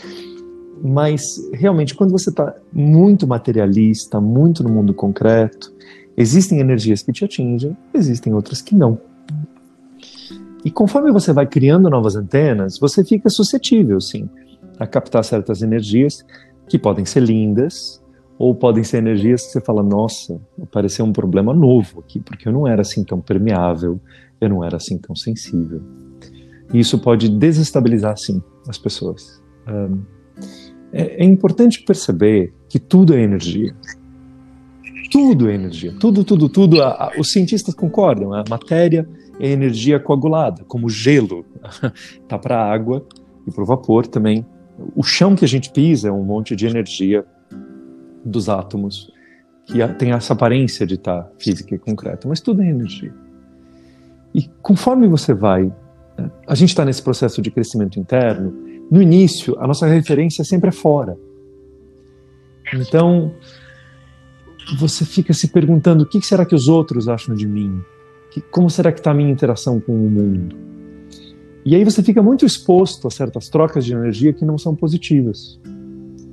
Mas, 0.83 1.49
realmente, 1.51 1.95
quando 1.95 2.11
você 2.11 2.29
está 2.29 2.53
muito 2.71 3.25
materialista, 3.25 4.21
muito 4.21 4.61
no 4.61 4.69
mundo 4.69 4.93
concreto, 4.93 5.73
existem 6.15 6.59
energias 6.59 7.01
que 7.01 7.11
te 7.11 7.25
atingem, 7.25 7.75
existem 7.91 8.35
outras 8.35 8.61
que 8.61 8.75
não. 8.75 8.99
E 10.67 10.69
conforme 10.69 11.13
você 11.13 11.31
vai 11.31 11.47
criando 11.47 11.89
novas 11.89 12.17
antenas, 12.17 12.77
você 12.77 13.01
fica 13.01 13.29
suscetível, 13.29 14.01
sim, 14.01 14.27
a 14.77 14.85
captar 14.85 15.23
certas 15.23 15.61
energias 15.61 16.25
que 16.67 16.77
podem 16.77 17.05
ser 17.05 17.21
lindas, 17.23 18.03
ou 18.37 18.53
podem 18.53 18.83
ser 18.83 18.97
energias 18.97 19.45
que 19.45 19.53
você 19.53 19.61
fala, 19.61 19.81
nossa, 19.81 20.37
apareceu 20.61 21.05
um 21.05 21.13
problema 21.13 21.53
novo 21.53 22.01
aqui, 22.01 22.19
porque 22.19 22.49
eu 22.49 22.51
não 22.51 22.67
era 22.67 22.81
assim 22.81 23.01
tão 23.01 23.21
permeável, 23.21 23.97
eu 24.41 24.49
não 24.49 24.61
era 24.61 24.75
assim 24.75 24.97
tão 24.97 25.15
sensível. 25.15 25.81
E 26.73 26.79
isso 26.81 26.99
pode 26.99 27.29
desestabilizar, 27.29 28.17
sim, 28.17 28.43
as 28.67 28.77
pessoas. 28.77 29.41
Um, 29.65 30.01
é, 30.91 31.23
é 31.23 31.23
importante 31.23 31.81
perceber 31.85 32.53
que 32.67 32.77
tudo 32.77 33.13
é 33.13 33.21
energia. 33.21 33.73
Tudo 35.09 35.49
é 35.49 35.53
energia. 35.53 35.93
Tudo, 35.97 36.25
tudo, 36.25 36.49
tudo. 36.49 36.83
A, 36.83 36.89
a, 36.89 37.11
os 37.17 37.31
cientistas 37.31 37.73
concordam. 37.73 38.33
A 38.33 38.43
matéria 38.49 39.07
é 39.39 39.49
energia 39.49 39.99
coagulada, 39.99 40.63
como 40.65 40.89
gelo. 40.89 41.45
tá 42.27 42.37
para 42.37 42.57
a 42.57 42.71
água 42.71 43.05
e 43.45 43.51
para 43.51 43.63
o 43.63 43.65
vapor 43.65 44.07
também. 44.07 44.45
O 44.95 45.03
chão 45.03 45.35
que 45.35 45.45
a 45.45 45.47
gente 45.47 45.71
pisa 45.71 46.09
é 46.09 46.11
um 46.11 46.23
monte 46.23 46.55
de 46.55 46.67
energia 46.67 47.25
dos 48.23 48.49
átomos, 48.49 49.11
que 49.65 49.85
tem 49.95 50.11
essa 50.11 50.33
aparência 50.33 50.85
de 50.85 50.95
estar 50.95 51.23
tá 51.23 51.31
física 51.39 51.75
e 51.75 51.79
concreta, 51.79 52.27
mas 52.27 52.39
tudo 52.39 52.61
é 52.61 52.69
energia. 52.69 53.13
E 54.33 54.47
conforme 54.61 55.07
você 55.07 55.33
vai, 55.33 55.71
a 56.47 56.55
gente 56.55 56.69
está 56.69 56.85
nesse 56.85 57.01
processo 57.01 57.41
de 57.41 57.49
crescimento 57.49 57.99
interno, 57.99 58.53
no 58.89 59.01
início 59.01 59.57
a 59.59 59.67
nossa 59.67 59.87
referência 59.87 60.43
sempre 60.43 60.69
é 60.69 60.71
fora. 60.71 61.17
Então, 62.73 63.33
você 64.77 65.05
fica 65.05 65.33
se 65.33 65.47
perguntando 65.47 66.03
o 66.03 66.07
que 66.07 66.21
será 66.21 66.45
que 66.45 66.55
os 66.55 66.67
outros 66.67 67.07
acham 67.07 67.33
de 67.33 67.47
mim? 67.47 67.81
Como 68.51 68.69
será 68.69 68.91
que 68.91 68.99
está 68.99 69.11
a 69.11 69.13
minha 69.13 69.31
interação 69.31 69.79
com 69.79 69.93
o 69.93 70.09
mundo? 70.09 70.55
E 71.65 71.75
aí 71.75 71.83
você 71.83 72.01
fica 72.01 72.21
muito 72.21 72.45
exposto 72.45 73.07
a 73.07 73.11
certas 73.11 73.49
trocas 73.49 73.85
de 73.85 73.93
energia 73.93 74.31
que 74.31 74.45
não 74.45 74.57
são 74.57 74.73
positivas 74.75 75.59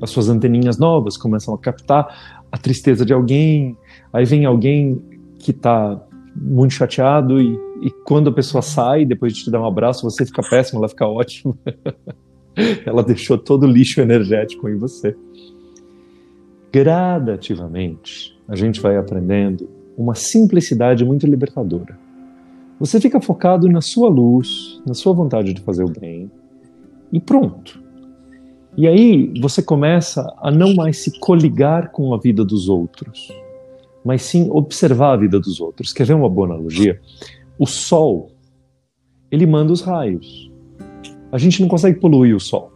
as 0.04 0.10
suas 0.10 0.28
anteninhas 0.28 0.78
novas 0.78 1.16
começam 1.16 1.54
a 1.54 1.58
captar 1.58 2.44
a 2.52 2.58
tristeza 2.58 3.04
de 3.04 3.12
alguém, 3.12 3.76
aí 4.12 4.24
vem 4.24 4.44
alguém 4.44 5.02
que 5.38 5.50
está 5.50 6.00
muito 6.36 6.74
chateado 6.74 7.40
e, 7.40 7.58
e, 7.82 7.90
quando 8.04 8.28
a 8.28 8.32
pessoa 8.32 8.60
sai, 8.60 9.04
depois 9.04 9.32
de 9.32 9.44
te 9.44 9.50
dar 9.50 9.60
um 9.60 9.66
abraço, 9.66 10.08
você 10.08 10.26
fica 10.26 10.42
péssimo, 10.42 10.78
ela 10.78 10.88
fica 10.88 11.06
ótima. 11.06 11.56
ela 12.84 13.02
deixou 13.02 13.38
todo 13.38 13.64
o 13.64 13.66
lixo 13.66 14.00
energético 14.00 14.68
em 14.68 14.76
você. 14.76 15.16
Gradativamente, 16.72 18.36
a 18.48 18.56
gente 18.56 18.80
vai 18.80 18.96
aprendendo 18.96 19.68
uma 19.96 20.14
simplicidade 20.14 21.04
muito 21.04 21.26
libertadora. 21.26 21.98
Você 22.78 23.00
fica 23.00 23.20
focado 23.20 23.68
na 23.68 23.80
sua 23.80 24.08
luz, 24.08 24.82
na 24.86 24.94
sua 24.94 25.12
vontade 25.12 25.52
de 25.52 25.60
fazer 25.60 25.84
o 25.84 25.88
bem, 25.88 26.30
e 27.12 27.20
pronto. 27.20 27.82
E 28.76 28.88
aí 28.88 29.32
você 29.40 29.62
começa 29.62 30.34
a 30.38 30.50
não 30.50 30.74
mais 30.74 30.98
se 30.98 31.18
coligar 31.20 31.92
com 31.92 32.12
a 32.12 32.18
vida 32.18 32.44
dos 32.44 32.68
outros, 32.68 33.28
mas 34.04 34.22
sim 34.22 34.48
observar 34.50 35.12
a 35.12 35.16
vida 35.16 35.38
dos 35.38 35.60
outros. 35.60 35.92
Quer 35.92 36.04
ver 36.04 36.14
uma 36.14 36.28
boa 36.28 36.48
analogia? 36.48 37.00
O 37.56 37.66
sol, 37.66 38.32
ele 39.30 39.46
manda 39.46 39.72
os 39.72 39.80
raios. 39.80 40.50
A 41.30 41.38
gente 41.38 41.60
não 41.62 41.68
consegue 41.68 42.00
poluir 42.00 42.34
o 42.34 42.40
sol, 42.40 42.72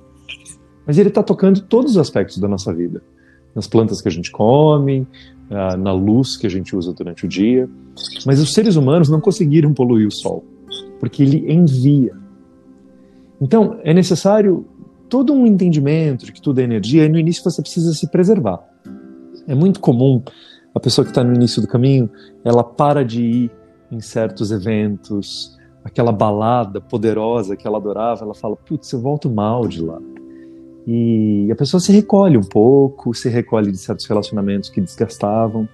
mas 0.87 0.99
ele 0.99 1.09
está 1.09 1.23
tocando 1.23 1.61
todos 1.63 1.93
os 1.93 1.99
aspectos 1.99 2.39
da 2.39 2.47
nossa 2.47 2.73
vida. 2.73 3.03
Nas 3.59 3.67
plantas 3.67 4.01
que 4.01 4.07
a 4.07 4.11
gente 4.13 4.31
come, 4.31 5.05
ah, 5.51 5.77
na 5.77 5.93
luz 5.93 6.37
que 6.37 6.47
a 6.47 6.49
gente 6.49 6.77
usa 6.77 6.93
durante 6.93 7.25
o 7.25 7.29
dia. 7.29 7.69
Mas 8.25 8.39
os 8.39 8.53
seres 8.53 8.77
humanos 8.77 9.09
não 9.09 9.21
conseguiram 9.21 9.75
poluir 9.75 10.07
o 10.07 10.13
sol, 10.13 10.45
porque 11.01 11.25
ele 11.25 11.53
envia. 11.53 12.15
Então, 13.41 13.81
é 13.83 13.93
necessário 13.93 14.65
todo 15.09 15.33
um 15.33 15.45
entendimento 15.45 16.25
de 16.25 16.31
que 16.31 16.41
tudo 16.41 16.61
é 16.61 16.63
energia, 16.63 17.05
e 17.05 17.09
no 17.09 17.19
início 17.19 17.43
você 17.43 17.61
precisa 17.61 17.93
se 17.95 18.09
preservar. 18.09 18.61
É 19.49 19.57
muito 19.57 19.81
comum 19.81 20.23
a 20.73 20.79
pessoa 20.79 21.05
que 21.05 21.11
está 21.11 21.25
no 21.25 21.35
início 21.35 21.61
do 21.61 21.67
caminho, 21.67 22.09
ela 22.45 22.63
para 22.63 23.05
de 23.05 23.25
ir 23.25 23.51
em 23.91 23.99
certos 23.99 24.53
eventos, 24.53 25.59
aquela 25.83 26.13
balada 26.13 26.81
poderosa 26.81 27.57
que 27.57 27.67
ela 27.67 27.79
adorava, 27.79 28.23
ela 28.23 28.35
fala, 28.35 28.55
putz, 28.55 28.93
eu 28.93 29.01
volto 29.01 29.29
mal 29.29 29.67
de 29.67 29.83
lá. 29.83 29.99
E 30.91 31.53
a 31.53 31.55
pessoa 31.55 31.79
se 31.79 31.93
recolhe 31.93 32.39
um 32.39 32.43
pouco, 32.43 33.13
se 33.13 33.29
recolhe 33.29 33.71
de 33.71 33.77
certos 33.77 34.07
relacionamentos 34.07 34.71
que 34.71 34.81
desgastavam. 34.81 35.69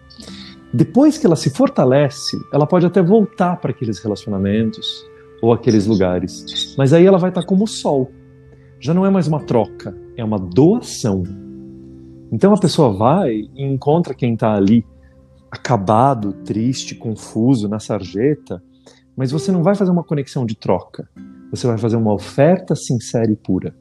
Depois 0.73 1.17
que 1.17 1.25
ela 1.25 1.37
se 1.37 1.51
fortalece, 1.51 2.37
ela 2.53 2.67
pode 2.67 2.85
até 2.85 3.01
voltar 3.01 3.61
para 3.61 3.71
aqueles 3.71 4.01
relacionamentos 4.01 5.07
ou 5.41 5.53
aqueles 5.53 5.87
lugares. 5.87 6.75
Mas 6.77 6.93
aí 6.93 7.07
ela 7.07 7.17
vai 7.17 7.31
estar 7.31 7.45
como 7.45 7.63
o 7.63 7.69
sol. 7.69 8.11
Já 8.81 8.93
não 8.93 9.07
é 9.07 9.11
mais 9.11 9.29
uma 9.29 9.39
troca, 9.39 9.97
é 10.17 10.25
uma 10.25 10.37
doação. 10.37 11.23
Então 12.33 12.53
a 12.53 12.59
pessoa 12.59 12.93
vai 12.93 13.35
e 13.55 13.63
encontra 13.65 14.15
quem 14.15 14.35
está 14.35 14.53
ali 14.53 14.85
acabado, 15.49 16.33
triste, 16.45 16.97
confuso 16.97 17.69
na 17.69 17.79
sarjeta, 17.79 18.61
mas 19.17 19.31
você 19.31 19.53
não 19.53 19.63
vai 19.63 19.77
fazer 19.77 19.93
uma 19.93 20.03
conexão 20.03 20.45
de 20.45 20.57
troca. 20.57 21.09
Você 21.53 21.69
vai 21.69 21.79
fazer 21.79 21.95
uma 21.95 22.13
oferta 22.13 22.75
sincera 22.75 23.31
e 23.31 23.37
pura. 23.37 23.73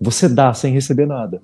Você 0.00 0.28
dá 0.28 0.54
sem 0.54 0.72
receber 0.72 1.06
nada. 1.06 1.42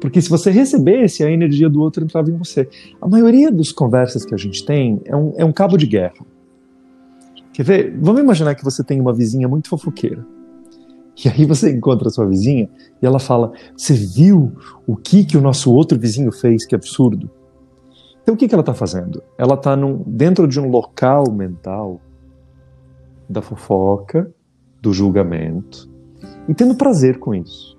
Porque 0.00 0.20
se 0.20 0.28
você 0.28 0.50
recebesse, 0.50 1.24
a 1.24 1.30
energia 1.30 1.70
do 1.70 1.80
outro 1.80 2.04
entrava 2.04 2.30
em 2.30 2.36
você. 2.36 2.68
A 3.00 3.08
maioria 3.08 3.50
das 3.50 3.72
conversas 3.72 4.24
que 4.24 4.34
a 4.34 4.36
gente 4.36 4.64
tem 4.64 5.00
é 5.06 5.16
um, 5.16 5.32
é 5.38 5.44
um 5.44 5.52
cabo 5.52 5.78
de 5.78 5.86
guerra. 5.86 6.24
Quer 7.52 7.62
ver? 7.62 7.98
Vamos 7.98 8.20
imaginar 8.20 8.54
que 8.56 8.64
você 8.64 8.84
tem 8.84 9.00
uma 9.00 9.12
vizinha 9.12 9.48
muito 9.48 9.68
fofoqueira. 9.68 10.26
E 11.24 11.28
aí 11.28 11.46
você 11.46 11.70
encontra 11.70 12.08
a 12.08 12.10
sua 12.10 12.26
vizinha 12.26 12.68
e 13.00 13.06
ela 13.06 13.20
fala: 13.20 13.52
Você 13.76 13.94
viu 13.94 14.52
o 14.86 14.96
que, 14.96 15.24
que 15.24 15.36
o 15.36 15.40
nosso 15.40 15.72
outro 15.72 15.98
vizinho 15.98 16.32
fez? 16.32 16.66
Que 16.66 16.74
absurdo. 16.74 17.30
Então 18.22 18.34
o 18.34 18.38
que, 18.38 18.48
que 18.48 18.54
ela 18.54 18.62
está 18.62 18.74
fazendo? 18.74 19.22
Ela 19.38 19.54
está 19.54 19.76
dentro 20.06 20.48
de 20.48 20.58
um 20.58 20.68
local 20.68 21.30
mental 21.30 22.00
da 23.28 23.40
fofoca, 23.40 24.30
do 24.82 24.92
julgamento, 24.92 25.88
e 26.48 26.54
tendo 26.54 26.74
prazer 26.74 27.18
com 27.18 27.34
isso. 27.34 27.73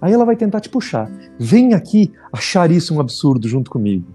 Aí 0.00 0.12
ela 0.12 0.24
vai 0.24 0.36
tentar 0.36 0.60
te 0.60 0.68
puxar. 0.68 1.10
Vem 1.38 1.74
aqui 1.74 2.12
achar 2.32 2.70
isso 2.70 2.94
um 2.94 3.00
absurdo 3.00 3.48
junto 3.48 3.70
comigo. 3.70 4.06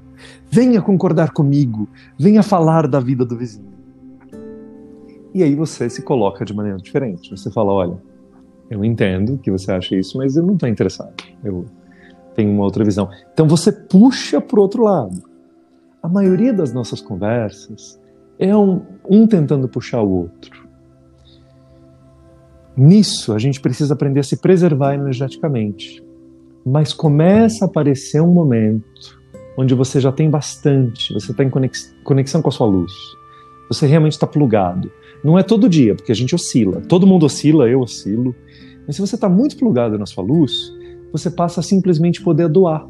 Venha 0.50 0.82
concordar 0.82 1.32
comigo. 1.32 1.88
Venha 2.18 2.42
falar 2.42 2.88
da 2.88 3.00
vida 3.00 3.26
do 3.26 3.38
vizinho. 3.38 3.76
E 5.34 5.44
aí 5.44 5.54
você 5.54 5.90
se 5.90 6.02
coloca 6.02 6.46
de 6.46 6.54
maneira 6.54 6.78
diferente. 6.78 7.30
Você 7.30 7.52
fala: 7.52 7.72
olha, 7.74 7.98
eu 8.70 8.84
entendo 8.84 9.38
que 9.38 9.52
você 9.52 9.72
acha 9.72 9.96
isso, 9.96 10.18
mas 10.18 10.36
eu 10.36 10.44
não 10.44 10.54
estou 10.54 10.70
interessado. 10.70 11.14
Eu 11.44 11.66
tenho 12.34 12.52
uma 12.52 12.64
outra 12.64 12.84
visão. 12.84 13.10
Então 13.34 13.48
você 13.48 13.72
puxa 13.72 14.42
para 14.42 14.60
o 14.60 14.62
outro 14.62 14.84
lado. 14.84 15.22
A 16.02 16.08
maioria 16.08 16.54
das 16.54 16.72
nossas 16.72 17.02
conversas 17.02 18.00
é 18.40 18.56
um, 18.56 18.82
um 19.10 19.28
tentando 19.28 19.68
puxar 19.68 20.02
o 20.02 20.10
outro. 20.10 20.65
Nisso, 22.78 23.34
a 23.34 23.40
gente 23.40 23.62
precisa 23.62 23.94
aprender 23.94 24.20
a 24.20 24.24
se 24.24 24.38
preservar 24.38 24.96
energeticamente. 24.96 26.04
Mas 26.66 26.94
começa 26.94 27.66
a 27.66 27.68
aparecer 27.68 28.22
um 28.22 28.34
momento 28.34 29.20
onde 29.58 29.74
você 29.74 30.02
já 30.02 30.12
tem 30.12 30.30
bastante, 30.30 31.14
você 31.14 31.32
está 31.32 31.44
em 31.44 31.52
conexão 32.04 32.42
com 32.42 32.50
a 32.50 32.52
sua 32.52 32.68
luz. 32.68 32.92
Você 33.70 33.88
realmente 33.88 34.14
está 34.14 34.28
plugado. 34.28 34.92
Não 35.24 35.40
é 35.40 35.44
todo 35.44 35.70
dia, 35.70 35.96
porque 35.96 36.12
a 36.12 36.16
gente 36.16 36.36
oscila. 36.36 36.82
Todo 36.82 37.08
mundo 37.08 37.26
oscila, 37.26 37.70
eu 37.70 37.82
oscilo. 37.82 38.36
Mas 38.86 38.96
se 38.96 39.02
você 39.02 39.16
está 39.16 39.30
muito 39.30 39.58
plugado 39.58 39.98
na 39.98 40.06
sua 40.06 40.24
luz, 40.24 40.74
você 41.12 41.32
passa 41.32 41.62
a 41.62 41.64
simplesmente 41.64 42.22
poder 42.22 42.50
doar. 42.50 42.88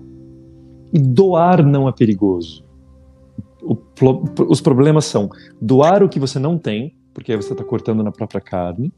E 0.91 0.99
doar 0.99 1.65
não 1.65 1.87
é 1.87 1.91
perigoso. 1.91 2.65
O, 3.61 3.77
os 4.49 4.61
problemas 4.61 5.05
são 5.05 5.29
doar 5.61 6.03
o 6.03 6.09
que 6.09 6.19
você 6.19 6.39
não 6.39 6.57
tem, 6.57 6.95
porque 7.13 7.31
aí 7.31 7.37
você 7.37 7.53
está 7.53 7.63
cortando 7.63 8.03
na 8.03 8.11
própria 8.11 8.41
carne, 8.41 8.91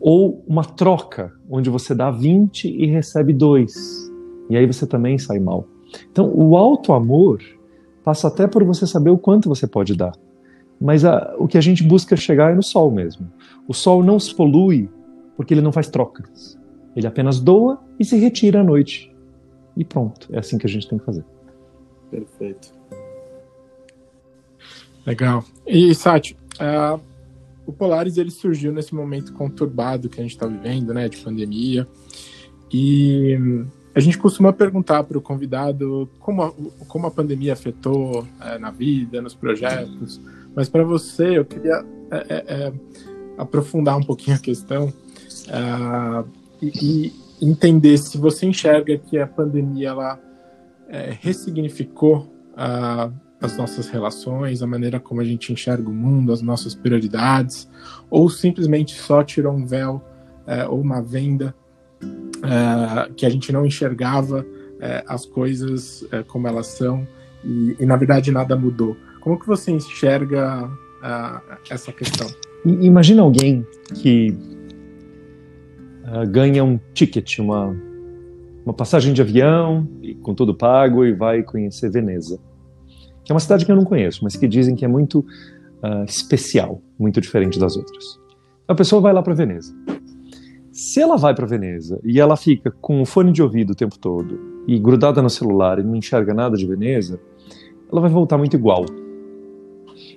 ou 0.00 0.42
uma 0.48 0.64
troca, 0.64 1.32
onde 1.48 1.68
você 1.68 1.94
dá 1.94 2.10
20 2.10 2.64
e 2.68 2.86
recebe 2.86 3.32
2. 3.32 4.10
E 4.48 4.56
aí 4.56 4.66
você 4.66 4.86
também 4.86 5.18
sai 5.18 5.38
mal. 5.38 5.66
Então, 6.10 6.32
o 6.34 6.56
alto 6.56 6.92
amor 6.92 7.40
passa 8.02 8.28
até 8.28 8.46
por 8.46 8.64
você 8.64 8.86
saber 8.86 9.10
o 9.10 9.18
quanto 9.18 9.48
você 9.48 9.66
pode 9.66 9.94
dar. 9.94 10.12
Mas 10.80 11.04
a, 11.04 11.34
o 11.38 11.46
que 11.46 11.58
a 11.58 11.60
gente 11.60 11.82
busca 11.82 12.16
chegar 12.16 12.52
é 12.52 12.54
no 12.54 12.62
sol 12.62 12.90
mesmo. 12.90 13.30
O 13.68 13.74
sol 13.74 14.02
não 14.02 14.18
se 14.18 14.34
polui 14.34 14.88
porque 15.36 15.52
ele 15.52 15.60
não 15.60 15.72
faz 15.72 15.88
trocas. 15.88 16.58
Ele 16.96 17.06
apenas 17.06 17.38
doa 17.38 17.78
e 17.98 18.04
se 18.04 18.16
retira 18.16 18.60
à 18.60 18.64
noite. 18.64 19.14
E 19.76 19.84
pronto, 19.84 20.28
é 20.32 20.38
assim 20.38 20.58
que 20.58 20.66
a 20.66 20.68
gente 20.68 20.88
tem 20.88 20.98
que 20.98 21.04
fazer. 21.04 21.24
Perfeito. 22.10 22.72
Legal. 25.06 25.44
E, 25.66 25.94
Sati, 25.94 26.36
uh, 26.56 27.00
o 27.66 27.72
Polaris 27.72 28.16
ele 28.16 28.30
surgiu 28.30 28.72
nesse 28.72 28.94
momento 28.94 29.32
conturbado 29.32 30.08
que 30.08 30.20
a 30.20 30.22
gente 30.22 30.32
está 30.32 30.46
vivendo, 30.46 30.92
né, 30.92 31.08
de 31.08 31.18
pandemia. 31.18 31.86
E 32.72 33.38
a 33.94 34.00
gente 34.00 34.18
costuma 34.18 34.52
perguntar 34.52 35.02
para 35.04 35.18
o 35.18 35.20
convidado 35.20 36.08
como 36.20 36.42
a, 36.42 36.52
como 36.86 37.06
a 37.06 37.10
pandemia 37.10 37.52
afetou 37.52 38.26
é, 38.40 38.58
na 38.58 38.70
vida, 38.70 39.20
nos 39.20 39.34
projetos. 39.34 40.20
Mas 40.54 40.68
para 40.68 40.84
você, 40.84 41.38
eu 41.38 41.44
queria 41.44 41.84
é, 42.10 42.44
é, 42.46 42.72
aprofundar 43.36 43.96
um 43.96 44.02
pouquinho 44.02 44.36
a 44.36 44.40
questão 44.40 44.92
uh, 45.48 46.28
e, 46.60 47.12
e, 47.40 47.46
entender 47.50 47.96
se 47.98 48.18
você 48.18 48.46
enxerga 48.46 48.98
que 48.98 49.18
a 49.18 49.26
pandemia 49.26 49.88
ela 49.88 50.20
ressignificou 51.20 52.30
uh, 52.52 53.12
as 53.40 53.56
nossas 53.56 53.88
relações, 53.88 54.62
a 54.62 54.66
maneira 54.66 55.00
como 55.00 55.20
a 55.20 55.24
gente 55.24 55.52
enxerga 55.52 55.88
o 55.88 55.92
mundo, 55.92 56.32
as 56.32 56.42
nossas 56.42 56.74
prioridades, 56.74 57.68
ou 58.10 58.28
simplesmente 58.28 58.94
só 58.94 59.22
tirou 59.22 59.52
um 59.52 59.64
véu 59.66 60.02
é, 60.46 60.66
ou 60.66 60.80
uma 60.80 61.00
venda 61.00 61.54
que 63.16 63.26
a 63.26 63.28
gente 63.28 63.52
não 63.52 63.66
enxergava 63.66 64.46
as 65.06 65.26
coisas 65.26 66.02
como 66.26 66.48
elas 66.48 66.68
são 66.68 67.06
e, 67.44 67.76
e 67.78 67.84
na 67.84 67.96
verdade 67.96 68.30
nada 68.30 68.56
mudou. 68.56 68.96
Como 69.20 69.38
que 69.38 69.46
você 69.46 69.70
enxerga 69.70 70.70
essa 71.68 71.92
questão? 71.92 72.26
Imagina 72.64 73.22
alguém 73.22 73.66
que 73.94 74.36
uh, 76.04 76.28
ganha 76.28 76.62
um 76.62 76.78
ticket, 76.92 77.38
uma, 77.38 77.74
uma 78.64 78.74
passagem 78.74 79.12
de 79.12 79.22
avião, 79.22 79.88
com 80.22 80.34
tudo 80.34 80.54
pago, 80.54 81.04
e 81.04 81.12
vai 81.12 81.42
conhecer 81.42 81.90
Veneza. 81.90 82.38
É 83.30 83.32
uma 83.32 83.38
cidade 83.38 83.64
que 83.64 83.70
eu 83.70 83.76
não 83.76 83.84
conheço, 83.84 84.24
mas 84.24 84.34
que 84.34 84.48
dizem 84.48 84.74
que 84.74 84.84
é 84.84 84.88
muito 84.88 85.20
uh, 85.20 86.04
especial, 86.04 86.82
muito 86.98 87.20
diferente 87.20 87.60
das 87.60 87.76
outras. 87.76 88.18
A 88.66 88.74
pessoa 88.74 89.00
vai 89.00 89.12
lá 89.12 89.22
para 89.22 89.34
Veneza. 89.34 89.72
Se 90.72 91.00
ela 91.00 91.16
vai 91.16 91.32
para 91.32 91.46
Veneza 91.46 92.00
e 92.02 92.18
ela 92.18 92.36
fica 92.36 92.72
com 92.80 93.00
o 93.00 93.06
fone 93.06 93.30
de 93.30 93.40
ouvido 93.40 93.70
o 93.70 93.74
tempo 93.76 93.96
todo 93.96 94.64
e 94.66 94.76
grudada 94.80 95.22
no 95.22 95.30
celular 95.30 95.78
e 95.78 95.84
não 95.84 95.94
enxerga 95.94 96.34
nada 96.34 96.56
de 96.56 96.66
Veneza, 96.66 97.20
ela 97.90 98.00
vai 98.00 98.10
voltar 98.10 98.36
muito 98.36 98.56
igual. 98.56 98.84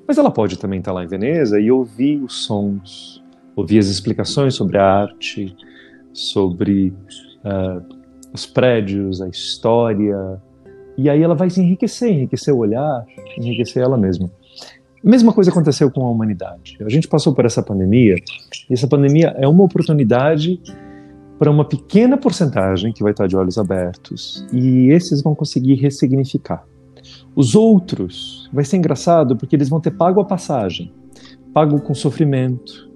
Mas 0.07 0.17
ela 0.17 0.31
pode 0.31 0.57
também 0.57 0.79
estar 0.79 0.91
lá 0.91 1.03
em 1.03 1.07
Veneza 1.07 1.59
e 1.59 1.71
ouvir 1.71 2.19
os 2.19 2.45
sons, 2.45 3.23
ouvir 3.55 3.77
as 3.77 3.89
explicações 3.89 4.55
sobre 4.55 4.79
a 4.79 4.85
arte, 4.85 5.55
sobre 6.11 6.91
uh, 7.45 7.95
os 8.33 8.47
prédios, 8.47 9.21
a 9.21 9.29
história. 9.29 10.41
E 10.97 11.09
aí 11.09 11.21
ela 11.21 11.35
vai 11.35 11.49
se 11.49 11.61
enriquecer, 11.61 12.09
enriquecer 12.09 12.53
o 12.53 12.57
olhar, 12.57 13.05
enriquecer 13.37 13.83
ela 13.83 13.97
mesma. 13.97 14.29
Mesma 15.03 15.33
coisa 15.33 15.51
aconteceu 15.51 15.91
com 15.91 16.05
a 16.05 16.09
humanidade. 16.09 16.77
A 16.81 16.89
gente 16.89 17.07
passou 17.07 17.33
por 17.33 17.45
essa 17.45 17.61
pandemia, 17.61 18.15
e 18.69 18.73
essa 18.73 18.87
pandemia 18.87 19.35
é 19.37 19.47
uma 19.47 19.63
oportunidade 19.63 20.61
para 21.37 21.51
uma 21.51 21.65
pequena 21.65 22.15
porcentagem 22.15 22.93
que 22.93 23.03
vai 23.03 23.11
estar 23.11 23.27
de 23.27 23.35
olhos 23.35 23.57
abertos, 23.57 24.47
e 24.53 24.89
esses 24.91 25.21
vão 25.21 25.35
conseguir 25.35 25.75
ressignificar. 25.75 26.65
Os 27.35 27.53
outros, 27.53 28.49
vai 28.53 28.63
ser 28.63 28.77
engraçado 28.77 29.35
porque 29.35 29.55
eles 29.55 29.67
vão 29.67 29.81
ter 29.81 29.91
pago 29.91 30.21
a 30.21 30.25
passagem, 30.25 30.93
pago 31.53 31.81
com 31.81 31.93
sofrimento, 31.93 32.89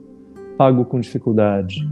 pago 0.57 0.85
com 0.85 0.99
dificuldade, 0.99 1.87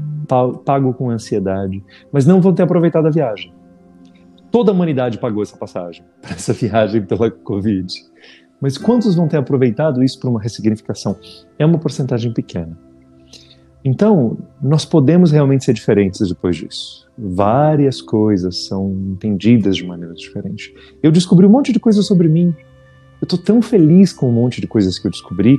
pago 0.64 0.94
com 0.94 1.10
ansiedade, 1.10 1.84
mas 2.12 2.26
não 2.26 2.40
vão 2.42 2.54
ter 2.54 2.64
aproveitado 2.64 3.08
a 3.08 3.12
viagem. 3.12 3.54
Toda 4.56 4.72
a 4.72 4.74
humanidade 4.74 5.18
pagou 5.18 5.44
essa 5.44 5.58
passagem 5.58 6.06
essa 6.24 6.54
viagem 6.54 7.02
pela 7.02 7.30
Covid. 7.30 7.94
Mas 8.62 8.78
quantos 8.78 9.14
vão 9.14 9.28
ter 9.28 9.36
aproveitado 9.36 10.02
isso 10.02 10.18
para 10.18 10.30
uma 10.30 10.42
ressignificação? 10.42 11.18
É 11.60 11.66
uma 11.66 11.78
porcentagem 11.78 12.32
pequena. 12.32 12.80
Então, 13.84 14.38
nós 14.62 14.86
podemos 14.86 15.30
realmente 15.30 15.66
ser 15.66 15.74
diferentes 15.74 16.26
depois 16.30 16.56
disso. 16.56 17.06
Várias 17.18 18.02
coisas 18.02 18.66
são 18.66 18.94
entendidas 19.12 19.76
de 19.76 19.86
maneira 19.86 20.14
diferente. 20.14 20.74
Eu 21.04 21.12
descobri 21.12 21.46
um 21.46 21.50
monte 21.50 21.74
de 21.74 21.80
coisas 21.82 22.08
sobre 22.08 22.30
mim. 22.30 22.56
Eu 23.22 23.26
estou 23.26 23.38
tão 23.38 23.62
feliz 23.62 24.14
com 24.14 24.30
um 24.30 24.34
monte 24.34 24.62
de 24.62 24.68
coisas 24.68 24.98
que 24.98 25.06
eu 25.06 25.12
descobri, 25.12 25.58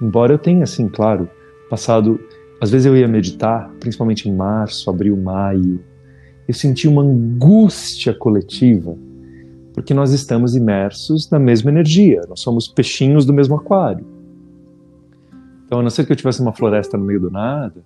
embora 0.00 0.32
eu 0.32 0.38
tenha, 0.38 0.64
assim, 0.64 0.88
claro, 0.88 1.28
passado. 1.68 2.18
Às 2.62 2.70
vezes 2.70 2.86
eu 2.86 2.96
ia 2.96 3.06
meditar, 3.06 3.70
principalmente 3.78 4.26
em 4.26 4.34
março, 4.34 4.88
abril, 4.88 5.18
maio. 5.18 5.84
Eu 6.46 6.54
senti 6.54 6.88
uma 6.88 7.02
angústia 7.02 8.12
coletiva, 8.12 8.96
porque 9.72 9.94
nós 9.94 10.12
estamos 10.12 10.54
imersos 10.54 11.30
na 11.30 11.38
mesma 11.38 11.70
energia, 11.70 12.22
nós 12.28 12.40
somos 12.40 12.68
peixinhos 12.68 13.24
do 13.24 13.32
mesmo 13.32 13.54
aquário. 13.54 14.06
Então, 15.64 15.80
a 15.80 15.82
não 15.82 15.90
ser 15.90 16.04
que 16.04 16.12
eu 16.12 16.16
tivesse 16.16 16.42
uma 16.42 16.52
floresta 16.52 16.98
no 16.98 17.04
meio 17.04 17.20
do 17.20 17.30
nada, 17.30 17.82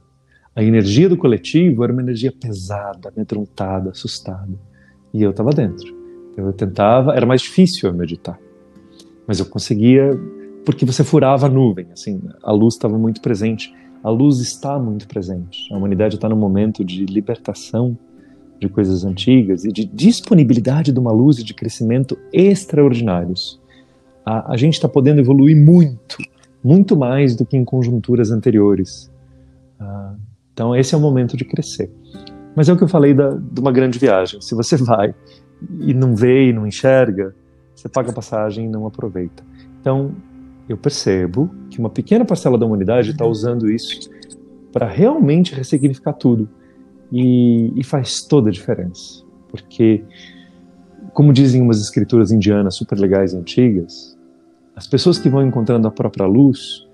a 0.55 0.65
energia 0.65 1.09
do 1.09 1.17
coletivo 1.17 1.85
era 1.85 1.93
uma 1.93 2.03
energia 2.03 2.33
pesada, 2.33 3.11
amedrontada, 3.15 3.91
assustada. 3.91 4.59
E 5.13 5.23
eu 5.23 5.31
estava 5.31 5.51
dentro. 5.51 5.95
Então, 6.33 6.47
eu 6.47 6.53
tentava, 6.53 7.15
era 7.15 7.25
mais 7.25 7.43
difícil 7.43 7.89
eu 7.89 7.95
meditar. 7.95 8.39
Mas 9.27 9.39
eu 9.39 9.47
conseguia, 9.47 10.19
porque 10.65 10.85
você 10.85 11.05
furava 11.05 11.47
a 11.47 11.49
nuvem, 11.49 11.87
assim, 11.93 12.21
a 12.43 12.51
luz 12.51 12.75
estava 12.75 12.99
muito 12.99 13.21
presente. 13.21 13.73
A 14.03 14.11
luz 14.11 14.39
está 14.41 14.79
muito 14.79 15.07
presente. 15.07 15.73
A 15.73 15.77
humanidade 15.77 16.15
está 16.17 16.29
num 16.29 16.37
momento 16.37 16.85
de 16.85 17.05
libertação 17.05 17.97
de 18.61 18.69
coisas 18.69 19.05
antigas 19.05 19.65
e 19.65 19.73
de 19.73 19.85
disponibilidade 19.85 20.93
de 20.93 20.99
uma 20.99 21.13
luz 21.13 21.39
e 21.39 21.45
de 21.45 21.55
crescimento 21.55 22.19
extraordinários. 22.33 23.61
A, 24.25 24.53
a 24.53 24.57
gente 24.57 24.75
está 24.75 24.89
podendo 24.89 25.21
evoluir 25.21 25.57
muito, 25.57 26.17
muito 26.63 26.97
mais 26.97 27.37
do 27.37 27.45
que 27.45 27.57
em 27.57 27.65
conjunturas 27.65 28.31
anteriores. 28.31 29.11
Ah, 29.79 30.15
então, 30.53 30.75
esse 30.75 30.95
é 30.95 30.99
o 30.99 31.01
momento 31.01 31.37
de 31.37 31.45
crescer. 31.45 31.91
Mas 32.55 32.69
é 32.69 32.73
o 32.73 32.77
que 32.77 32.85
eu 32.85 32.89
falei 32.89 33.13
da, 33.13 33.31
de 33.31 33.61
uma 33.61 33.71
grande 33.71 33.99
viagem. 33.99 34.41
Se 34.41 34.55
você 34.55 34.77
vai 34.77 35.15
e 35.81 35.93
não 35.93 36.17
vê 36.17 36.49
e 36.49 36.53
não 36.53 36.67
enxerga, 36.67 37.35
você 37.75 37.89
paga 37.89 38.11
a 38.11 38.15
passagem 38.15 38.65
e 38.65 38.69
não 38.69 38.87
aproveita. 38.87 39.45
Então, 39.81 40.15
eu 40.69 40.77
percebo 40.77 41.51
que 41.71 41.79
uma 41.79 41.91
pequena 41.91 42.25
parcela 42.25 42.59
da 42.59 42.65
humanidade 42.67 43.11
está 43.11 43.25
usando 43.27 43.71
isso 43.71 44.11
para 44.73 44.87
realmente 44.87 45.55
ressignificar 45.55 46.15
tudo. 46.15 46.49
E, 47.13 47.73
e 47.77 47.85
faz 47.85 48.23
toda 48.23 48.49
a 48.49 48.53
diferença. 48.53 49.25
Porque, 49.49 50.05
como 51.13 51.33
dizem 51.33 51.63
umas 51.63 51.81
escrituras 51.81 52.33
indianas 52.33 52.77
super 52.77 52.99
legais 52.99 53.33
antigas, 53.35 54.17
as 54.75 54.87
pessoas 54.87 55.19
que 55.19 55.29
vão 55.29 55.47
encontrando 55.47 55.89
a 55.89 55.91
própria 55.91 56.27
luz, 56.27 56.87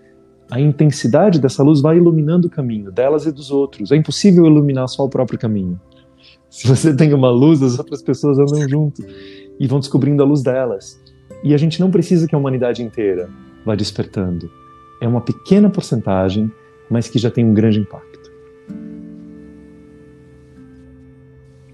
a 0.50 0.60
intensidade 0.60 1.40
dessa 1.40 1.62
luz 1.62 1.80
vai 1.80 1.96
iluminando 1.96 2.46
o 2.46 2.50
caminho 2.50 2.92
delas 2.92 3.26
e 3.26 3.32
dos 3.32 3.50
outros. 3.50 3.90
É 3.90 3.96
impossível 3.96 4.46
iluminar 4.46 4.86
só 4.86 5.04
o 5.04 5.08
próprio 5.08 5.38
caminho. 5.38 5.80
Se 6.50 6.68
você 6.68 6.94
tem 6.94 7.14
uma 7.14 7.30
luz, 7.30 7.62
as 7.62 7.78
outras 7.78 8.02
pessoas 8.02 8.38
andam 8.38 8.68
junto 8.68 9.02
e 9.58 9.66
vão 9.66 9.80
descobrindo 9.80 10.22
a 10.22 10.26
luz 10.26 10.42
delas. 10.42 11.00
E 11.42 11.54
a 11.54 11.56
gente 11.56 11.80
não 11.80 11.90
precisa 11.90 12.28
que 12.28 12.34
a 12.34 12.38
humanidade 12.38 12.82
inteira 12.82 13.30
vá 13.64 13.74
despertando. 13.74 14.50
É 15.00 15.08
uma 15.08 15.22
pequena 15.22 15.70
porcentagem, 15.70 16.52
mas 16.90 17.08
que 17.08 17.18
já 17.18 17.30
tem 17.30 17.44
um 17.44 17.54
grande 17.54 17.80
impacto. 17.80 18.11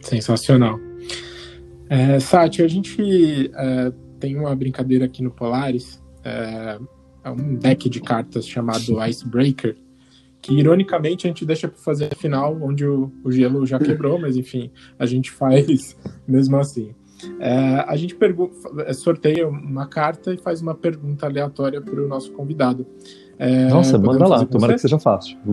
Sensacional. 0.08 0.80
É, 1.88 2.20
Sati, 2.20 2.62
a 2.62 2.68
gente 2.68 3.50
é, 3.54 3.92
tem 4.20 4.36
uma 4.36 4.54
brincadeira 4.54 5.06
aqui 5.06 5.22
no 5.22 5.30
Polaris, 5.30 6.02
é, 6.24 6.78
é, 7.24 7.30
um 7.30 7.54
deck 7.54 7.88
de 7.88 8.00
cartas 8.00 8.46
chamado 8.46 9.02
Icebreaker, 9.06 9.76
que 10.40 10.54
ironicamente 10.54 11.26
a 11.26 11.28
gente 11.28 11.44
deixa 11.44 11.68
para 11.68 11.78
fazer 11.78 12.10
a 12.12 12.16
final, 12.16 12.56
onde 12.60 12.86
o, 12.86 13.10
o, 13.24 13.32
gelo 13.32 13.66
já 13.66 13.78
quebrou, 13.78 14.18
mas 14.18 14.36
enfim, 14.36 14.70
a 14.98 15.06
gente 15.06 15.30
faz 15.30 15.96
mesmo 16.28 16.56
assim. 16.56 16.94
É, 17.40 17.84
a 17.88 17.96
gente 17.96 18.16
é, 18.86 18.92
sorteia 18.92 19.48
uma 19.48 19.88
carta 19.88 20.32
e 20.32 20.36
faz 20.36 20.62
uma 20.62 20.74
pergunta 20.74 21.26
aleatória 21.26 21.80
para 21.80 22.00
o 22.00 22.06
nosso 22.06 22.30
convidado. 22.32 22.86
É, 23.38 23.68
Nossa, 23.68 23.98
manda 23.98 24.26
lá, 24.26 24.44
tomara 24.44 24.74
que 24.74 24.80
seja 24.80 24.98
fácil. 24.98 25.36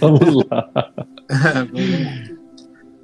Vamos 0.00 0.46
lá. 0.50 0.70
Vamos 1.72 1.90
lá. 1.90 2.35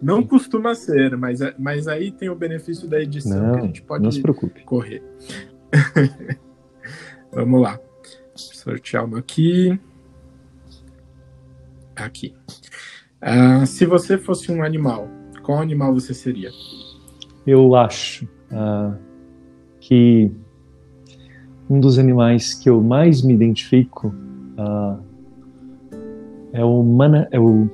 Não 0.02 0.24
costuma 0.24 0.74
ser, 0.74 1.16
mas, 1.16 1.40
é, 1.40 1.54
mas 1.56 1.86
aí 1.86 2.10
tem 2.10 2.28
o 2.28 2.34
benefício 2.34 2.88
da 2.88 3.00
edição 3.00 3.40
não, 3.40 3.52
que 3.52 3.58
a 3.58 3.66
gente 3.66 3.82
pode 3.82 4.02
não 4.02 4.10
se 4.10 4.20
preocupe. 4.20 4.64
correr. 4.64 5.00
Vamos 7.32 7.62
lá. 7.62 7.78
Sortear 8.34 9.04
uma 9.04 9.20
aqui. 9.20 9.78
Aqui. 11.94 12.34
Uh, 13.22 13.64
se 13.64 13.86
você 13.86 14.18
fosse 14.18 14.50
um 14.50 14.64
animal, 14.64 15.08
qual 15.44 15.60
animal 15.60 15.94
você 15.94 16.12
seria? 16.12 16.50
Eu 17.46 17.76
acho 17.76 18.24
uh, 18.24 18.98
que 19.78 20.32
um 21.70 21.78
dos 21.78 21.96
animais 21.98 22.54
que 22.54 22.68
eu 22.68 22.82
mais 22.82 23.22
me 23.22 23.34
identifico 23.34 24.08
uh, 24.08 25.00
é 26.52 26.64
o 26.64 26.82
mana, 26.82 27.28
é 27.30 27.38
o 27.38 27.70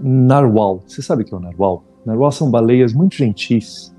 narwhal. 0.00 0.82
Você 0.86 1.02
sabe 1.02 1.22
o 1.22 1.24
que 1.24 1.34
é 1.34 1.36
o 1.36 1.40
narwhal? 1.40 1.84
Narwhal 2.04 2.32
são 2.32 2.50
baleias 2.50 2.92
muito 2.92 3.16
gentis 3.16 3.94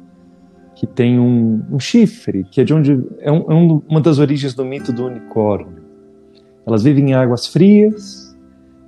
que 0.75 0.85
têm 0.85 1.19
um, 1.19 1.63
um 1.71 1.79
chifre, 1.79 2.43
que 2.51 2.61
é 2.61 2.63
de 2.63 2.73
onde 2.73 3.03
é, 3.19 3.31
um, 3.31 3.51
é, 3.51 3.81
uma 3.89 3.99
das 3.99 4.19
origens 4.19 4.53
do 4.53 4.63
mito 4.63 4.93
do 4.93 5.07
unicórnio. 5.07 5.83
Elas 6.65 6.83
vivem 6.83 7.09
em 7.09 7.13
águas 7.13 7.47
frias 7.47 8.37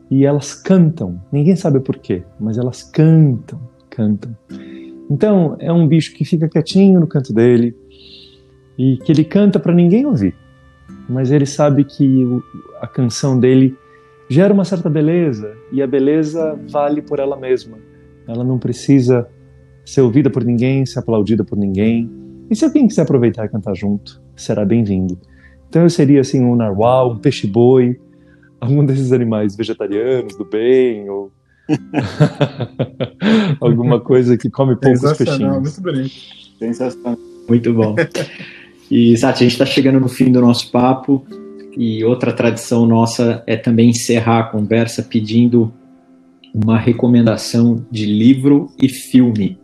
e 0.10 0.26
elas 0.26 0.53
cantam. 0.53 1.20
Ninguém 1.32 1.55
sabe 1.55 1.80
por 1.80 1.97
quê, 1.97 2.24
mas 2.39 2.57
elas 2.57 2.84
cantam, 2.84 3.60
cantam. 3.89 4.36
Então 5.10 5.55
é 5.60 5.74
um 5.74 5.88
bicho 5.88 6.14
que 6.14 6.24
fica 6.24 6.47
quietinho 6.47 6.99
no 6.99 7.07
canto 7.07 7.34
dele 7.34 7.76
e 8.78 8.97
que 8.97 9.12
ele 9.12 9.24
canta 9.24 9.60
para 9.60 9.74
ninguém 9.74 10.05
ouvir, 10.05 10.36
mas 11.10 11.32
ele 11.32 11.45
sabe 11.45 11.84
que 11.84 12.24
a 12.80 12.88
canção 12.88 13.39
dele 13.39 13.76
gera 14.30 14.54
uma 14.54 14.64
certa 14.64 14.90
beleza 14.90 15.58
e 15.72 15.82
a 15.82 15.88
beleza 15.88 16.58
vale 16.70 17.02
por 17.02 17.20
ela 17.20 17.36
mesma. 17.36 17.78
Ela 18.28 18.44
não 18.44 18.60
precisa 18.60 19.28
ser 19.84 20.02
ouvida 20.02 20.30
por 20.30 20.44
ninguém, 20.44 20.86
ser 20.86 21.00
aplaudida 21.00 21.44
por 21.44 21.58
ninguém. 21.58 22.10
E 22.50 22.56
se 22.56 22.64
alguém 22.64 22.88
quiser 22.88 23.02
aproveitar 23.02 23.46
e 23.46 23.50
cantar 23.50 23.76
junto, 23.76 24.22
será 24.36 24.64
bem-vindo. 24.64 25.18
Então 25.68 25.82
eu 25.82 25.90
seria 25.90 26.22
assim 26.22 26.44
um 26.44 26.56
narwhal, 26.56 27.14
um 27.14 27.18
peixe-boi, 27.18 28.00
algum 28.62 28.86
desses 28.86 29.12
animais 29.12 29.56
vegetarianos 29.56 30.38
do 30.38 30.46
bem 30.46 31.10
ou 31.10 31.32
alguma 33.62 34.00
coisa 34.00 34.38
que 34.38 34.50
come 34.50 34.76
poucos 34.76 35.18
peixinhos. 35.18 35.62
Muito 35.62 35.82
bonito. 35.82 36.14
Sensacional. 36.60 37.18
Muito 37.48 37.74
bom. 37.74 37.96
E, 38.92 39.16
Sati, 39.18 39.44
a 39.44 39.48
gente 39.48 39.54
está 39.54 39.66
chegando 39.66 40.00
no 40.00 40.08
fim 40.08 40.32
do 40.32 40.42
nosso 40.42 40.72
papo. 40.72 41.26
E 41.80 42.04
outra 42.04 42.34
tradição 42.34 42.86
nossa 42.86 43.42
é 43.48 43.56
também 43.56 43.92
encerrar 43.92 44.40
a 44.40 44.44
conversa 44.44 45.02
pedindo 45.02 45.72
uma 46.54 46.78
recomendação 46.78 47.86
de 47.90 48.06
livro 48.06 48.70
e 48.78 48.90
filme. 48.90 49.58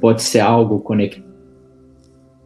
Pode 0.00 0.22
ser 0.22 0.38
algo 0.38 0.78
conectado 0.78 1.28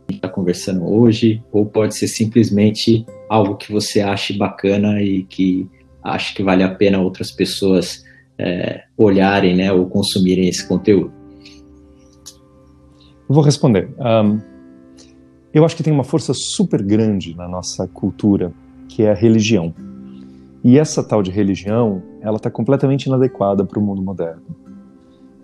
que 0.09 0.15
está 0.15 0.27
conversando 0.27 0.87
hoje, 0.87 1.43
ou 1.53 1.67
pode 1.67 1.95
ser 1.95 2.09
simplesmente 2.09 3.05
algo 3.29 3.57
que 3.57 3.71
você 3.71 4.01
ache 4.01 4.33
bacana 4.39 5.03
e 5.03 5.25
que 5.25 5.69
ache 6.03 6.35
que 6.35 6.43
vale 6.43 6.63
a 6.63 6.75
pena 6.75 6.99
outras 6.99 7.31
pessoas 7.31 8.03
é, 8.39 8.85
olharem 8.97 9.55
né, 9.55 9.71
ou 9.71 9.85
consumirem 9.87 10.49
esse 10.49 10.67
conteúdo. 10.67 11.13
vou 13.29 13.43
responder. 13.43 13.91
Um, 13.99 14.41
eu 15.53 15.63
acho 15.63 15.77
que 15.77 15.83
tem 15.83 15.93
uma 15.93 16.05
força 16.05 16.33
super 16.33 16.83
grande 16.83 17.37
na 17.37 17.47
nossa 17.47 17.87
cultura 17.87 18.51
que 18.95 19.03
é 19.03 19.11
a 19.11 19.15
religião. 19.15 19.75
E 20.63 20.79
essa 20.79 21.03
tal 21.03 21.21
de 21.21 21.29
religião, 21.29 22.01
ela 22.21 22.37
está 22.37 22.49
completamente 22.49 23.07
inadequada 23.07 23.65
para 23.65 23.77
o 23.77 23.83
mundo 23.83 24.01
moderno. 24.01 24.45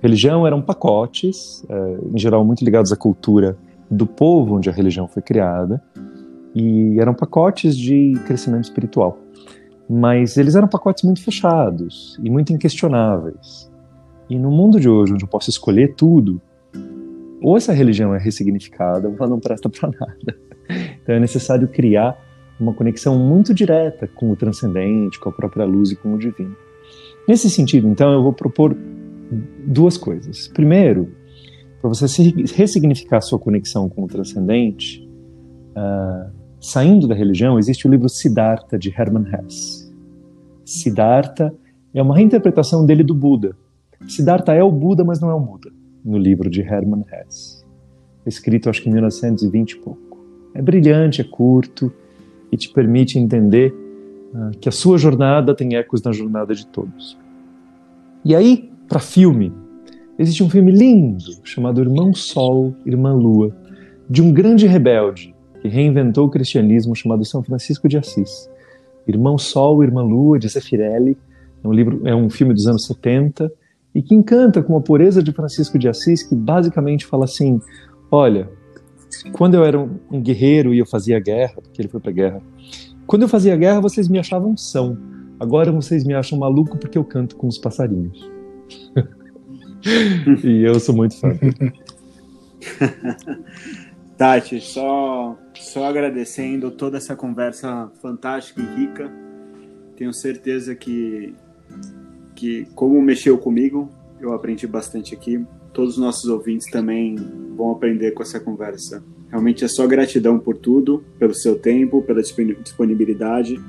Religião 0.01 0.46
eram 0.46 0.62
pacotes, 0.62 1.66
é, 1.68 1.98
em 2.14 2.18
geral 2.18 2.44
muito 2.44 2.64
ligados 2.64 2.92
à 2.92 2.96
cultura 2.96 3.59
do 3.90 4.07
povo 4.07 4.57
onde 4.57 4.70
a 4.70 4.72
religião 4.72 5.09
foi 5.09 5.20
criada, 5.20 5.82
e 6.55 6.96
eram 7.01 7.12
pacotes 7.12 7.76
de 7.76 8.12
crescimento 8.24 8.64
espiritual. 8.64 9.18
Mas 9.88 10.36
eles 10.36 10.55
eram 10.55 10.68
pacotes 10.68 11.03
muito 11.03 11.20
fechados 11.20 12.16
e 12.22 12.30
muito 12.30 12.53
inquestionáveis. 12.53 13.68
E 14.28 14.38
no 14.38 14.53
mundo 14.53 14.78
de 14.78 14.88
hoje, 14.88 15.12
onde 15.12 15.24
eu 15.24 15.28
posso 15.28 15.51
escolher 15.51 15.96
tudo, 15.96 16.40
ou 17.42 17.57
essa 17.57 17.72
religião 17.72 18.14
é 18.14 18.18
ressignificada, 18.18 19.09
ou 19.09 19.16
ela 19.16 19.26
não 19.26 19.40
presta 19.40 19.68
para 19.68 19.90
nada. 19.90 20.38
Então 21.03 21.16
é 21.16 21.18
necessário 21.18 21.66
criar 21.66 22.16
uma 22.61 22.75
conexão 22.75 23.19
muito 23.19 23.55
direta 23.55 24.07
com 24.07 24.31
o 24.31 24.37
transcendente, 24.37 25.19
com 25.19 25.29
a 25.29 25.33
própria 25.33 25.65
luz 25.65 25.91
e 25.91 25.97
com 25.97 26.15
o 26.15 26.19
divino. 26.19 26.55
Nesse 27.27 27.49
sentido, 27.49 27.89
então, 27.89 28.13
eu 28.13 28.23
vou 28.23 28.33
propor 28.33 28.77
duas 29.67 29.97
coisas. 29.97 30.49
Primeiro, 30.49 31.13
para 31.81 31.89
você 31.89 32.07
ressignificar 32.55 33.19
a 33.19 33.21
sua 33.21 33.39
conexão 33.39 33.89
com 33.89 34.05
o 34.05 34.07
transcendente, 34.07 35.09
uh, 35.71 36.31
saindo 36.61 37.09
da 37.09 37.15
religião, 37.15 37.59
existe 37.59 37.87
o 37.87 37.91
livro 37.91 38.09
Siddhartha 38.09 38.79
de 38.79 38.91
Hermann 38.91 39.27
Hesse. 39.33 39.91
Siddhartha 40.65 41.55
é 41.95 42.03
uma 42.03 42.15
reinterpretação 42.15 42.85
dele 42.85 43.03
do 43.03 43.15
Buda. 43.15 43.57
Siddhartha 44.07 44.53
é 44.53 44.63
o 44.63 44.71
Buda, 44.71 45.05
mas 45.05 45.21
não 45.21 45.31
é 45.31 45.35
o 45.35 45.41
Buda, 45.41 45.71
no 46.05 46.19
livro 46.19 46.51
de 46.51 46.61
Hermann 46.61 47.05
Hesse. 47.11 47.65
Escrito, 48.27 48.69
acho 48.69 48.83
que 48.83 48.91
em 48.91 48.93
1920 48.93 49.73
e 49.73 49.77
pouco. 49.79 50.19
É 50.55 50.61
brilhante, 50.61 51.21
é 51.21 51.25
curto, 51.25 51.93
e 52.51 52.57
te 52.57 52.72
permite 52.72 53.18
entender 53.18 53.74
uh, 54.34 54.57
que 54.59 54.68
a 54.68 54.72
sua 54.72 54.98
jornada 54.98 55.55
tem 55.55 55.76
ecos 55.76 56.03
na 56.03 56.12
jornada 56.12 56.55
de 56.55 56.66
todos. 56.66 57.18
E 58.24 58.34
aí, 58.34 58.70
para 58.88 59.01
filme, 59.01 59.53
existe 60.18 60.42
um 60.42 60.51
filme 60.51 60.70
lindo 60.70 61.40
chamado 61.44 61.80
Irmão 61.80 62.12
Sol, 62.12 62.74
Irmã 62.84 63.12
Lua, 63.12 63.55
de 64.09 64.20
um 64.20 64.32
grande 64.32 64.66
rebelde 64.66 65.34
que 65.61 65.68
reinventou 65.68 66.26
o 66.26 66.30
cristianismo 66.30 66.94
chamado 66.94 67.24
São 67.24 67.42
Francisco 67.42 67.88
de 67.88 67.96
Assis. 67.96 68.51
Irmão 69.07 69.38
Sol, 69.38 69.82
Irmã 69.82 70.03
Lua, 70.03 70.38
de 70.38 70.48
Zeffirelli, 70.48 71.16
é 71.62 71.68
um 71.68 71.72
livro, 71.72 72.01
é 72.05 72.14
um 72.14 72.30
filme 72.30 72.55
dos 72.55 72.66
anos 72.66 72.86
70 72.86 73.53
e 73.94 74.03
que 74.03 74.14
encanta 74.14 74.62
com 74.62 74.76
a 74.76 74.80
pureza 74.80 75.22
de 75.22 75.32
Francisco 75.32 75.78
de 75.78 75.88
Assis, 75.88 76.22
que 76.22 76.34
basicamente 76.34 77.07
fala 77.07 77.24
assim: 77.24 77.61
olha, 78.11 78.48
quando 79.33 79.55
eu 79.55 79.65
era 79.65 79.79
um 79.79 80.21
guerreiro 80.21 80.75
e 80.75 80.79
eu 80.79 80.87
fazia 80.87 81.19
guerra, 81.19 81.55
porque 81.63 81.81
ele 81.83 81.89
foi 81.89 82.01
para 82.01 82.13
guerra, 82.13 82.43
quando 83.07 83.23
eu 83.23 83.29
fazia 83.29 83.57
guerra 83.57 83.81
vocês 83.81 84.09
me 84.09 84.19
achavam 84.19 84.57
são. 84.57 84.97
Agora 85.39 85.73
vocês 85.73 86.05
me 86.05 86.15
acham 86.15 86.39
maluco 86.39 86.77
porque 86.79 86.99
eu 86.99 87.05
canto 87.05 87.35
com 87.35 87.47
os 87.49 87.59
passarinhos. 87.59 88.31
e 90.45 90.63
eu 90.63 90.79
sou 90.79 90.95
muito 90.95 91.17
fã. 91.17 91.31
Tati, 94.17 94.61
só, 94.61 95.35
só 95.55 95.87
agradecendo 95.87 96.71
toda 96.71 96.99
essa 96.99 97.17
conversa 97.17 97.91
fantástica 98.03 98.61
e 98.61 98.81
rica. 98.81 99.11
Tenho 99.97 100.13
certeza 100.13 100.75
que, 100.75 101.35
que 102.35 102.67
como 102.75 103.01
mexeu 103.01 103.39
comigo, 103.39 103.91
eu 104.21 104.35
aprendi 104.35 104.67
bastante 104.67 105.15
aqui. 105.15 105.43
Todos 105.73 105.95
os 105.95 105.99
nossos 105.99 106.25
ouvintes 106.29 106.71
também 106.71 107.16
vão 107.57 107.73
aprender 107.73 108.12
com 108.12 108.23
essa 108.23 108.41
conversa. 108.41 109.03
Realmente 109.29 109.64
é 109.64 109.68
só 109.68 109.87
gratidão 109.87 110.39
por 110.39 110.57
tudo, 110.57 111.05
pelo 111.18 111.35
seu 111.35 111.59
tempo, 111.59 112.03
pela 112.03 112.21
disponibilidade 112.21 113.61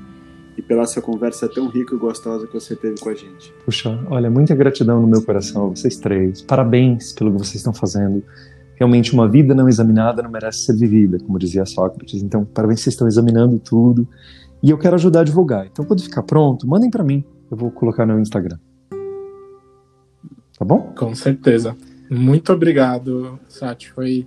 e 0.56 0.62
pela 0.62 0.82
essa 0.82 1.00
conversa 1.00 1.48
tão 1.48 1.68
rica 1.68 1.94
e 1.94 1.98
gostosa 1.98 2.46
que 2.46 2.52
você 2.52 2.74
teve 2.74 3.00
com 3.00 3.08
a 3.08 3.14
gente. 3.14 3.54
Puxa, 3.64 3.98
olha, 4.10 4.28
muita 4.28 4.54
gratidão 4.54 5.00
no 5.00 5.06
meu 5.06 5.22
coração, 5.22 5.70
vocês 5.70 5.96
três. 5.96 6.42
Parabéns 6.42 7.12
pelo 7.12 7.32
que 7.32 7.38
vocês 7.38 7.56
estão 7.56 7.72
fazendo 7.72 8.22
realmente 8.82 9.12
uma 9.12 9.28
vida 9.28 9.54
não 9.54 9.68
examinada 9.68 10.22
não 10.22 10.30
merece 10.30 10.64
ser 10.64 10.76
vivida, 10.76 11.18
como 11.18 11.38
dizia 11.38 11.64
Sócrates. 11.64 12.20
Então, 12.20 12.44
parabéns, 12.44 12.80
vocês 12.80 12.94
estão 12.94 13.06
examinando 13.06 13.58
tudo. 13.60 14.08
E 14.60 14.70
eu 14.70 14.78
quero 14.78 14.96
ajudar 14.96 15.20
a 15.20 15.24
divulgar. 15.24 15.66
Então, 15.66 15.84
quando 15.84 16.02
ficar 16.02 16.22
pronto, 16.22 16.66
mandem 16.66 16.90
para 16.90 17.04
mim. 17.04 17.24
Eu 17.50 17.56
vou 17.56 17.70
colocar 17.70 18.04
no 18.04 18.18
Instagram. 18.18 18.58
Tá 20.58 20.64
bom? 20.64 20.92
Com 20.96 21.14
certeza. 21.14 21.76
Muito 22.12 22.52
obrigado, 22.52 23.40
Sati. 23.48 23.90
Foi, 23.90 24.26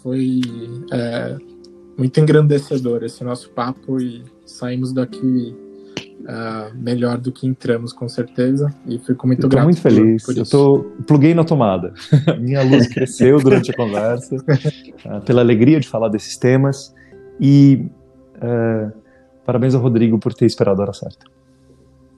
foi 0.00 0.40
é, 0.92 1.36
muito 1.98 2.20
engrandecedor 2.20 3.02
esse 3.02 3.24
nosso 3.24 3.50
papo 3.50 4.00
e 4.00 4.22
saímos 4.46 4.92
daqui 4.92 5.56
uh, 6.20 6.72
melhor 6.76 7.18
do 7.18 7.32
que 7.32 7.48
entramos, 7.48 7.92
com 7.92 8.08
certeza. 8.08 8.72
E 8.86 8.98
fico 9.00 9.26
muito 9.26 9.44
eu 9.44 9.48
grato. 9.48 9.64
muito 9.64 9.80
feliz. 9.80 10.24
Por, 10.24 10.34
por 10.34 10.40
eu 10.40 10.48
tô, 10.48 10.84
pluguei 11.04 11.34
na 11.34 11.42
tomada. 11.42 11.92
Minha 12.38 12.62
luz 12.62 12.86
cresceu 12.86 13.38
durante 13.38 13.72
a 13.72 13.74
conversa, 13.74 14.36
uh, 14.36 15.20
pela 15.26 15.40
alegria 15.40 15.80
de 15.80 15.88
falar 15.88 16.08
desses 16.08 16.36
temas. 16.36 16.94
E 17.40 17.86
uh, 18.36 18.92
parabéns 19.44 19.74
ao 19.74 19.80
Rodrigo 19.80 20.16
por 20.18 20.32
ter 20.32 20.46
esperado 20.46 20.80
a 20.80 20.84
hora 20.84 20.92
certa. 20.92 21.26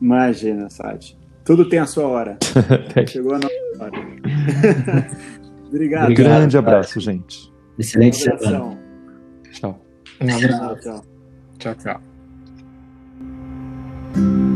Imagina, 0.01 0.69
Sati. 0.69 1.17
Tudo 1.47 1.69
tem 1.69 1.79
a 1.79 1.87
sua 1.87 2.09
hora. 2.09 2.37
Chegou 3.09 3.35
a 3.35 3.39
nossa 3.39 3.55
hora. 3.81 3.93
Obrigado. 5.69 6.11
Um 6.11 6.15
grande 6.15 6.59
abraço, 6.59 6.99
gente. 6.99 7.53
Excelente 7.79 8.17
semana. 8.17 8.77
Tchau. 9.53 9.81
Um 10.21 10.37
abraço. 10.37 10.81
Tchau, 10.81 11.05
tchau. 11.59 11.75
tchau, 11.75 12.01
tchau. 14.15 14.56